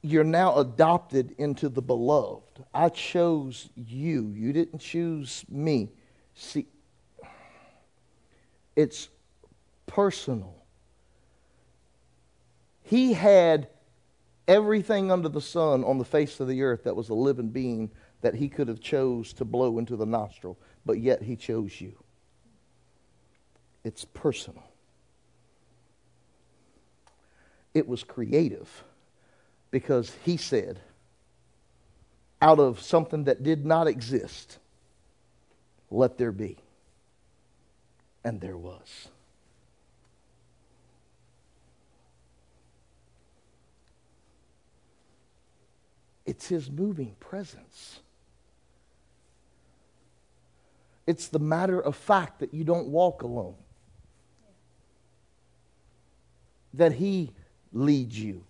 You're 0.02 0.24
now 0.24 0.56
adopted 0.56 1.34
into 1.38 1.68
the 1.68 1.80
beloved. 1.80 2.64
I 2.74 2.88
chose 2.88 3.70
you. 3.76 4.32
You 4.36 4.52
didn't 4.52 4.80
choose 4.80 5.44
me. 5.48 5.92
See, 6.34 6.66
it's 8.74 9.08
personal. 9.86 10.56
He 12.82 13.12
had 13.12 13.68
everything 14.48 15.12
under 15.12 15.28
the 15.28 15.40
sun 15.40 15.84
on 15.84 15.98
the 15.98 16.04
face 16.04 16.40
of 16.40 16.48
the 16.48 16.62
earth 16.62 16.82
that 16.84 16.96
was 16.96 17.08
a 17.08 17.14
living 17.14 17.50
being 17.50 17.90
that 18.22 18.34
he 18.34 18.48
could 18.48 18.66
have 18.66 18.80
chose 18.80 19.32
to 19.34 19.44
blow 19.44 19.78
into 19.78 19.94
the 19.94 20.06
nostril, 20.06 20.58
but 20.84 20.98
yet 20.98 21.22
he 21.22 21.36
chose 21.36 21.80
you. 21.80 21.96
It's 23.84 24.04
personal. 24.04 24.64
It 27.72 27.86
was 27.86 28.02
creative 28.02 28.84
because 29.72 30.12
he 30.24 30.36
said, 30.36 30.78
out 32.40 32.60
of 32.60 32.80
something 32.80 33.24
that 33.24 33.42
did 33.42 33.66
not 33.66 33.88
exist, 33.88 34.58
let 35.90 36.18
there 36.18 36.30
be. 36.30 36.58
And 38.22 38.40
there 38.40 38.56
was. 38.56 39.08
It's 46.24 46.46
his 46.46 46.70
moving 46.70 47.16
presence. 47.18 48.00
It's 51.06 51.28
the 51.28 51.40
matter 51.40 51.80
of 51.80 51.96
fact 51.96 52.40
that 52.40 52.54
you 52.54 52.62
don't 52.62 52.88
walk 52.88 53.22
alone, 53.22 53.56
that 56.74 56.92
he 56.92 57.32
leads 57.72 58.18
you 58.18 58.44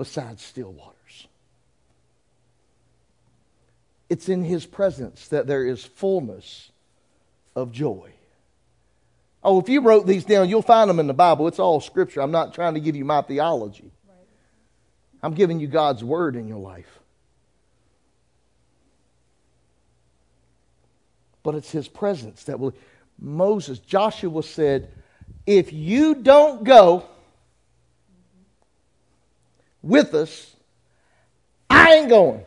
beside 0.00 0.40
still 0.40 0.72
waters. 0.72 1.26
It's 4.08 4.30
in 4.30 4.42
his 4.42 4.64
presence 4.64 5.28
that 5.28 5.46
there 5.46 5.62
is 5.62 5.84
fullness 5.84 6.70
of 7.54 7.70
joy. 7.70 8.10
Oh, 9.44 9.60
if 9.60 9.68
you 9.68 9.82
wrote 9.82 10.06
these 10.06 10.24
down, 10.24 10.48
you'll 10.48 10.62
find 10.62 10.88
them 10.88 11.00
in 11.00 11.06
the 11.06 11.12
Bible. 11.12 11.48
It's 11.48 11.58
all 11.58 11.82
scripture. 11.82 12.22
I'm 12.22 12.30
not 12.30 12.54
trying 12.54 12.72
to 12.72 12.80
give 12.80 12.96
you 12.96 13.04
my 13.04 13.20
theology. 13.20 13.90
I'm 15.22 15.34
giving 15.34 15.60
you 15.60 15.66
God's 15.66 16.02
word 16.02 16.34
in 16.34 16.48
your 16.48 16.60
life. 16.60 16.98
But 21.42 21.56
it's 21.56 21.70
his 21.70 21.88
presence 21.88 22.44
that 22.44 22.58
will. 22.58 22.72
Moses, 23.18 23.78
Joshua 23.78 24.42
said, 24.42 24.90
if 25.44 25.74
you 25.74 26.14
don't 26.14 26.64
go 26.64 27.04
with 29.82 30.14
us, 30.14 30.54
I 31.68 31.94
ain't 31.94 32.08
going. 32.08 32.44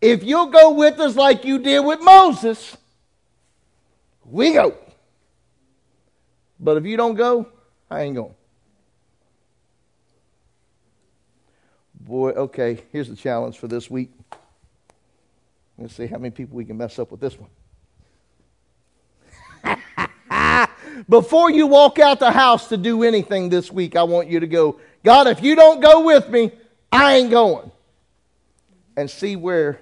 If 0.00 0.22
you'll 0.22 0.50
go 0.50 0.72
with 0.72 1.00
us 1.00 1.16
like 1.16 1.44
you 1.44 1.58
did 1.58 1.80
with 1.80 2.00
Moses, 2.00 2.76
we 4.24 4.52
go. 4.52 4.76
But 6.60 6.76
if 6.76 6.84
you 6.84 6.96
don't 6.96 7.14
go, 7.14 7.48
I 7.90 8.02
ain't 8.02 8.14
going. 8.14 8.34
Boy, 12.00 12.30
okay, 12.30 12.84
here's 12.92 13.08
the 13.08 13.16
challenge 13.16 13.58
for 13.58 13.68
this 13.68 13.90
week. 13.90 14.10
Let's 15.76 15.94
see 15.94 16.06
how 16.06 16.18
many 16.18 16.30
people 16.30 16.56
we 16.56 16.64
can 16.64 16.76
mess 16.76 16.98
up 16.98 17.10
with 17.10 17.20
this 17.20 17.38
one. 17.38 17.50
Before 21.08 21.50
you 21.50 21.66
walk 21.66 21.98
out 21.98 22.20
the 22.20 22.30
house 22.30 22.68
to 22.68 22.76
do 22.76 23.02
anything 23.02 23.48
this 23.48 23.70
week, 23.70 23.96
I 23.96 24.02
want 24.02 24.28
you 24.28 24.40
to 24.40 24.46
go, 24.46 24.80
God, 25.04 25.26
if 25.26 25.42
you 25.42 25.54
don't 25.54 25.80
go 25.80 26.04
with 26.04 26.28
me, 26.28 26.52
I 26.90 27.16
ain't 27.16 27.30
going. 27.30 27.70
And 28.96 29.10
see 29.10 29.36
where 29.36 29.80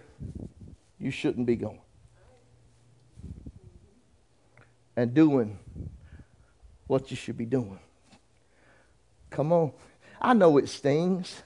you 0.99 1.11
shouldn't 1.11 1.47
be 1.47 1.57
going. 1.57 1.81
And 4.97 5.15
doing 5.15 5.59
what 6.87 7.11
you 7.11 7.17
should 7.17 7.37
be 7.37 7.47
doing. 7.47 7.79
Come 9.31 9.53
on. 9.53 9.73
I 10.21 10.33
know 10.35 10.59
it 10.59 10.69
stings. 10.69 11.43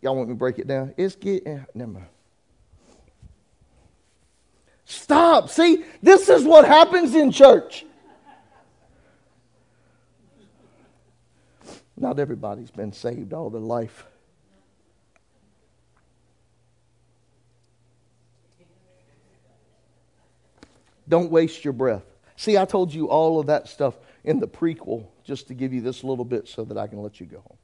Y'all 0.00 0.16
want 0.16 0.28
me 0.28 0.34
to 0.34 0.38
break 0.38 0.58
it 0.58 0.66
down? 0.66 0.94
It's 0.96 1.14
getting, 1.14 1.64
never 1.74 1.92
mind. 1.92 2.06
Stop. 4.84 5.48
See, 5.48 5.84
this 6.02 6.28
is 6.28 6.44
what 6.44 6.66
happens 6.66 7.14
in 7.14 7.30
church. 7.30 7.84
Not 12.02 12.18
everybody's 12.18 12.72
been 12.72 12.92
saved 12.92 13.32
all 13.32 13.48
their 13.48 13.60
life. 13.60 14.06
Don't 21.08 21.30
waste 21.30 21.64
your 21.64 21.72
breath. 21.72 22.02
See, 22.34 22.58
I 22.58 22.64
told 22.64 22.92
you 22.92 23.08
all 23.08 23.38
of 23.38 23.46
that 23.46 23.68
stuff 23.68 23.94
in 24.24 24.40
the 24.40 24.48
prequel 24.48 25.06
just 25.22 25.46
to 25.46 25.54
give 25.54 25.72
you 25.72 25.80
this 25.80 26.02
little 26.02 26.24
bit 26.24 26.48
so 26.48 26.64
that 26.64 26.76
I 26.76 26.88
can 26.88 27.00
let 27.02 27.20
you 27.20 27.26
go 27.26 27.38
home. 27.38 27.58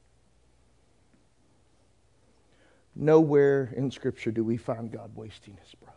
Nowhere 2.95 3.73
in 3.75 3.91
Scripture 3.91 4.31
do 4.31 4.45
we 4.45 4.55
find 4.55 4.89
God 4.89 5.11
wasting 5.15 5.57
his 5.61 5.75
breath. 5.75 5.95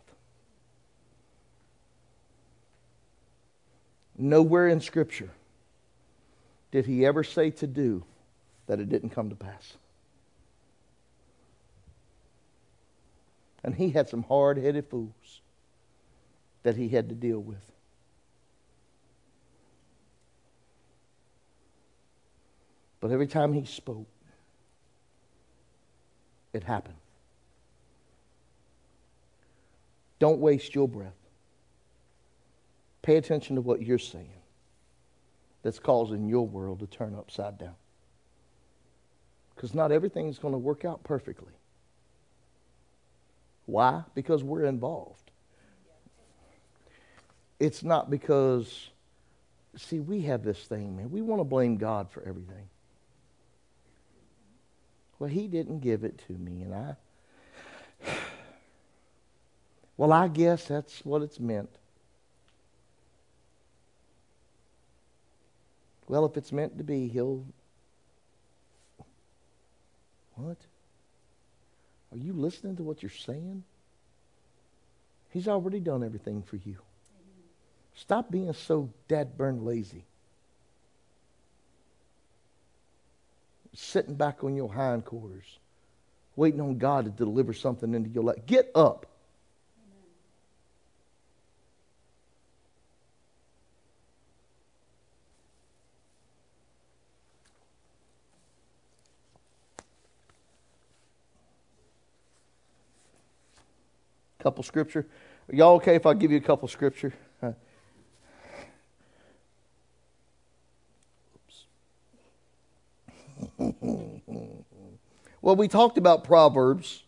Nowhere 4.17 4.67
in 4.67 4.81
Scripture 4.81 5.29
did 6.71 6.85
he 6.85 7.05
ever 7.05 7.23
say 7.23 7.49
to 7.49 7.67
do 7.67 8.03
that 8.67 8.79
it 8.79 8.89
didn't 8.89 9.09
come 9.09 9.29
to 9.29 9.35
pass. 9.35 9.73
And 13.63 13.75
he 13.75 13.89
had 13.89 14.09
some 14.09 14.23
hard 14.23 14.57
headed 14.57 14.87
fools 14.89 15.41
that 16.63 16.75
he 16.75 16.89
had 16.89 17.09
to 17.09 17.15
deal 17.15 17.39
with. 17.39 17.71
But 22.99 23.11
every 23.11 23.27
time 23.27 23.51
he 23.53 23.65
spoke, 23.65 24.07
it 26.53 26.63
happened. 26.63 26.95
Don't 30.19 30.39
waste 30.39 30.73
your 30.73 30.87
breath. 30.87 31.11
Pay 33.01 33.17
attention 33.17 33.57
to 33.57 33.61
what 33.61 33.81
you're 33.81 33.99
saying 33.99 34.29
that's 35.63 35.79
causing 35.79 36.29
your 36.29 36.47
world 36.47 36.79
to 36.79 36.87
turn 36.87 37.13
upside 37.15 37.57
down. 37.57 37.75
Because 39.55 39.73
not 39.73 39.91
everything 39.91 40.27
is 40.27 40.39
going 40.39 40.53
to 40.53 40.57
work 40.57 40.85
out 40.85 41.03
perfectly. 41.03 41.53
Why? 43.65 44.03
Because 44.13 44.43
we're 44.43 44.65
involved. 44.65 45.31
It's 47.59 47.83
not 47.83 48.09
because, 48.09 48.89
see, 49.77 49.99
we 49.99 50.21
have 50.23 50.43
this 50.43 50.59
thing, 50.59 50.97
man. 50.97 51.11
We 51.11 51.21
want 51.21 51.39
to 51.39 51.45
blame 51.45 51.77
God 51.77 52.09
for 52.11 52.21
everything. 52.23 52.67
Well, 55.19 55.29
He 55.29 55.47
didn't 55.47 55.79
give 55.79 56.03
it 56.03 56.21
to 56.27 56.33
me, 56.33 56.61
and 56.63 56.73
I. 56.73 56.95
Well, 59.95 60.11
I 60.11 60.27
guess 60.27 60.65
that's 60.65 61.05
what 61.05 61.21
it's 61.21 61.39
meant. 61.39 61.69
Well, 66.07 66.25
if 66.25 66.35
it's 66.35 66.51
meant 66.51 66.79
to 66.79 66.83
be, 66.83 67.07
He'll 67.07 67.45
what? 70.35 70.57
Are 72.11 72.17
you 72.17 72.33
listening 72.33 72.75
to 72.77 72.83
what 72.83 73.01
you're 73.01 73.09
saying? 73.09 73.63
He's 75.31 75.47
already 75.47 75.79
done 75.79 76.03
everything 76.03 76.43
for 76.43 76.57
you. 76.57 76.77
Stop 77.95 78.29
being 78.29 78.53
so 78.53 78.89
dead 79.07 79.37
burned 79.37 79.65
lazy. 79.65 80.05
Sitting 83.73 84.13
back 84.13 84.43
on 84.43 84.55
your 84.55 84.71
hindquarters, 84.71 85.57
waiting 86.35 86.61
on 86.61 86.77
God 86.77 87.05
to 87.05 87.11
deliver 87.11 87.53
something 87.53 87.93
into 87.93 88.09
your 88.09 88.23
life. 88.23 88.45
Get 88.45 88.69
up. 88.75 89.07
Couple 104.43 104.61
scripture. 104.61 105.07
Are 105.49 105.55
y'all 105.55 105.75
okay 105.75 105.95
if 105.95 106.05
I 106.05 106.13
give 106.13 106.29
you 106.29 106.37
a 106.37 106.41
couple 106.41 106.67
scripture? 106.67 107.13
well, 115.41 115.55
we 115.55 115.69
talked 115.69 115.97
about 115.97 116.25
Proverbs. 116.25 117.03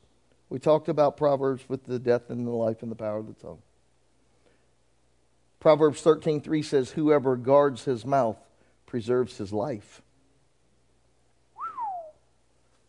We 0.50 0.60
talked 0.60 0.88
about 0.88 1.18
Proverbs 1.18 1.66
with 1.68 1.84
the 1.84 2.00
death 2.00 2.30
and 2.30 2.48
the 2.48 2.52
life 2.52 2.82
and 2.82 2.90
the 2.90 2.96
power 2.96 3.18
of 3.18 3.28
the 3.28 3.34
tongue. 3.34 3.62
Proverbs 5.60 6.02
13:3 6.02 6.64
says 6.64 6.92
whoever 6.92 7.36
guards 7.36 7.84
his 7.84 8.06
mouth 8.06 8.38
preserves 8.86 9.38
his 9.38 9.52
life. 9.52 10.02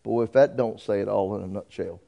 Boy, 0.05 0.23
if 0.23 0.33
that 0.33 0.57
don't 0.57 0.81
say 0.81 1.01
it 1.01 1.09
all 1.09 1.35
in 1.35 1.43
a 1.43 1.49
nutshell. 1.49 2.01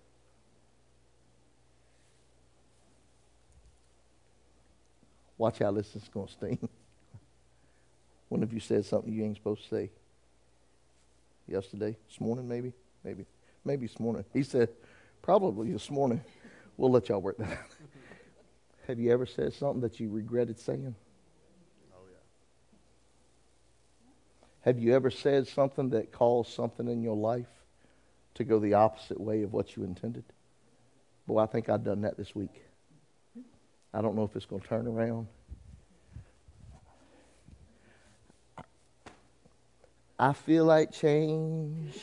Watch 5.38 5.60
how 5.60 5.70
this 5.70 5.94
is 5.94 6.08
going 6.12 6.26
to 6.26 6.32
sting. 6.32 6.68
One 8.28 8.42
of 8.42 8.52
you 8.52 8.60
said 8.60 8.84
something 8.84 9.12
you 9.12 9.24
ain't 9.24 9.36
supposed 9.36 9.62
to 9.62 9.68
say? 9.68 9.90
Yesterday? 11.46 11.96
This 12.08 12.20
morning, 12.20 12.46
maybe? 12.46 12.72
Maybe. 13.04 13.24
Maybe 13.64 13.86
this 13.86 13.98
morning. 13.98 14.24
He 14.34 14.42
said, 14.42 14.68
probably 15.22 15.72
this 15.72 15.90
morning. 15.90 16.20
We'll 16.76 16.90
let 16.90 17.08
y'all 17.08 17.20
work 17.20 17.38
that 17.38 17.50
out. 17.50 17.58
have 18.86 18.98
you 18.98 19.12
ever 19.12 19.26
said 19.26 19.54
something 19.54 19.80
that 19.80 19.98
you 19.98 20.10
regretted 20.10 20.58
saying? 20.60 20.94
Oh, 21.94 22.02
yeah. 22.10 22.18
Have 24.60 24.78
you 24.78 24.94
ever 24.94 25.10
said 25.10 25.46
something 25.46 25.90
that 25.90 26.12
caused 26.12 26.52
something 26.52 26.88
in 26.88 27.02
your 27.02 27.16
life 27.16 27.46
to 28.34 28.44
go 28.44 28.58
the 28.58 28.74
opposite 28.74 29.20
way 29.20 29.42
of 29.42 29.52
what 29.52 29.76
you 29.76 29.84
intended? 29.84 30.24
Boy, 31.26 31.38
I 31.38 31.46
think 31.46 31.68
I've 31.68 31.84
done 31.84 32.02
that 32.02 32.16
this 32.16 32.34
week. 32.34 32.67
I 33.92 34.02
don't 34.02 34.14
know 34.14 34.24
if 34.24 34.36
it's 34.36 34.46
going 34.46 34.62
to 34.62 34.68
turn 34.68 34.86
around. 34.86 35.26
I 40.18 40.32
feel 40.32 40.64
like 40.64 40.92
change 40.92 41.94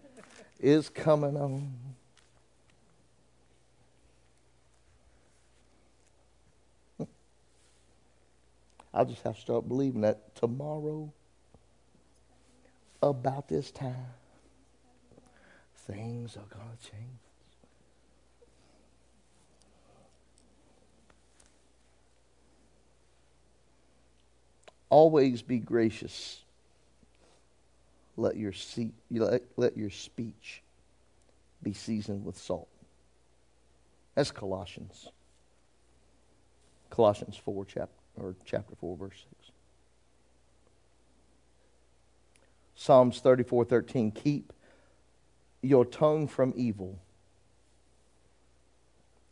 is 0.60 0.88
coming 0.88 1.36
on. 1.36 1.72
I'll 8.94 9.04
just 9.04 9.22
have 9.24 9.34
to 9.34 9.40
start 9.40 9.68
believing 9.68 10.00
that 10.02 10.34
tomorrow, 10.36 11.12
about 13.02 13.46
this 13.46 13.70
time, 13.70 14.06
things 15.86 16.36
are 16.38 16.48
going 16.48 16.70
to 16.80 16.90
change. 16.90 17.25
Always 24.88 25.42
be 25.42 25.58
gracious 25.58 26.42
let 28.16 28.36
your, 28.36 28.52
see, 28.52 28.92
let, 29.10 29.42
let 29.56 29.76
your 29.76 29.90
speech 29.90 30.62
be 31.62 31.72
seasoned 31.72 32.24
with 32.24 32.38
salt. 32.38 32.68
That's 34.14 34.30
Colossians. 34.30 35.08
Colossians 36.88 37.36
4, 37.36 37.64
chapter, 37.66 37.88
or 38.16 38.34
chapter 38.44 38.74
4, 38.76 38.96
verse 38.96 39.24
6. 39.40 39.50
Psalms 42.74 43.20
34, 43.20 43.64
13. 43.66 44.10
Keep 44.12 44.52
your 45.60 45.84
tongue 45.84 46.26
from 46.26 46.54
evil 46.56 46.98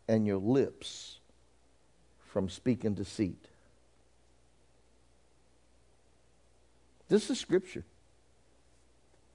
and 0.09 0.27
your 0.27 0.39
lips 0.39 1.19
from 2.27 2.51
speaking 2.51 2.95
deceit. 2.95 3.47
This 7.09 7.31
is 7.31 7.39
scripture. 7.39 7.85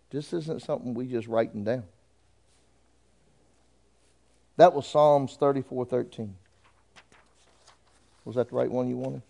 This 0.09 0.33
isn't 0.33 0.63
something 0.63 0.93
we 0.93 1.07
just 1.07 1.27
writing 1.27 1.63
down. 1.63 1.83
That 4.57 4.73
was 4.73 4.87
Psalms 4.87 5.37
34 5.39 5.85
13. 5.85 6.35
Was 8.25 8.35
that 8.35 8.49
the 8.49 8.55
right 8.55 8.69
one 8.69 8.89
you 8.89 8.97
wanted? 8.97 9.21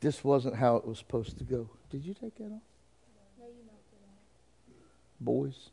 This 0.00 0.24
wasn't 0.24 0.56
how 0.56 0.76
it 0.76 0.86
was 0.86 0.98
supposed 0.98 1.36
to 1.38 1.44
go. 1.44 1.68
Did 1.90 2.04
you 2.04 2.14
take 2.14 2.34
that 2.36 2.44
off? 2.44 2.62
No, 3.38 3.46
you 3.46 3.64
knocked 3.66 3.92
it 3.92 4.00
off. 4.02 4.16
Boys? 5.20 5.70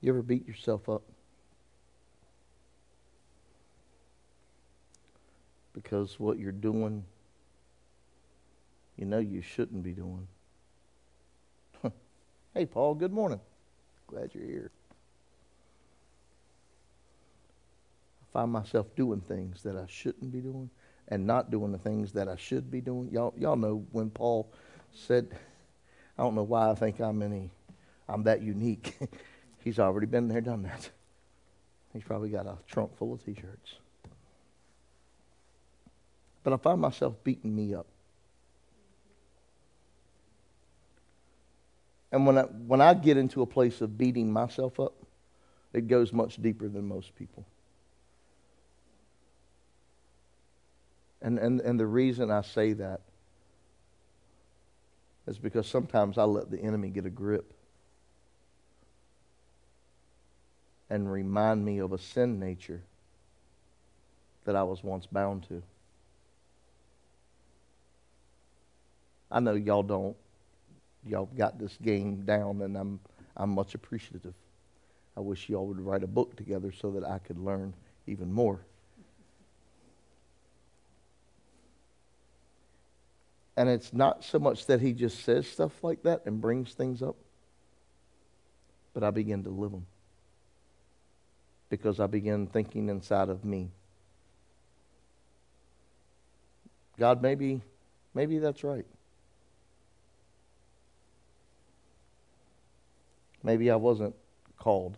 You 0.00 0.10
ever 0.10 0.22
beat 0.22 0.46
yourself 0.46 0.88
up? 0.90 1.02
Because 5.84 6.18
what 6.18 6.38
you're 6.38 6.50
doing, 6.50 7.04
you 8.96 9.04
know 9.04 9.18
you 9.18 9.42
shouldn't 9.42 9.82
be 9.84 9.92
doing. 9.92 10.26
hey, 12.54 12.64
Paul, 12.64 12.94
good 12.94 13.12
morning. 13.12 13.38
Glad 14.06 14.30
you're 14.34 14.46
here. 14.46 14.70
I 18.22 18.32
find 18.32 18.50
myself 18.50 18.86
doing 18.96 19.20
things 19.20 19.62
that 19.62 19.76
I 19.76 19.84
shouldn't 19.86 20.32
be 20.32 20.40
doing 20.40 20.70
and 21.08 21.26
not 21.26 21.50
doing 21.50 21.70
the 21.70 21.78
things 21.78 22.12
that 22.12 22.28
I 22.28 22.36
should 22.36 22.70
be 22.70 22.80
doing. 22.80 23.10
Y'all, 23.12 23.34
y'all 23.36 23.56
know 23.56 23.84
when 23.92 24.08
Paul 24.08 24.50
said, 24.94 25.28
I 26.18 26.22
don't 26.22 26.34
know 26.34 26.42
why 26.42 26.70
I 26.70 26.74
think 26.74 26.98
I'm 26.98 27.20
any, 27.20 27.50
I'm 28.08 28.22
that 28.24 28.40
unique. 28.40 28.96
He's 29.58 29.78
already 29.78 30.06
been 30.06 30.28
there, 30.28 30.40
done 30.40 30.62
that. 30.62 30.90
He's 31.92 32.02
probably 32.02 32.30
got 32.30 32.46
a 32.46 32.56
trunk 32.66 32.96
full 32.96 33.12
of 33.12 33.24
t 33.24 33.34
shirts. 33.34 33.76
But 36.44 36.52
I 36.52 36.56
find 36.58 36.80
myself 36.80 37.14
beating 37.24 37.56
me 37.56 37.74
up. 37.74 37.86
And 42.12 42.26
when 42.26 42.38
I, 42.38 42.42
when 42.42 42.80
I 42.80 42.94
get 42.94 43.16
into 43.16 43.42
a 43.42 43.46
place 43.46 43.80
of 43.80 43.98
beating 43.98 44.32
myself 44.32 44.78
up, 44.78 44.94
it 45.72 45.88
goes 45.88 46.12
much 46.12 46.40
deeper 46.40 46.68
than 46.68 46.86
most 46.86 47.16
people. 47.16 47.44
And, 51.20 51.38
and, 51.38 51.60
and 51.62 51.80
the 51.80 51.86
reason 51.86 52.30
I 52.30 52.42
say 52.42 52.74
that 52.74 53.00
is 55.26 55.38
because 55.38 55.66
sometimes 55.66 56.18
I 56.18 56.24
let 56.24 56.50
the 56.50 56.60
enemy 56.60 56.90
get 56.90 57.06
a 57.06 57.10
grip 57.10 57.52
and 60.90 61.10
remind 61.10 61.64
me 61.64 61.78
of 61.78 61.92
a 61.92 61.98
sin 61.98 62.38
nature 62.38 62.82
that 64.44 64.54
I 64.54 64.62
was 64.62 64.84
once 64.84 65.06
bound 65.06 65.48
to. 65.48 65.62
I 69.34 69.40
know 69.40 69.54
y'all 69.54 69.82
don't. 69.82 70.16
Y'all 71.04 71.28
got 71.36 71.58
this 71.58 71.76
game 71.82 72.24
down, 72.24 72.62
and 72.62 72.76
I'm, 72.76 73.00
I'm 73.36 73.50
much 73.50 73.74
appreciative. 73.74 74.32
I 75.16 75.20
wish 75.20 75.48
y'all 75.48 75.66
would 75.66 75.80
write 75.80 76.04
a 76.04 76.06
book 76.06 76.36
together 76.36 76.70
so 76.70 76.92
that 76.92 77.04
I 77.04 77.18
could 77.18 77.38
learn 77.38 77.74
even 78.06 78.32
more. 78.32 78.60
And 83.56 83.68
it's 83.68 83.92
not 83.92 84.22
so 84.22 84.38
much 84.38 84.66
that 84.66 84.80
he 84.80 84.92
just 84.92 85.24
says 85.24 85.48
stuff 85.48 85.82
like 85.82 86.04
that 86.04 86.22
and 86.26 86.40
brings 86.40 86.72
things 86.72 87.02
up, 87.02 87.16
but 88.92 89.02
I 89.02 89.10
begin 89.10 89.42
to 89.44 89.50
live 89.50 89.72
them 89.72 89.86
because 91.70 91.98
I 91.98 92.06
begin 92.06 92.46
thinking 92.46 92.88
inside 92.88 93.28
of 93.28 93.44
me. 93.44 93.70
God, 96.98 97.20
maybe, 97.20 97.62
maybe 98.14 98.38
that's 98.38 98.62
right. 98.62 98.86
Maybe 103.44 103.70
I 103.70 103.76
wasn't 103.76 104.14
called. 104.58 104.96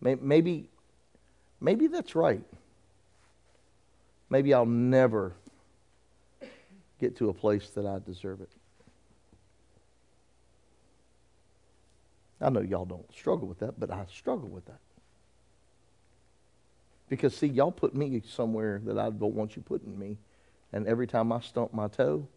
Maybe, 0.00 0.68
maybe 1.60 1.86
that's 1.88 2.14
right. 2.14 2.44
Maybe 4.30 4.54
I'll 4.54 4.66
never 4.66 5.32
get 7.00 7.16
to 7.16 7.30
a 7.30 7.34
place 7.34 7.70
that 7.70 7.84
I 7.84 7.98
deserve 7.98 8.40
it. 8.42 8.50
I 12.40 12.50
know 12.50 12.60
y'all 12.60 12.84
don't 12.84 13.12
struggle 13.12 13.48
with 13.48 13.58
that, 13.58 13.80
but 13.80 13.90
I 13.90 14.04
struggle 14.12 14.48
with 14.48 14.66
that. 14.66 14.78
Because, 17.08 17.34
see, 17.36 17.48
y'all 17.48 17.72
put 17.72 17.94
me 17.94 18.22
somewhere 18.28 18.80
that 18.84 18.98
I 18.98 19.10
don't 19.10 19.34
want 19.34 19.56
you 19.56 19.62
putting 19.62 19.98
me. 19.98 20.18
And 20.72 20.86
every 20.86 21.06
time 21.06 21.32
I 21.32 21.40
stump 21.40 21.72
my 21.72 21.88
toe, 21.88 22.28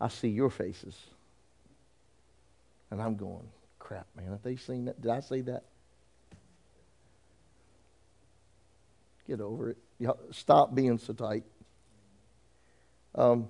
I 0.00 0.08
see 0.08 0.28
your 0.28 0.50
faces. 0.50 0.96
And 2.90 3.02
I'm 3.02 3.16
going, 3.16 3.48
crap, 3.78 4.06
man, 4.16 4.30
have 4.30 4.42
they 4.42 4.56
seen 4.56 4.86
that? 4.86 5.00
Did 5.00 5.10
I 5.10 5.20
say 5.20 5.40
that? 5.42 5.64
Get 9.26 9.40
over 9.40 9.70
it. 9.70 9.78
Stop 10.30 10.74
being 10.74 10.98
so 10.98 11.12
tight. 11.12 11.44
Um, 13.14 13.48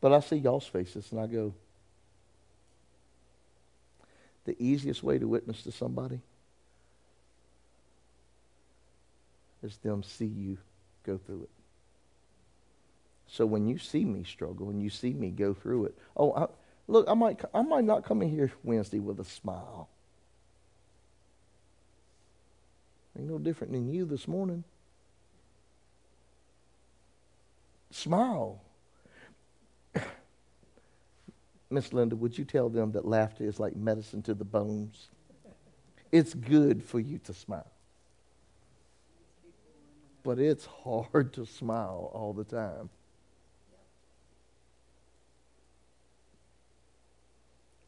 but 0.00 0.12
I 0.12 0.20
see 0.20 0.36
y'all's 0.36 0.66
faces 0.66 1.10
and 1.12 1.20
I 1.20 1.26
go, 1.26 1.54
the 4.44 4.54
easiest 4.62 5.02
way 5.02 5.18
to 5.18 5.26
witness 5.26 5.62
to 5.62 5.72
somebody 5.72 6.20
is 9.62 9.78
them 9.78 10.02
see 10.02 10.26
you 10.26 10.58
go 11.06 11.16
through 11.16 11.44
it. 11.44 11.63
So 13.34 13.44
when 13.46 13.66
you 13.66 13.78
see 13.78 14.04
me 14.04 14.22
struggle 14.22 14.70
and 14.70 14.80
you 14.80 14.88
see 14.88 15.12
me 15.12 15.30
go 15.32 15.54
through 15.54 15.86
it, 15.86 15.98
oh, 16.16 16.32
I, 16.34 16.46
look, 16.86 17.08
I 17.08 17.14
might, 17.14 17.40
I 17.52 17.62
might 17.62 17.82
not 17.82 18.04
come 18.04 18.22
in 18.22 18.30
here 18.30 18.52
Wednesday 18.62 19.00
with 19.00 19.18
a 19.18 19.24
smile. 19.24 19.88
Ain't 23.18 23.28
no 23.28 23.38
different 23.38 23.72
than 23.72 23.92
you 23.92 24.04
this 24.04 24.28
morning. 24.28 24.62
Smile. 27.90 28.60
Miss 31.70 31.92
Linda, 31.92 32.14
would 32.14 32.38
you 32.38 32.44
tell 32.44 32.68
them 32.68 32.92
that 32.92 33.04
laughter 33.04 33.42
is 33.42 33.58
like 33.58 33.74
medicine 33.74 34.22
to 34.22 34.34
the 34.34 34.44
bones? 34.44 35.08
It's 36.12 36.34
good 36.34 36.84
for 36.84 37.00
you 37.00 37.18
to 37.24 37.34
smile. 37.34 37.66
But 40.22 40.38
it's 40.38 40.66
hard 40.66 41.32
to 41.32 41.44
smile 41.44 42.12
all 42.14 42.32
the 42.32 42.44
time. 42.44 42.90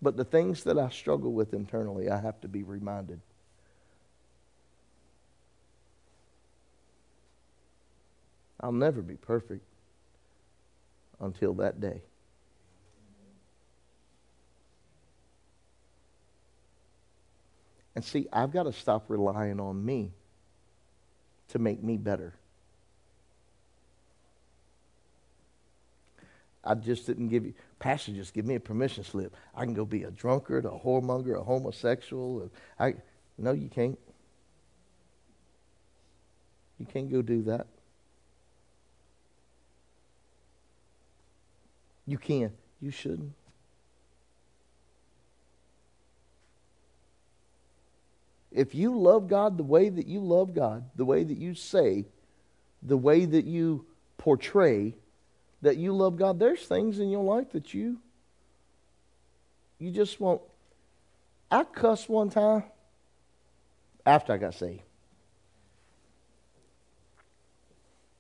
But 0.02 0.16
the 0.16 0.24
things 0.24 0.64
that 0.64 0.78
I 0.78 0.90
struggle 0.90 1.32
with 1.32 1.55
internally, 1.55 2.10
I 2.10 2.20
have 2.20 2.40
to 2.43 2.48
be 2.48 2.62
reminded. 2.62 3.20
I'll 8.60 8.73
never 8.73 9.02
be 9.02 9.16
perfect 9.16 9.64
until 11.20 11.55
that 11.55 11.81
day. 11.81 12.02
And 17.94 18.05
see, 18.05 18.28
I've 18.31 18.52
got 18.52 18.64
to 18.64 18.73
stop 18.73 19.06
relying 19.09 19.59
on 19.59 19.82
me 19.85 20.12
to 21.48 21.59
make 21.59 21.82
me 21.82 21.97
better. 21.97 22.35
I 26.66 26.74
just 26.74 27.06
didn't 27.06 27.28
give 27.28 27.47
you, 27.47 27.55
Pastor, 27.78 28.12
just 28.12 28.34
give 28.34 28.44
me 28.44 28.56
a 28.56 28.60
permission 28.60 29.05
slip. 29.05 29.34
I 29.55 29.64
can 29.64 29.72
go 29.72 29.84
be 29.84 30.02
a 30.02 30.10
drunkard, 30.10 30.64
a 30.64 30.70
whoremonger, 30.70 31.40
a 31.40 31.44
homosexual. 31.44 32.51
I, 32.78 32.94
no, 33.38 33.52
you 33.52 33.68
can't. 33.68 33.98
You 36.78 36.86
can't 36.86 37.10
go 37.10 37.22
do 37.22 37.43
that. 37.44 37.66
You 42.06 42.18
can. 42.18 42.52
You 42.80 42.90
shouldn't. 42.90 43.32
If 48.52 48.74
you 48.74 48.98
love 48.98 49.28
God 49.28 49.59
the 49.59 49.62
way 49.62 49.88
that 49.88 50.06
you 50.06 50.20
love 50.20 50.55
God, 50.55 50.84
the 50.97 51.05
way 51.05 51.24
that 51.24 51.36
you 51.36 51.55
say, 51.55 52.06
the 52.82 52.97
way 52.97 53.24
that 53.24 53.44
you 53.44 53.84
portray 54.18 54.94
that 55.66 55.76
you 55.76 55.93
love 55.93 56.16
God, 56.16 56.38
there's 56.38 56.62
things 56.62 57.01
in 57.01 57.10
your 57.10 57.24
life 57.24 57.51
that 57.51 57.74
you 57.74 57.98
you 59.78 59.90
just 59.90 60.20
won't. 60.20 60.40
I 61.51 61.64
cussed 61.64 62.09
one 62.09 62.30
time 62.30 62.62
after 64.06 64.32
I 64.32 64.36
got 64.36 64.55
saved. 64.55 64.82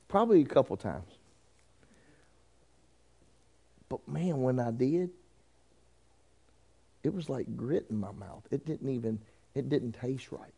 Probably 0.08 0.42
a 0.42 0.44
couple 0.44 0.76
times. 0.76 1.12
But 3.88 4.06
man, 4.08 4.42
when 4.42 4.58
I 4.58 4.72
did, 4.72 5.10
it 7.04 7.14
was 7.14 7.28
like 7.28 7.56
grit 7.56 7.86
in 7.90 7.98
my 7.98 8.10
mouth. 8.10 8.42
It 8.50 8.66
didn't 8.66 8.90
even, 8.90 9.20
it 9.54 9.68
didn't 9.68 9.92
taste 9.92 10.32
right. 10.32 10.52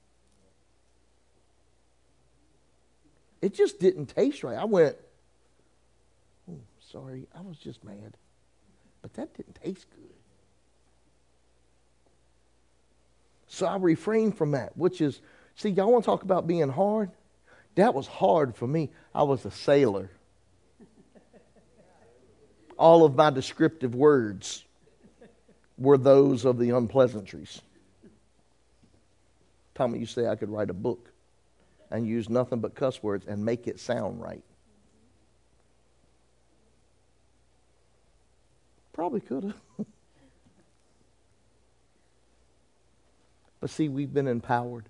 It 3.42 3.54
just 3.54 3.78
didn't 3.78 4.06
taste 4.06 4.42
right. 4.42 4.56
I 4.56 4.64
went, 4.64 4.96
sorry, 6.90 7.26
I 7.34 7.40
was 7.40 7.58
just 7.58 7.84
mad. 7.84 8.16
But 9.02 9.14
that 9.14 9.34
didn't 9.34 9.54
taste 9.62 9.86
good. 9.90 10.10
So 13.46 13.66
I 13.66 13.76
refrained 13.76 14.36
from 14.36 14.50
that, 14.52 14.76
which 14.76 15.00
is, 15.00 15.20
see, 15.56 15.70
y'all 15.70 15.90
want 15.90 16.04
to 16.04 16.06
talk 16.06 16.22
about 16.22 16.46
being 16.46 16.68
hard? 16.68 17.10
That 17.76 17.94
was 17.94 18.06
hard 18.06 18.56
for 18.56 18.66
me. 18.66 18.90
I 19.14 19.22
was 19.22 19.44
a 19.44 19.50
sailor 19.50 20.10
all 22.78 23.04
of 23.04 23.16
my 23.16 23.30
descriptive 23.30 23.94
words 23.94 24.64
were 25.76 25.98
those 25.98 26.44
of 26.44 26.58
the 26.58 26.70
unpleasantries. 26.70 27.60
Tommy, 29.74 29.98
you 29.98 30.06
say 30.06 30.26
I 30.26 30.36
could 30.36 30.48
write 30.48 30.70
a 30.70 30.74
book 30.74 31.10
and 31.90 32.06
use 32.06 32.28
nothing 32.28 32.60
but 32.60 32.74
cuss 32.74 33.02
words 33.02 33.26
and 33.26 33.44
make 33.44 33.66
it 33.66 33.78
sound 33.78 34.20
right. 34.20 34.42
Probably 38.98 39.20
could 39.20 39.44
have. 39.44 39.86
but 43.60 43.70
see, 43.70 43.88
we've 43.88 44.12
been 44.12 44.26
empowered 44.26 44.88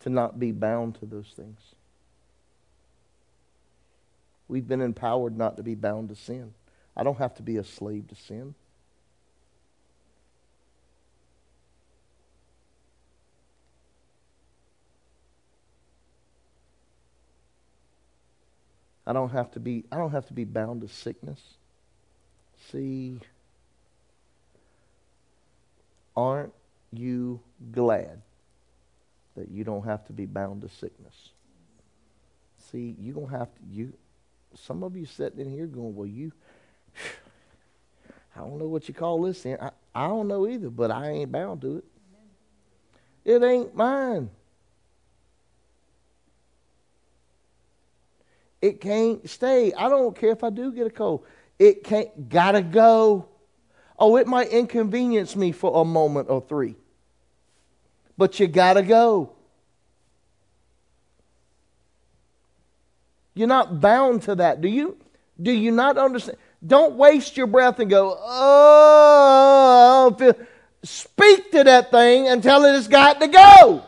to 0.00 0.10
not 0.10 0.40
be 0.40 0.50
bound 0.50 0.96
to 0.96 1.06
those 1.06 1.32
things. 1.36 1.60
We've 4.48 4.66
been 4.66 4.80
empowered 4.80 5.38
not 5.38 5.56
to 5.58 5.62
be 5.62 5.76
bound 5.76 6.08
to 6.08 6.16
sin. 6.16 6.54
I 6.96 7.04
don't 7.04 7.18
have 7.18 7.36
to 7.36 7.42
be 7.44 7.56
a 7.56 7.62
slave 7.62 8.08
to 8.08 8.16
sin. 8.16 8.56
I 19.06 19.12
don't 19.12 19.30
have 19.30 19.52
to 19.52 19.60
be 19.60 19.84
I 19.92 19.98
don't 19.98 20.10
have 20.10 20.26
to 20.26 20.32
be 20.32 20.42
bound 20.42 20.80
to 20.80 20.88
sickness. 20.88 21.40
See 22.70 23.20
aren't 26.16 26.52
you 26.92 27.40
glad 27.72 28.22
that 29.36 29.50
you 29.50 29.64
don't 29.64 29.84
have 29.84 30.06
to 30.06 30.12
be 30.12 30.26
bound 30.26 30.62
to 30.62 30.68
sickness? 30.68 31.30
See, 32.70 32.96
you 33.00 33.12
don't 33.12 33.30
have 33.30 33.48
to 33.54 33.60
you 33.70 33.92
some 34.54 34.82
of 34.82 34.96
you 34.96 35.06
sitting 35.06 35.40
in 35.40 35.50
here 35.50 35.66
going, 35.66 35.94
well, 35.94 36.06
you, 36.06 36.32
I 38.36 38.40
don't 38.40 38.58
know 38.58 38.66
what 38.66 38.88
you 38.88 38.94
call 38.94 39.22
this 39.22 39.42
sin. 39.42 39.58
I, 39.60 39.70
I 39.94 40.06
don't 40.06 40.28
know 40.28 40.48
either, 40.48 40.70
but 40.70 40.90
I 40.90 41.10
ain't 41.10 41.32
bound 41.32 41.60
to 41.62 41.78
it. 41.78 41.84
It 43.24 43.42
ain't 43.42 43.74
mine. 43.74 44.30
It 48.60 48.80
can't 48.80 49.28
stay. 49.28 49.72
I 49.72 49.88
don't 49.88 50.16
care 50.16 50.30
if 50.30 50.42
I 50.44 50.50
do 50.50 50.72
get 50.72 50.86
a 50.86 50.90
cold. 50.90 51.24
It 51.58 51.84
can't, 51.84 52.28
gotta 52.28 52.62
go. 52.62 53.28
Oh, 53.98 54.16
it 54.16 54.26
might 54.26 54.48
inconvenience 54.48 55.36
me 55.36 55.52
for 55.52 55.80
a 55.80 55.84
moment 55.84 56.28
or 56.30 56.40
three. 56.40 56.76
But 58.18 58.40
you 58.40 58.46
gotta 58.46 58.82
go. 58.82 59.32
You're 63.34 63.48
not 63.48 63.80
bound 63.80 64.22
to 64.22 64.36
that. 64.36 64.60
Do 64.60 64.68
you? 64.68 64.96
Do 65.40 65.50
you 65.50 65.72
not 65.72 65.98
understand? 65.98 66.38
Don't 66.64 66.94
waste 66.94 67.36
your 67.36 67.46
breath 67.46 67.78
and 67.80 67.90
go, 67.90 68.16
oh, 68.18 70.16
feel. 70.18 70.34
Speak 70.84 71.50
to 71.52 71.64
that 71.64 71.90
thing 71.90 72.28
and 72.28 72.42
tell 72.42 72.64
it 72.64 72.76
it's 72.76 72.88
got 72.88 73.20
to 73.20 73.26
go. 73.26 73.82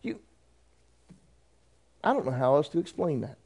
You, 0.00 0.20
I 2.04 2.12
don't 2.12 2.24
know 2.24 2.32
how 2.32 2.54
else 2.54 2.68
to 2.70 2.78
explain 2.78 3.22
that. 3.22 3.36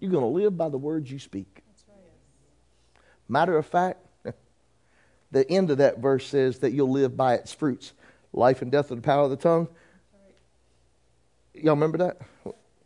You're 0.00 0.10
going 0.10 0.24
to 0.24 0.28
live 0.28 0.56
by 0.56 0.70
the 0.70 0.78
words 0.78 1.10
you 1.10 1.18
speak. 1.18 1.62
Matter 3.28 3.56
of 3.56 3.66
fact, 3.66 4.00
the 5.30 5.48
end 5.48 5.70
of 5.70 5.78
that 5.78 5.98
verse 5.98 6.26
says 6.26 6.58
that 6.60 6.72
you'll 6.72 6.90
live 6.90 7.16
by 7.16 7.34
its 7.34 7.52
fruits. 7.52 7.92
Life 8.32 8.62
and 8.62 8.72
death 8.72 8.90
are 8.90 8.96
the 8.96 9.02
power 9.02 9.24
of 9.24 9.30
the 9.30 9.36
tongue. 9.36 9.68
Y'all 11.54 11.74
remember 11.74 11.98
that? 11.98 12.16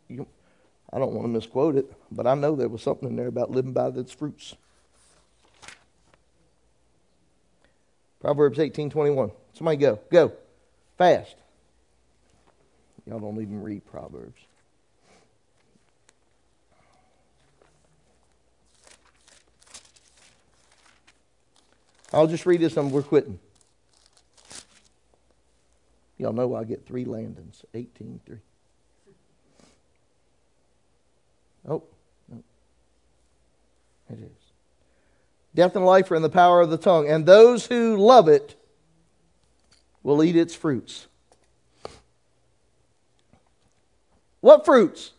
You, 0.09 0.27
I 0.91 0.99
don't 0.99 1.13
want 1.13 1.23
to 1.23 1.29
misquote 1.29 1.77
it, 1.77 1.91
but 2.11 2.27
I 2.27 2.35
know 2.35 2.55
there 2.55 2.67
was 2.67 2.81
something 2.81 3.09
in 3.09 3.15
there 3.15 3.27
about 3.27 3.49
living 3.49 3.73
by 3.73 3.87
its 3.87 4.11
fruits. 4.11 4.55
Proverbs 8.19 8.57
18:21. 8.57 9.31
Somebody 9.53 9.77
go. 9.77 9.99
Go. 10.11 10.31
Fast. 10.97 11.35
Y'all 13.05 13.19
don't 13.19 13.39
even 13.41 13.61
read 13.61 13.85
Proverbs. 13.85 14.41
I'll 22.15 22.27
just 22.27 22.45
read 22.45 22.61
this 22.61 22.77
and 22.77 22.93
we're 22.93 23.03
quitting. 23.03 23.39
Y'all 26.17 26.31
know 26.31 26.55
I 26.55 26.63
get 26.63 26.85
three 26.85 27.03
landings. 27.03 27.65
18 27.73 28.21
3. 28.25 28.37
Oh, 31.67 31.83
no. 32.31 32.41
It 34.09 34.19
is. 34.19 34.29
Death 35.53 35.75
and 35.75 35.85
life 35.85 36.09
are 36.09 36.15
in 36.15 36.21
the 36.21 36.29
power 36.29 36.61
of 36.61 36.69
the 36.69 36.77
tongue, 36.77 37.09
and 37.09 37.25
those 37.25 37.65
who 37.65 37.97
love 37.97 38.29
it 38.29 38.55
will 40.01 40.23
eat 40.23 40.37
its 40.37 40.55
fruits. 40.55 41.07
What 44.39 44.63
fruits? 44.63 45.11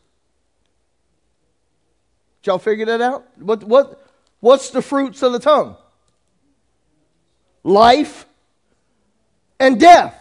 Did 2.40 2.48
y'all 2.48 2.58
figure 2.58 2.86
that 2.86 3.02
out? 3.02 3.26
What, 3.38 3.64
what, 3.64 4.08
what's 4.40 4.70
the 4.70 4.80
fruits 4.80 5.22
of 5.22 5.32
the 5.32 5.40
tongue? 5.40 5.76
Life 7.66 8.26
and 9.58 9.80
death. 9.80 10.14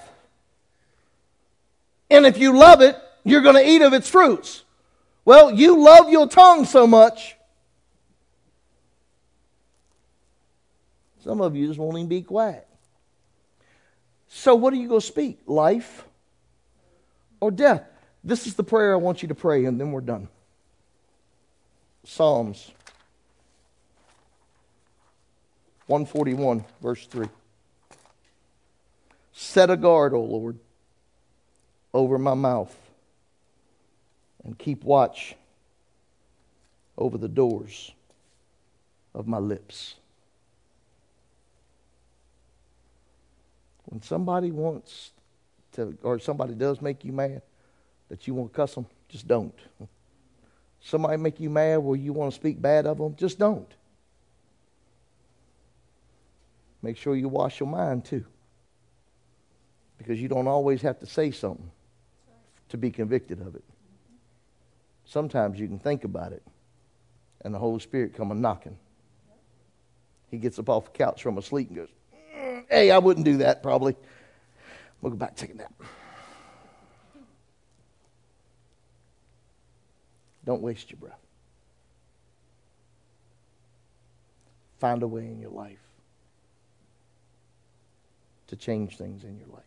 And 2.09 2.25
if 2.25 2.39
you 2.39 2.57
love 2.57 2.81
it, 2.81 2.97
you're 3.23 3.41
going 3.41 3.55
to 3.55 3.69
eat 3.69 3.83
of 3.83 3.93
its 3.93 4.09
fruits. 4.09 4.63
Well, 5.25 5.51
you 5.51 5.79
love 5.79 6.09
your 6.09 6.27
tongue 6.27 6.65
so 6.65 6.87
much. 6.87 7.35
Some 11.23 11.39
of 11.39 11.55
you 11.55 11.67
just 11.67 11.77
won't 11.79 11.95
even 11.97 12.09
be 12.09 12.23
quiet. 12.23 12.67
So, 14.27 14.55
what 14.55 14.73
are 14.73 14.77
you 14.77 14.87
going 14.87 15.01
to 15.01 15.05
speak? 15.05 15.39
Life 15.45 16.03
or 17.39 17.51
death? 17.51 17.83
This 18.23 18.47
is 18.47 18.55
the 18.55 18.63
prayer 18.63 18.93
I 18.93 18.97
want 18.97 19.21
you 19.21 19.27
to 19.27 19.35
pray, 19.35 19.65
and 19.65 19.79
then 19.79 19.91
we're 19.91 20.01
done. 20.01 20.29
Psalms 22.05 22.71
141, 25.87 26.65
verse 26.81 27.05
3. 27.07 27.27
Set 29.31 29.69
a 29.69 29.77
guard, 29.77 30.13
O 30.13 30.21
Lord, 30.21 30.57
over 31.93 32.17
my 32.17 32.33
mouth, 32.33 32.75
and 34.43 34.57
keep 34.57 34.83
watch 34.83 35.35
over 36.97 37.17
the 37.17 37.27
doors 37.27 37.91
of 39.13 39.27
my 39.27 39.37
lips. 39.37 39.95
When 43.85 44.01
somebody 44.01 44.51
wants 44.51 45.11
to, 45.73 45.97
or 46.01 46.19
somebody 46.19 46.53
does 46.53 46.81
make 46.81 47.05
you 47.05 47.11
mad, 47.11 47.41
that 48.09 48.27
you 48.27 48.33
want 48.33 48.51
to 48.51 48.55
cuss 48.55 48.75
them, 48.75 48.85
just 49.09 49.27
don't. 49.27 49.53
Somebody 50.81 51.17
make 51.17 51.39
you 51.39 51.49
mad 51.49 51.77
where 51.77 51.97
you 51.97 52.13
want 52.13 52.31
to 52.31 52.39
speak 52.39 52.61
bad 52.61 52.85
of 52.85 52.97
them, 52.97 53.15
just 53.15 53.39
don't. 53.39 53.71
Make 56.81 56.97
sure 56.97 57.15
you 57.15 57.27
wash 57.27 57.59
your 57.59 57.69
mind 57.69 58.05
too. 58.05 58.25
Because 59.97 60.21
you 60.21 60.27
don't 60.27 60.47
always 60.47 60.81
have 60.81 60.99
to 60.99 61.05
say 61.05 61.31
something 61.31 61.71
to 62.69 62.77
be 62.77 62.91
convicted 62.91 63.41
of 63.41 63.55
it. 63.55 63.63
Sometimes 65.05 65.59
you 65.59 65.67
can 65.67 65.79
think 65.79 66.03
about 66.03 66.33
it 66.33 66.43
and 67.45 67.53
the 67.53 67.59
Holy 67.59 67.79
Spirit 67.79 68.15
come 68.15 68.31
a 68.31 68.35
knocking. 68.35 68.77
He 70.31 70.37
gets 70.37 70.57
up 70.57 70.67
off 70.67 70.85
the 70.85 70.91
couch 70.91 71.21
from 71.21 71.37
asleep 71.37 71.69
and 71.69 71.77
goes, 71.77 71.89
mm, 72.35 72.65
Hey, 72.69 72.91
I 72.91 72.97
wouldn't 72.97 73.25
do 73.25 73.37
that 73.37 73.61
probably. 73.61 73.95
We'll 75.01 75.11
go 75.11 75.17
back 75.17 75.35
take 75.35 75.51
a 75.51 75.55
nap. 75.55 75.73
Don't 80.43 80.61
waste 80.61 80.91
your 80.91 80.99
breath. 80.99 81.19
Find 84.79 85.01
a 85.03 85.07
way 85.07 85.25
in 85.25 85.39
your 85.39 85.51
life 85.51 85.84
to 88.47 88.55
change 88.55 88.97
things 88.97 89.23
in 89.23 89.37
your 89.37 89.47
life. 89.47 89.63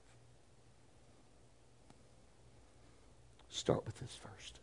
Start 3.50 3.84
with 3.86 3.98
this 4.00 4.16
first. 4.22 4.58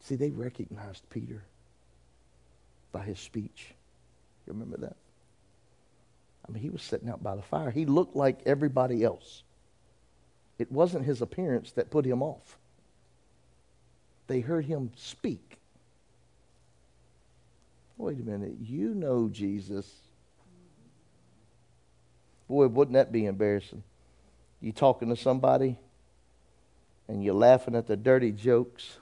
See, 0.00 0.16
they 0.16 0.30
recognized 0.30 1.08
Peter 1.10 1.42
by 2.92 3.02
his 3.02 3.18
speech. 3.18 3.74
You 4.46 4.54
remember 4.54 4.78
that? 4.78 4.96
I 6.48 6.52
mean, 6.52 6.62
he 6.62 6.70
was 6.70 6.82
sitting 6.82 7.10
out 7.10 7.22
by 7.22 7.36
the 7.36 7.42
fire. 7.42 7.70
He 7.70 7.84
looked 7.84 8.16
like 8.16 8.40
everybody 8.46 9.04
else. 9.04 9.42
It 10.58 10.72
wasn't 10.72 11.04
his 11.04 11.20
appearance 11.20 11.72
that 11.72 11.90
put 11.90 12.06
him 12.06 12.22
off. 12.22 12.58
They 14.28 14.40
heard 14.40 14.64
him 14.64 14.90
speak. 14.96 15.57
Wait 17.98 18.20
a 18.20 18.22
minute, 18.22 18.54
you 18.62 18.94
know 18.94 19.28
Jesus. 19.28 19.92
Boy, 22.48 22.68
wouldn't 22.68 22.94
that 22.94 23.10
be 23.10 23.26
embarrassing? 23.26 23.82
You 24.60 24.70
talking 24.70 25.08
to 25.08 25.16
somebody 25.16 25.76
and 27.08 27.24
you're 27.24 27.34
laughing 27.34 27.74
at 27.74 27.86
the 27.86 27.96
dirty 27.96 28.30
jokes, 28.30 28.98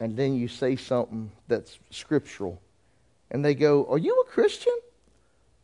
and 0.00 0.16
then 0.16 0.34
you 0.34 0.48
say 0.48 0.76
something 0.76 1.30
that's 1.48 1.78
scriptural, 1.90 2.60
and 3.30 3.44
they 3.44 3.54
go, 3.54 3.86
Are 3.86 3.98
you 3.98 4.24
a 4.26 4.30
Christian? 4.30 4.76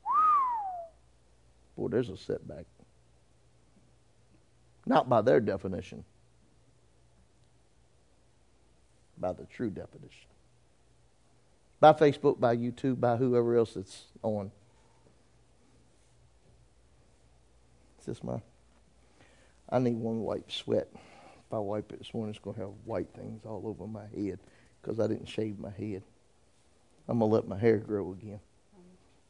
Boy, 1.77 1.89
there's 1.89 2.09
a 2.09 2.17
setback. 2.17 2.65
Not 4.87 5.09
by 5.09 5.21
their 5.21 5.41
definition, 5.41 6.05
by 9.19 9.33
the 9.33 9.45
true 9.45 9.71
definition. 9.71 10.29
By 11.81 11.93
Facebook, 11.93 12.41
by 12.41 12.57
YouTube, 12.57 13.01
by 13.01 13.17
whoever 13.17 13.57
else 13.57 13.77
it's 13.77 14.05
on. 14.23 14.51
Is 18.01 18.07
this 18.07 18.25
my? 18.25 18.41
I 19.71 19.79
need 19.79 19.97
one 19.97 20.21
wipe 20.21 20.51
sweat. 20.51 20.89
If 20.93 21.53
I 21.53 21.59
wipe 21.59 21.93
it 21.93 21.99
this 21.99 22.13
morning, 22.13 22.35
it's 22.35 22.43
going 22.43 22.55
to 22.57 22.63
have 22.63 22.71
white 22.85 23.09
things 23.15 23.45
all 23.45 23.63
over 23.67 23.87
my 23.87 24.07
head 24.15 24.39
because 24.81 24.99
I 24.99 25.07
didn't 25.07 25.29
shave 25.29 25.59
my 25.59 25.71
head. 25.71 26.03
I'm 27.07 27.21
going 27.21 27.31
to 27.31 27.35
let 27.35 27.49
my 27.49 27.59
hair 27.59 27.79
grow 27.79 28.13
again. 28.13 28.41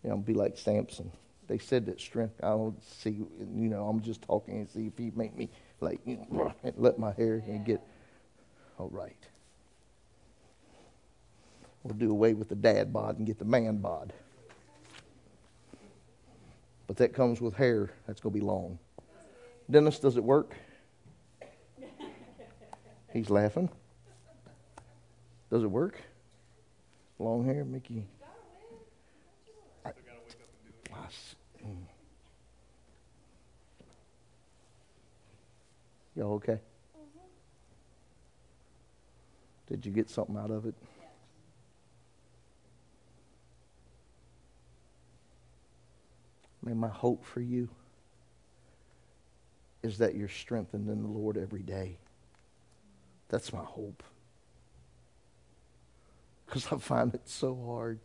You 0.02 0.10
know, 0.10 0.16
be 0.16 0.34
like 0.34 0.56
Samson 0.56 1.12
they 1.48 1.58
said 1.58 1.86
that 1.86 2.00
strength. 2.00 2.34
I 2.42 2.50
don't 2.50 2.80
see, 2.84 3.10
you 3.10 3.68
know, 3.68 3.88
I'm 3.88 4.00
just 4.00 4.22
talking 4.22 4.58
and 4.58 4.70
see 4.70 4.86
if 4.86 4.96
he 4.96 5.10
make 5.16 5.36
me 5.36 5.48
like, 5.80 5.98
you 6.04 6.18
know, 6.30 6.54
let 6.76 6.98
my 6.98 7.12
hair 7.12 7.42
and 7.46 7.64
get 7.64 7.80
all 8.78 8.90
right. 8.90 9.16
We'll 11.88 11.96
do 11.96 12.10
away 12.10 12.34
with 12.34 12.50
the 12.50 12.54
dad 12.54 12.92
bod 12.92 13.16
and 13.16 13.26
get 13.26 13.38
the 13.38 13.46
man 13.46 13.78
bod. 13.78 14.12
But 16.86 16.98
that 16.98 17.14
comes 17.14 17.40
with 17.40 17.54
hair. 17.54 17.88
That's 18.06 18.20
going 18.20 18.34
to 18.34 18.38
be 18.38 18.44
long. 18.44 18.78
Dennis, 19.70 19.98
does 19.98 20.18
it 20.18 20.22
work? 20.22 20.54
He's 23.10 23.30
laughing. 23.30 23.70
Does 25.50 25.62
it 25.62 25.70
work? 25.70 25.98
Long 27.18 27.46
hair, 27.46 27.64
Mickey. 27.64 28.06
I, 29.86 29.92
Y'all 36.14 36.34
okay? 36.34 36.60
Did 39.68 39.86
you 39.86 39.92
get 39.92 40.10
something 40.10 40.36
out 40.36 40.50
of 40.50 40.66
it? 40.66 40.74
May 46.62 46.74
my 46.74 46.88
hope 46.88 47.24
for 47.24 47.40
you 47.40 47.68
is 49.82 49.98
that 49.98 50.14
you're 50.14 50.28
strengthened 50.28 50.88
in 50.88 51.02
the 51.02 51.08
Lord 51.08 51.36
every 51.36 51.62
day. 51.62 51.98
That's 53.28 53.52
my 53.52 53.62
hope. 53.62 54.02
Because 56.46 56.66
I 56.72 56.78
find 56.78 57.14
it 57.14 57.22
so 57.26 57.58
hard. 57.66 58.00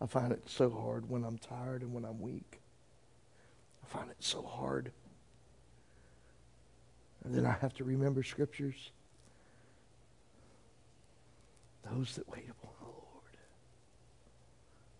I 0.00 0.06
find 0.06 0.32
it 0.32 0.42
so 0.46 0.70
hard 0.70 1.08
when 1.08 1.24
I'm 1.24 1.38
tired 1.38 1.82
and 1.82 1.92
when 1.92 2.04
I'm 2.04 2.20
weak. 2.20 2.60
I 3.82 3.86
find 3.86 4.10
it 4.10 4.16
so 4.20 4.42
hard. 4.42 4.92
And 7.24 7.34
then 7.34 7.46
I 7.46 7.56
have 7.60 7.74
to 7.74 7.84
remember 7.84 8.22
scriptures. 8.22 8.90
Those 11.90 12.14
that 12.16 12.28
wait 12.28 12.48
upon 12.50 12.77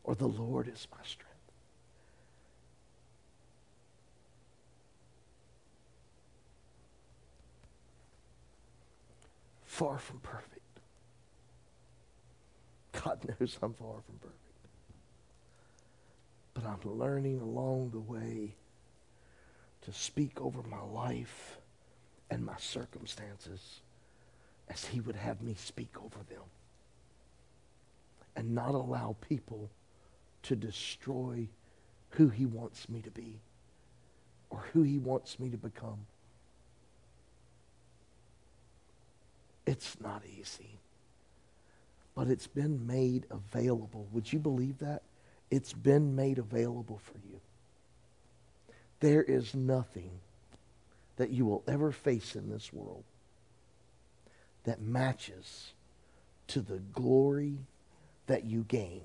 or 0.08 0.14
the 0.14 0.26
Lord 0.26 0.68
is 0.68 0.88
my 0.90 1.04
strength. 1.04 1.34
Far 9.66 9.98
from 9.98 10.20
perfect. 10.20 10.80
God 12.92 13.22
knows 13.28 13.58
I'm 13.62 13.74
far 13.74 13.96
from 14.06 14.18
perfect. 14.18 14.38
But 16.54 16.64
I'm 16.64 16.80
learning 16.90 17.42
along 17.42 17.90
the 17.90 18.00
way 18.00 18.54
to 19.82 19.92
speak 19.92 20.40
over 20.40 20.62
my 20.62 20.80
life 20.80 21.58
and 22.30 22.46
my 22.46 22.56
circumstances 22.56 23.82
as 24.70 24.86
He 24.86 25.00
would 25.00 25.16
have 25.16 25.42
me 25.42 25.54
speak 25.54 26.02
over 26.02 26.20
them. 26.30 26.44
And 28.34 28.54
not 28.54 28.72
allow 28.72 29.14
people 29.20 29.68
to 30.48 30.56
destroy 30.56 31.46
who 32.10 32.28
He 32.28 32.46
wants 32.46 32.88
me 32.88 33.02
to 33.02 33.10
be 33.10 33.38
or 34.48 34.64
who 34.72 34.82
He 34.82 34.98
wants 34.98 35.38
me 35.38 35.50
to 35.50 35.58
become. 35.58 36.06
It's 39.66 40.00
not 40.00 40.22
easy. 40.38 40.78
But 42.14 42.28
it's 42.28 42.46
been 42.46 42.86
made 42.86 43.26
available. 43.30 44.08
Would 44.12 44.32
you 44.32 44.38
believe 44.38 44.78
that? 44.78 45.02
It's 45.50 45.74
been 45.74 46.16
made 46.16 46.38
available 46.38 46.98
for 47.04 47.18
you. 47.30 47.40
There 49.00 49.22
is 49.22 49.54
nothing 49.54 50.10
that 51.16 51.28
you 51.28 51.44
will 51.44 51.62
ever 51.68 51.92
face 51.92 52.34
in 52.34 52.48
this 52.48 52.72
world 52.72 53.04
that 54.64 54.80
matches 54.80 55.72
to 56.48 56.62
the 56.62 56.78
glory 56.94 57.58
that 58.26 58.44
you 58.44 58.64
gain 58.66 59.02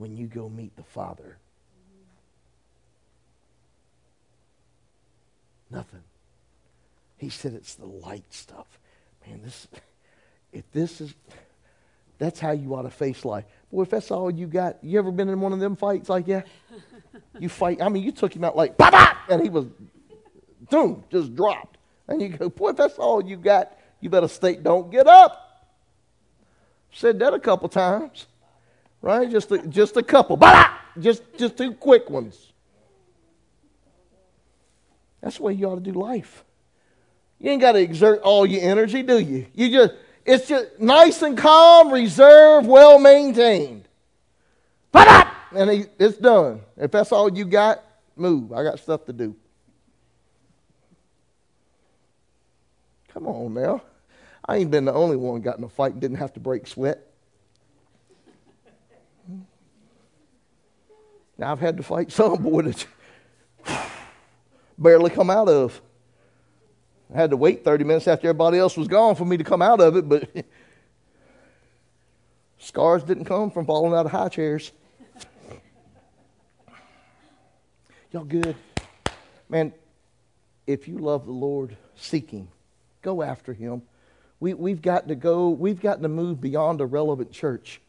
when 0.00 0.16
you 0.16 0.26
go 0.26 0.48
meet 0.48 0.74
the 0.76 0.82
Father. 0.82 1.36
Nothing. 5.70 6.00
He 7.18 7.28
said 7.28 7.52
it's 7.52 7.74
the 7.74 7.84
light 7.84 8.24
stuff. 8.30 8.66
Man, 9.26 9.42
this 9.44 9.68
if 10.52 10.64
this 10.72 11.02
is 11.02 11.14
that's 12.16 12.40
how 12.40 12.52
you 12.52 12.74
ought 12.74 12.82
to 12.82 12.90
face 12.90 13.26
life. 13.26 13.44
Boy, 13.70 13.82
if 13.82 13.90
that's 13.90 14.10
all 14.10 14.30
you 14.30 14.46
got, 14.46 14.82
you 14.82 14.98
ever 14.98 15.10
been 15.10 15.28
in 15.28 15.38
one 15.38 15.52
of 15.52 15.60
them 15.60 15.76
fights 15.76 16.08
like 16.08 16.26
that? 16.26 16.46
You 17.38 17.48
fight, 17.48 17.80
I 17.80 17.88
mean, 17.88 18.02
you 18.02 18.12
took 18.12 18.34
him 18.34 18.44
out 18.44 18.56
like, 18.56 18.76
bop, 18.76 18.92
bop, 18.92 19.16
and 19.28 19.42
he 19.42 19.48
was, 19.48 19.66
boom, 20.70 21.04
just 21.10 21.34
dropped. 21.34 21.78
And 22.08 22.20
you 22.20 22.28
go, 22.28 22.50
boy, 22.50 22.70
if 22.70 22.76
that's 22.76 22.98
all 22.98 23.24
you 23.24 23.36
got, 23.36 23.78
you 24.00 24.10
better 24.10 24.28
stay, 24.28 24.56
don't 24.56 24.90
get 24.90 25.06
up. 25.06 25.70
Said 26.92 27.18
that 27.20 27.32
a 27.32 27.40
couple 27.40 27.68
times, 27.68 28.26
right? 29.02 29.30
Just 29.30 29.50
a, 29.52 29.58
just 29.66 29.96
a 29.96 30.02
couple, 30.02 30.36
bop, 30.36 30.70
just, 30.98 31.22
just 31.38 31.56
two 31.56 31.72
quick 31.72 32.10
ones. 32.10 32.52
That's 35.20 35.36
the 35.36 35.42
way 35.42 35.52
you 35.52 35.66
ought 35.66 35.76
to 35.76 35.80
do 35.80 35.92
life. 35.92 36.44
You 37.38 37.50
ain't 37.50 37.60
got 37.60 37.72
to 37.72 37.80
exert 37.80 38.20
all 38.22 38.46
your 38.46 38.62
energy, 38.62 39.02
do 39.02 39.18
you? 39.18 39.46
You 39.54 39.70
just, 39.70 39.94
it's 40.24 40.48
just 40.48 40.78
nice 40.78 41.22
and 41.22 41.36
calm, 41.36 41.92
reserved, 41.92 42.66
well 42.66 42.98
maintained. 42.98 43.88
And 45.52 45.88
it's 45.98 46.16
done. 46.16 46.60
If 46.76 46.92
that's 46.92 47.10
all 47.10 47.36
you 47.36 47.44
got, 47.44 47.82
move. 48.14 48.52
I 48.52 48.62
got 48.62 48.78
stuff 48.78 49.04
to 49.06 49.12
do. 49.12 49.34
Come 53.12 53.26
on 53.26 53.54
now. 53.54 53.82
I 54.46 54.58
ain't 54.58 54.70
been 54.70 54.84
the 54.84 54.92
only 54.92 55.16
one 55.16 55.40
got 55.40 55.58
in 55.58 55.64
a 55.64 55.68
fight 55.68 55.92
and 55.92 56.00
didn't 56.00 56.18
have 56.18 56.32
to 56.34 56.40
break 56.40 56.66
sweat. 56.66 57.09
Now 61.40 61.52
I've 61.52 61.60
had 61.60 61.78
to 61.78 61.82
fight 61.82 62.12
some 62.12 62.42
boy 62.42 62.62
that 62.62 62.86
barely 64.78 65.08
come 65.08 65.30
out 65.30 65.48
of. 65.48 65.80
I 67.12 67.16
had 67.16 67.30
to 67.30 67.36
wait 67.38 67.64
30 67.64 67.84
minutes 67.84 68.06
after 68.06 68.28
everybody 68.28 68.58
else 68.58 68.76
was 68.76 68.88
gone 68.88 69.14
for 69.14 69.24
me 69.24 69.38
to 69.38 69.42
come 69.42 69.62
out 69.62 69.80
of 69.80 69.96
it, 69.96 70.06
but 70.06 70.28
scars 72.58 73.02
didn't 73.02 73.24
come 73.24 73.50
from 73.50 73.64
falling 73.64 73.94
out 73.94 74.04
of 74.04 74.12
high 74.12 74.28
chairs. 74.28 74.70
Y'all 78.12 78.24
good? 78.24 78.54
Man, 79.48 79.72
if 80.66 80.86
you 80.86 80.98
love 80.98 81.24
the 81.24 81.32
Lord, 81.32 81.74
seek 81.96 82.30
Him. 82.30 82.48
Go 83.00 83.22
after 83.22 83.54
Him. 83.54 83.80
We, 84.40 84.52
we've 84.52 84.82
got 84.82 85.08
to 85.08 85.14
go, 85.14 85.48
we've 85.48 85.80
got 85.80 86.02
to 86.02 86.08
move 86.08 86.38
beyond 86.38 86.82
a 86.82 86.86
relevant 86.86 87.32
church. 87.32 87.80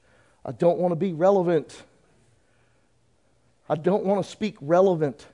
I 0.46 0.54
don't 0.54 0.78
want 0.78 0.94
to 0.94 0.96
be 0.96 1.12
relevant. 1.12 1.84
I 3.72 3.76
don't 3.76 4.04
want 4.04 4.22
to 4.22 4.30
speak 4.30 4.58
relevant. 4.60 5.26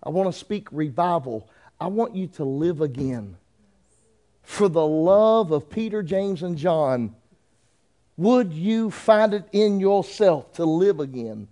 I 0.00 0.10
want 0.10 0.32
to 0.32 0.38
speak 0.38 0.68
revival. 0.70 1.50
I 1.80 1.88
want 1.88 2.14
you 2.14 2.28
to 2.28 2.44
live 2.44 2.80
again. 2.80 3.36
For 4.44 4.68
the 4.68 4.86
love 4.86 5.50
of 5.50 5.68
Peter, 5.68 6.00
James, 6.00 6.44
and 6.44 6.56
John, 6.56 7.16
would 8.16 8.52
you 8.52 8.92
find 8.92 9.34
it 9.34 9.48
in 9.50 9.80
yourself 9.80 10.52
to 10.52 10.64
live 10.64 11.00
again? 11.00 11.48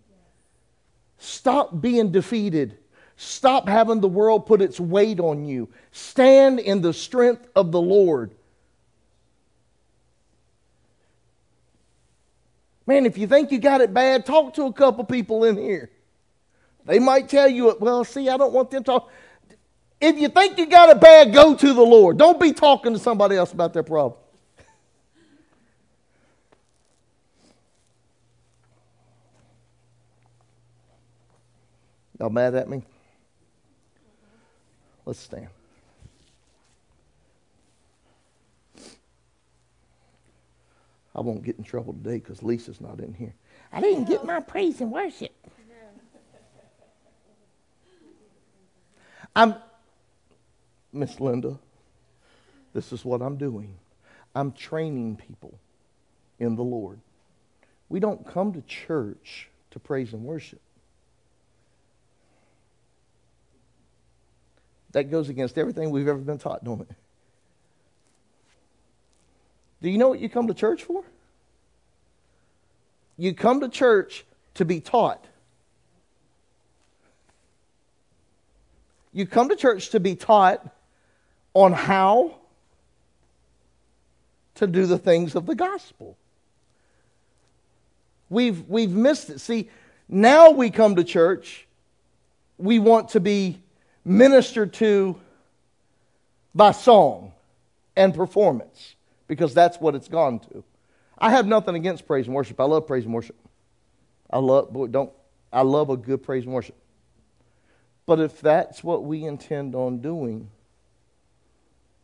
Stop 1.19 1.81
being 1.81 2.13
defeated. 2.13 2.79
Stop 3.17 3.69
having 3.69 4.01
the 4.01 4.07
world 4.07 4.47
put 4.47 4.63
its 4.63 4.79
weight 4.79 5.19
on 5.19 5.45
you. 5.45 5.69
Stand 5.91 6.61
in 6.61 6.83
the 6.83 6.93
strength 6.93 7.49
of 7.57 7.73
the 7.73 7.81
Lord. 7.81 8.31
Man, 12.87 13.07
if 13.07 13.19
you 13.19 13.27
think 13.27 13.51
you 13.51 13.59
got 13.59 13.81
it 13.81 13.93
bad, 13.93 14.25
talk 14.25 14.55
to 14.55 14.67
a 14.67 14.73
couple 14.73 15.03
people 15.03 15.43
in 15.43 15.57
here. 15.57 15.91
They 16.89 16.99
might 16.99 17.29
tell 17.29 17.47
you, 17.47 17.77
well, 17.79 18.03
see, 18.03 18.31
I 18.31 18.39
don't 18.39 18.55
want 18.55 18.71
them 18.71 18.83
to. 18.85 19.03
If 20.01 20.19
you 20.19 20.29
think 20.29 20.57
you 20.57 20.65
got 20.65 20.89
it 20.89 20.99
bad, 20.99 21.35
go 21.35 21.55
to 21.55 21.75
the 21.75 21.83
Lord. 21.83 22.17
Don't 22.17 22.41
be 22.41 22.55
talking 22.55 22.95
to 22.95 22.99
somebody 22.99 23.37
else 23.37 23.53
about 23.53 23.75
their 23.75 23.83
problem. 23.83 24.19
Y'all 32.19 32.31
mad 32.31 32.55
at 32.55 32.71
me? 32.71 32.83
Let's 35.05 35.21
stand. 35.21 35.49
I 41.15 41.21
won't 41.21 41.43
get 41.43 41.59
in 41.59 41.65
trouble 41.65 41.93
today 41.93 42.17
because 42.17 42.43
Lisa's 42.43 42.81
not 42.81 42.99
in 43.01 43.13
here. 43.13 43.35
I 43.71 43.83
didn't 43.83 44.07
get 44.07 44.25
my 44.25 44.41
praise 44.41 44.81
and 44.81 44.91
worship. 44.91 45.35
I'm 49.35 49.55
Miss 50.93 51.21
Linda, 51.21 51.59
this 52.73 52.93
is 52.93 53.05
what 53.05 53.21
I'm 53.21 53.37
doing. 53.37 53.77
I'm 54.35 54.53
training 54.53 55.17
people 55.17 55.59
in 56.39 56.57
the 56.57 56.63
Lord. 56.63 57.01
We 57.89 58.01
don't 58.01 58.27
come 58.27 58.53
to 58.53 58.63
church 58.63 59.49
to 59.71 59.79
praise 59.79 60.13
and 60.13 60.25
worship. 60.25 60.61
That 64.93 65.11
goes 65.11 65.29
against 65.29 65.59
everything 65.59 65.91
we've 65.91 66.09
ever 66.09 66.19
been 66.19 66.39
taught, 66.39 66.65
don't 66.65 66.81
it? 66.81 66.89
Do 69.83 69.91
you 69.91 69.99
know 69.99 70.09
what 70.09 70.21
you 70.21 70.29
come 70.29 70.49
to 70.49 70.55
church 70.55 70.83
for? 70.83 71.05
You 73.17 73.35
come 73.35 73.61
to 73.61 73.69
church 73.69 74.25
to 74.55 74.65
be 74.65 74.81
taught. 74.81 75.25
You 79.19 79.27
come 79.27 79.49
to 79.49 79.57
church 79.57 79.91
to 79.91 79.99
be 79.99 80.15
taught 80.15 80.65
on 81.53 81.73
how 81.73 82.37
to 84.55 84.67
do 84.69 84.87
the 84.87 84.97
things 84.97 85.35
of 85.35 85.45
the 85.45 85.57
gospel. 85.57 86.17
We've, 88.31 88.63
we've 88.69 88.93
missed 88.93 89.29
it. 89.29 89.41
See, 89.41 89.71
now 90.09 90.53
we 90.53 90.71
come 90.71 90.95
to 90.95 91.03
church, 91.03 91.67
we 92.59 92.79
want 92.79 93.09
to 93.09 93.19
be 93.19 93.61
ministered 94.05 94.73
to 94.75 95.21
by 96.55 96.71
song 96.71 97.33
and 97.97 98.15
performance 98.15 98.95
because 99.27 99.53
that's 99.53 99.81
what 99.81 99.97
it's 99.97 100.07
gone 100.07 100.39
to. 100.39 100.63
I 101.19 101.31
have 101.31 101.45
nothing 101.45 101.75
against 101.75 102.07
praise 102.07 102.27
and 102.27 102.37
worship. 102.37 102.61
I 102.61 102.65
love 102.67 102.87
praise 102.87 103.05
and 103.05 103.13
worship. 103.13 103.35
I 104.31 104.39
love 104.39 104.73
boy, 104.73 104.87
don't 104.87 105.11
I 105.53 105.63
love 105.63 105.91
a 105.91 105.97
good 105.97 106.23
praise 106.23 106.45
and 106.45 106.55
worship. 106.55 106.77
But 108.09 108.21
if 108.21 108.41
that's 108.41 108.83
what 108.83 109.05
we 109.05 109.25
intend 109.25 109.75
on 109.75 109.99
doing, 109.99 110.49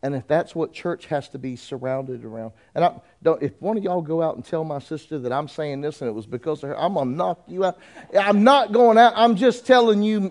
and 0.02 0.14
if 0.14 0.26
that's 0.26 0.54
what 0.54 0.74
church 0.74 1.06
has 1.06 1.30
to 1.30 1.38
be 1.38 1.56
surrounded 1.56 2.26
around, 2.26 2.52
and 2.74 2.84
I 2.84 3.00
don't, 3.22 3.42
if 3.42 3.52
one 3.58 3.78
of 3.78 3.84
y'all 3.84 4.02
go 4.02 4.20
out 4.20 4.36
and 4.36 4.44
tell 4.44 4.64
my 4.64 4.80
sister 4.80 5.18
that 5.20 5.32
I'm 5.32 5.48
saying 5.48 5.80
this 5.80 6.02
and 6.02 6.10
it 6.10 6.12
was 6.12 6.26
because 6.26 6.62
of 6.62 6.68
her, 6.68 6.78
I'm 6.78 6.92
gonna 6.92 7.10
knock 7.10 7.40
you 7.48 7.64
out. 7.64 7.78
I'm 8.20 8.44
not 8.44 8.70
going 8.70 8.98
out. 8.98 9.14
I'm 9.16 9.34
just 9.34 9.66
telling 9.66 10.02
you. 10.02 10.30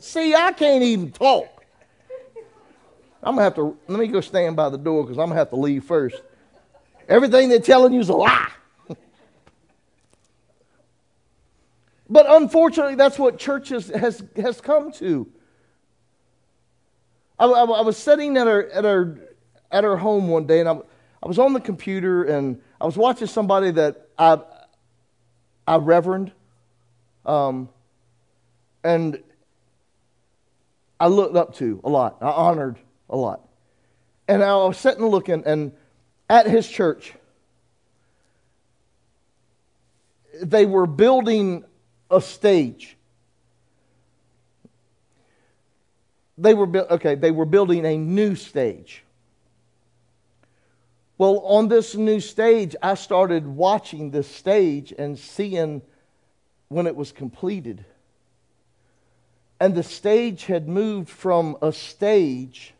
See, 0.00 0.34
I 0.34 0.50
can't 0.50 0.82
even 0.82 1.12
talk. 1.12 1.64
I'm 3.22 3.36
gonna 3.36 3.42
have 3.42 3.54
to. 3.54 3.78
Let 3.86 4.00
me 4.00 4.08
go 4.08 4.20
stand 4.20 4.56
by 4.56 4.70
the 4.70 4.76
door 4.76 5.04
because 5.04 5.18
I'm 5.18 5.28
gonna 5.28 5.38
have 5.38 5.50
to 5.50 5.56
leave 5.56 5.84
first. 5.84 6.20
Everything 7.08 7.48
they're 7.48 7.60
telling 7.60 7.92
you 7.92 8.00
is 8.00 8.08
a 8.08 8.16
lie. 8.16 8.50
But 12.08 12.26
unfortunately, 12.28 12.94
that's 12.94 13.18
what 13.18 13.38
church 13.38 13.70
has, 13.70 13.88
has, 14.36 14.60
come 14.60 14.92
to. 14.92 15.28
I, 17.38 17.46
I, 17.46 17.64
I, 17.64 17.80
was 17.80 17.96
sitting 17.96 18.36
at 18.36 18.46
her, 18.46 18.70
at, 18.70 18.84
her, 18.84 19.18
at 19.70 19.84
her 19.84 19.96
home 19.96 20.28
one 20.28 20.46
day, 20.46 20.60
and 20.60 20.68
I, 20.68 20.78
I 21.22 21.26
was 21.26 21.38
on 21.38 21.52
the 21.52 21.60
computer, 21.60 22.24
and 22.24 22.60
I 22.80 22.86
was 22.86 22.96
watching 22.96 23.26
somebody 23.26 23.72
that 23.72 24.08
I, 24.16 24.40
I 25.66 25.76
reverend, 25.76 26.32
um, 27.24 27.68
and 28.84 29.20
I 31.00 31.08
looked 31.08 31.36
up 31.36 31.56
to 31.56 31.80
a 31.82 31.88
lot. 31.88 32.18
I 32.20 32.30
honored 32.30 32.78
a 33.10 33.16
lot. 33.16 33.40
And 34.28 34.42
I 34.42 34.54
was 34.56 34.78
sitting 34.78 35.04
looking, 35.06 35.42
and 35.44 35.72
at 36.30 36.46
his 36.46 36.68
church, 36.68 37.14
they 40.40 40.66
were 40.66 40.86
building 40.86 41.64
a 42.10 42.20
stage 42.20 42.96
they 46.38 46.54
were 46.54 46.68
okay 46.90 47.14
they 47.14 47.30
were 47.30 47.46
building 47.46 47.84
a 47.84 47.96
new 47.96 48.34
stage 48.34 49.02
Well, 51.18 51.38
on 51.44 51.68
this 51.68 51.94
new 51.94 52.20
stage, 52.20 52.76
I 52.82 52.94
started 52.94 53.46
watching 53.46 54.10
this 54.10 54.28
stage 54.28 54.92
and 54.96 55.18
seeing 55.18 55.80
when 56.68 56.86
it 56.86 56.94
was 56.94 57.10
completed. 57.10 57.84
And 59.58 59.74
the 59.74 59.82
stage 59.82 60.44
had 60.44 60.68
moved 60.68 61.08
from 61.08 61.56
a 61.62 61.72
stage. 61.72 62.74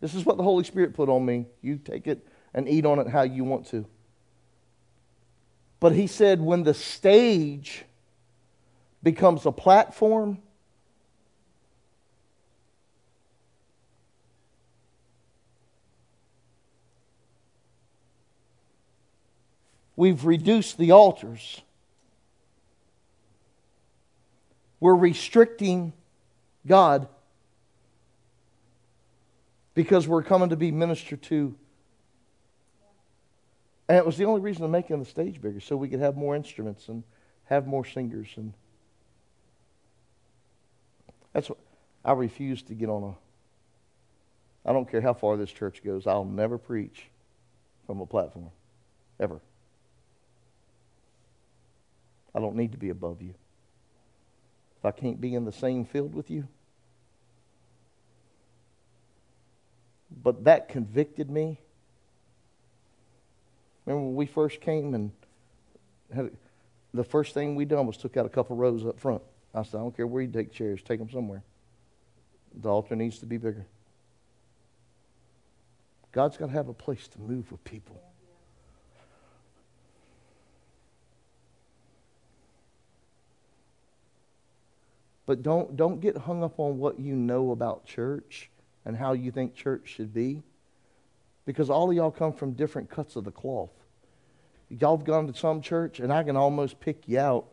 This 0.00 0.14
is 0.14 0.24
what 0.24 0.36
the 0.36 0.44
Holy 0.44 0.62
Spirit 0.62 0.94
put 0.94 1.08
on 1.08 1.26
me. 1.26 1.46
You 1.62 1.76
take 1.76 2.06
it 2.06 2.24
and 2.52 2.68
eat 2.68 2.86
on 2.86 3.00
it 3.00 3.08
how 3.08 3.22
you 3.22 3.42
want 3.42 3.66
to. 3.70 3.84
But 5.80 5.92
he 5.92 6.06
said, 6.06 6.40
when 6.40 6.62
the 6.62 6.74
stage 6.74 7.84
becomes 9.04 9.44
a 9.44 9.52
platform, 9.52 10.38
we've 19.94 20.24
reduced 20.24 20.78
the 20.78 20.90
altars. 20.90 21.60
We're 24.80 24.96
restricting 24.96 25.92
God 26.66 27.06
because 29.74 30.08
we're 30.08 30.22
coming 30.22 30.48
to 30.48 30.56
be 30.56 30.72
ministered 30.72 31.22
to. 31.24 31.54
And 33.88 33.98
it 33.98 34.06
was 34.06 34.16
the 34.16 34.24
only 34.24 34.40
reason 34.40 34.64
of 34.64 34.70
making 34.70 34.98
the 34.98 35.04
stage 35.04 35.42
bigger, 35.42 35.60
so 35.60 35.76
we 35.76 35.88
could 35.88 36.00
have 36.00 36.16
more 36.16 36.34
instruments 36.34 36.88
and 36.88 37.02
have 37.44 37.66
more 37.66 37.84
singers. 37.84 38.28
And 38.36 38.54
that's 41.34 41.50
what 41.50 41.58
I 42.04 42.12
refuse 42.12 42.62
to 42.62 42.74
get 42.74 42.88
on 42.88 43.02
a. 43.02 44.68
I 44.68 44.72
don't 44.72 44.90
care 44.90 45.02
how 45.02 45.12
far 45.12 45.36
this 45.36 45.50
church 45.50 45.84
goes. 45.84 46.06
I'll 46.06 46.24
never 46.24 46.56
preach 46.56 47.08
from 47.86 48.00
a 48.00 48.06
platform, 48.06 48.50
ever. 49.20 49.40
I 52.34 52.40
don't 52.40 52.56
need 52.56 52.72
to 52.72 52.78
be 52.78 52.88
above 52.88 53.20
you. 53.20 53.34
If 54.78 54.84
I 54.86 54.90
can't 54.90 55.20
be 55.20 55.34
in 55.34 55.44
the 55.44 55.52
same 55.52 55.84
field 55.84 56.14
with 56.14 56.30
you. 56.30 56.48
But 60.22 60.44
that 60.44 60.68
convicted 60.68 61.30
me. 61.30 61.58
Remember 63.84 64.06
when 64.06 64.14
we 64.14 64.26
first 64.26 64.60
came 64.60 64.94
and 64.94 65.10
had, 66.14 66.30
the 66.94 67.04
first 67.04 67.34
thing 67.34 67.54
we 67.54 67.64
done 67.64 67.86
was 67.86 67.96
took 67.96 68.16
out 68.16 68.24
a 68.24 68.30
couple 68.30 68.56
rows 68.56 68.86
up 68.86 68.98
front. 68.98 69.22
I 69.54 69.62
said, 69.62 69.76
I 69.76 69.80
don't 69.80 69.96
care 69.96 70.06
where 70.06 70.22
you 70.22 70.28
take 70.28 70.52
chairs, 70.52 70.82
take 70.82 70.98
them 70.98 71.10
somewhere. 71.10 71.42
The 72.54 72.68
altar 72.68 72.96
needs 72.96 73.18
to 73.20 73.26
be 73.26 73.36
bigger. 73.36 73.66
God's 76.12 76.36
got 76.36 76.46
to 76.46 76.52
have 76.52 76.68
a 76.68 76.74
place 76.74 77.08
to 77.08 77.20
move 77.20 77.50
with 77.50 77.62
people. 77.64 78.00
But 85.26 85.42
don't, 85.42 85.76
don't 85.76 86.00
get 86.00 86.16
hung 86.16 86.42
up 86.42 86.58
on 86.58 86.78
what 86.78 87.00
you 87.00 87.14
know 87.14 87.50
about 87.50 87.86
church 87.86 88.50
and 88.84 88.96
how 88.96 89.12
you 89.14 89.30
think 89.30 89.54
church 89.54 89.88
should 89.88 90.12
be. 90.12 90.42
Because 91.46 91.70
all 91.70 91.90
of 91.90 91.96
y'all 91.96 92.10
come 92.10 92.32
from 92.32 92.52
different 92.52 92.90
cuts 92.90 93.16
of 93.16 93.24
the 93.24 93.30
cloth. 93.30 93.70
Y'all 94.68 94.96
have 94.96 95.06
gone 95.06 95.26
to 95.26 95.38
some 95.38 95.60
church, 95.60 96.00
and 96.00 96.12
I 96.12 96.22
can 96.22 96.36
almost 96.36 96.80
pick 96.80 97.06
you 97.06 97.18
out. 97.18 97.46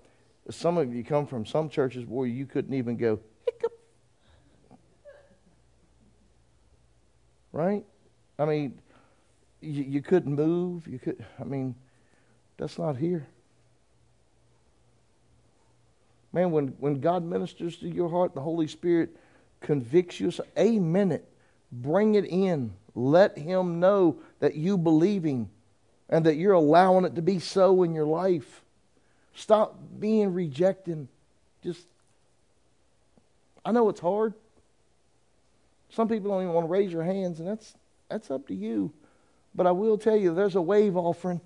Some 0.49 0.77
of 0.77 0.93
you 0.93 1.03
come 1.03 1.27
from 1.27 1.45
some 1.45 1.69
churches 1.69 2.05
where 2.05 2.27
you 2.27 2.45
couldn't 2.45 2.73
even 2.73 2.97
go, 2.97 3.19
hiccup. 3.45 3.71
Right? 7.51 7.85
I 8.39 8.45
mean, 8.45 8.79
you, 9.61 9.83
you 9.83 10.01
couldn't 10.01 10.33
move. 10.33 10.87
You 10.87 10.99
could, 10.99 11.23
I 11.39 11.43
mean, 11.43 11.75
that's 12.57 12.79
not 12.79 12.97
here. 12.97 13.27
Man, 16.33 16.51
when, 16.51 16.69
when 16.79 16.99
God 17.01 17.23
ministers 17.23 17.77
to 17.77 17.89
your 17.89 18.09
heart, 18.09 18.33
the 18.33 18.41
Holy 18.41 18.67
Spirit 18.67 19.15
convicts 19.59 20.19
you. 20.19 20.31
So, 20.31 20.45
it. 21.11 21.27
Bring 21.71 22.15
it 22.15 22.25
in. 22.25 22.73
Let 22.95 23.37
Him 23.37 23.79
know 23.79 24.17
that 24.39 24.55
you 24.55 24.77
believing 24.77 25.49
and 26.09 26.25
that 26.25 26.35
you're 26.35 26.53
allowing 26.53 27.05
it 27.05 27.15
to 27.15 27.21
be 27.21 27.39
so 27.39 27.83
in 27.83 27.93
your 27.93 28.05
life. 28.05 28.63
Stop 29.33 29.79
being 29.99 30.33
rejecting. 30.33 31.07
Just, 31.63 31.85
I 33.63 33.71
know 33.71 33.89
it's 33.89 33.99
hard. 33.99 34.33
Some 35.89 36.07
people 36.07 36.31
don't 36.31 36.43
even 36.43 36.53
want 36.53 36.65
to 36.65 36.71
raise 36.71 36.91
your 36.91 37.03
hands, 37.03 37.39
and 37.39 37.47
that's 37.47 37.73
that's 38.09 38.31
up 38.31 38.47
to 38.47 38.55
you. 38.55 38.91
But 39.55 39.67
I 39.67 39.71
will 39.71 39.97
tell 39.97 40.15
you, 40.15 40.33
there's 40.33 40.55
a 40.55 40.61
wave 40.61 40.95
offering. 40.95 41.41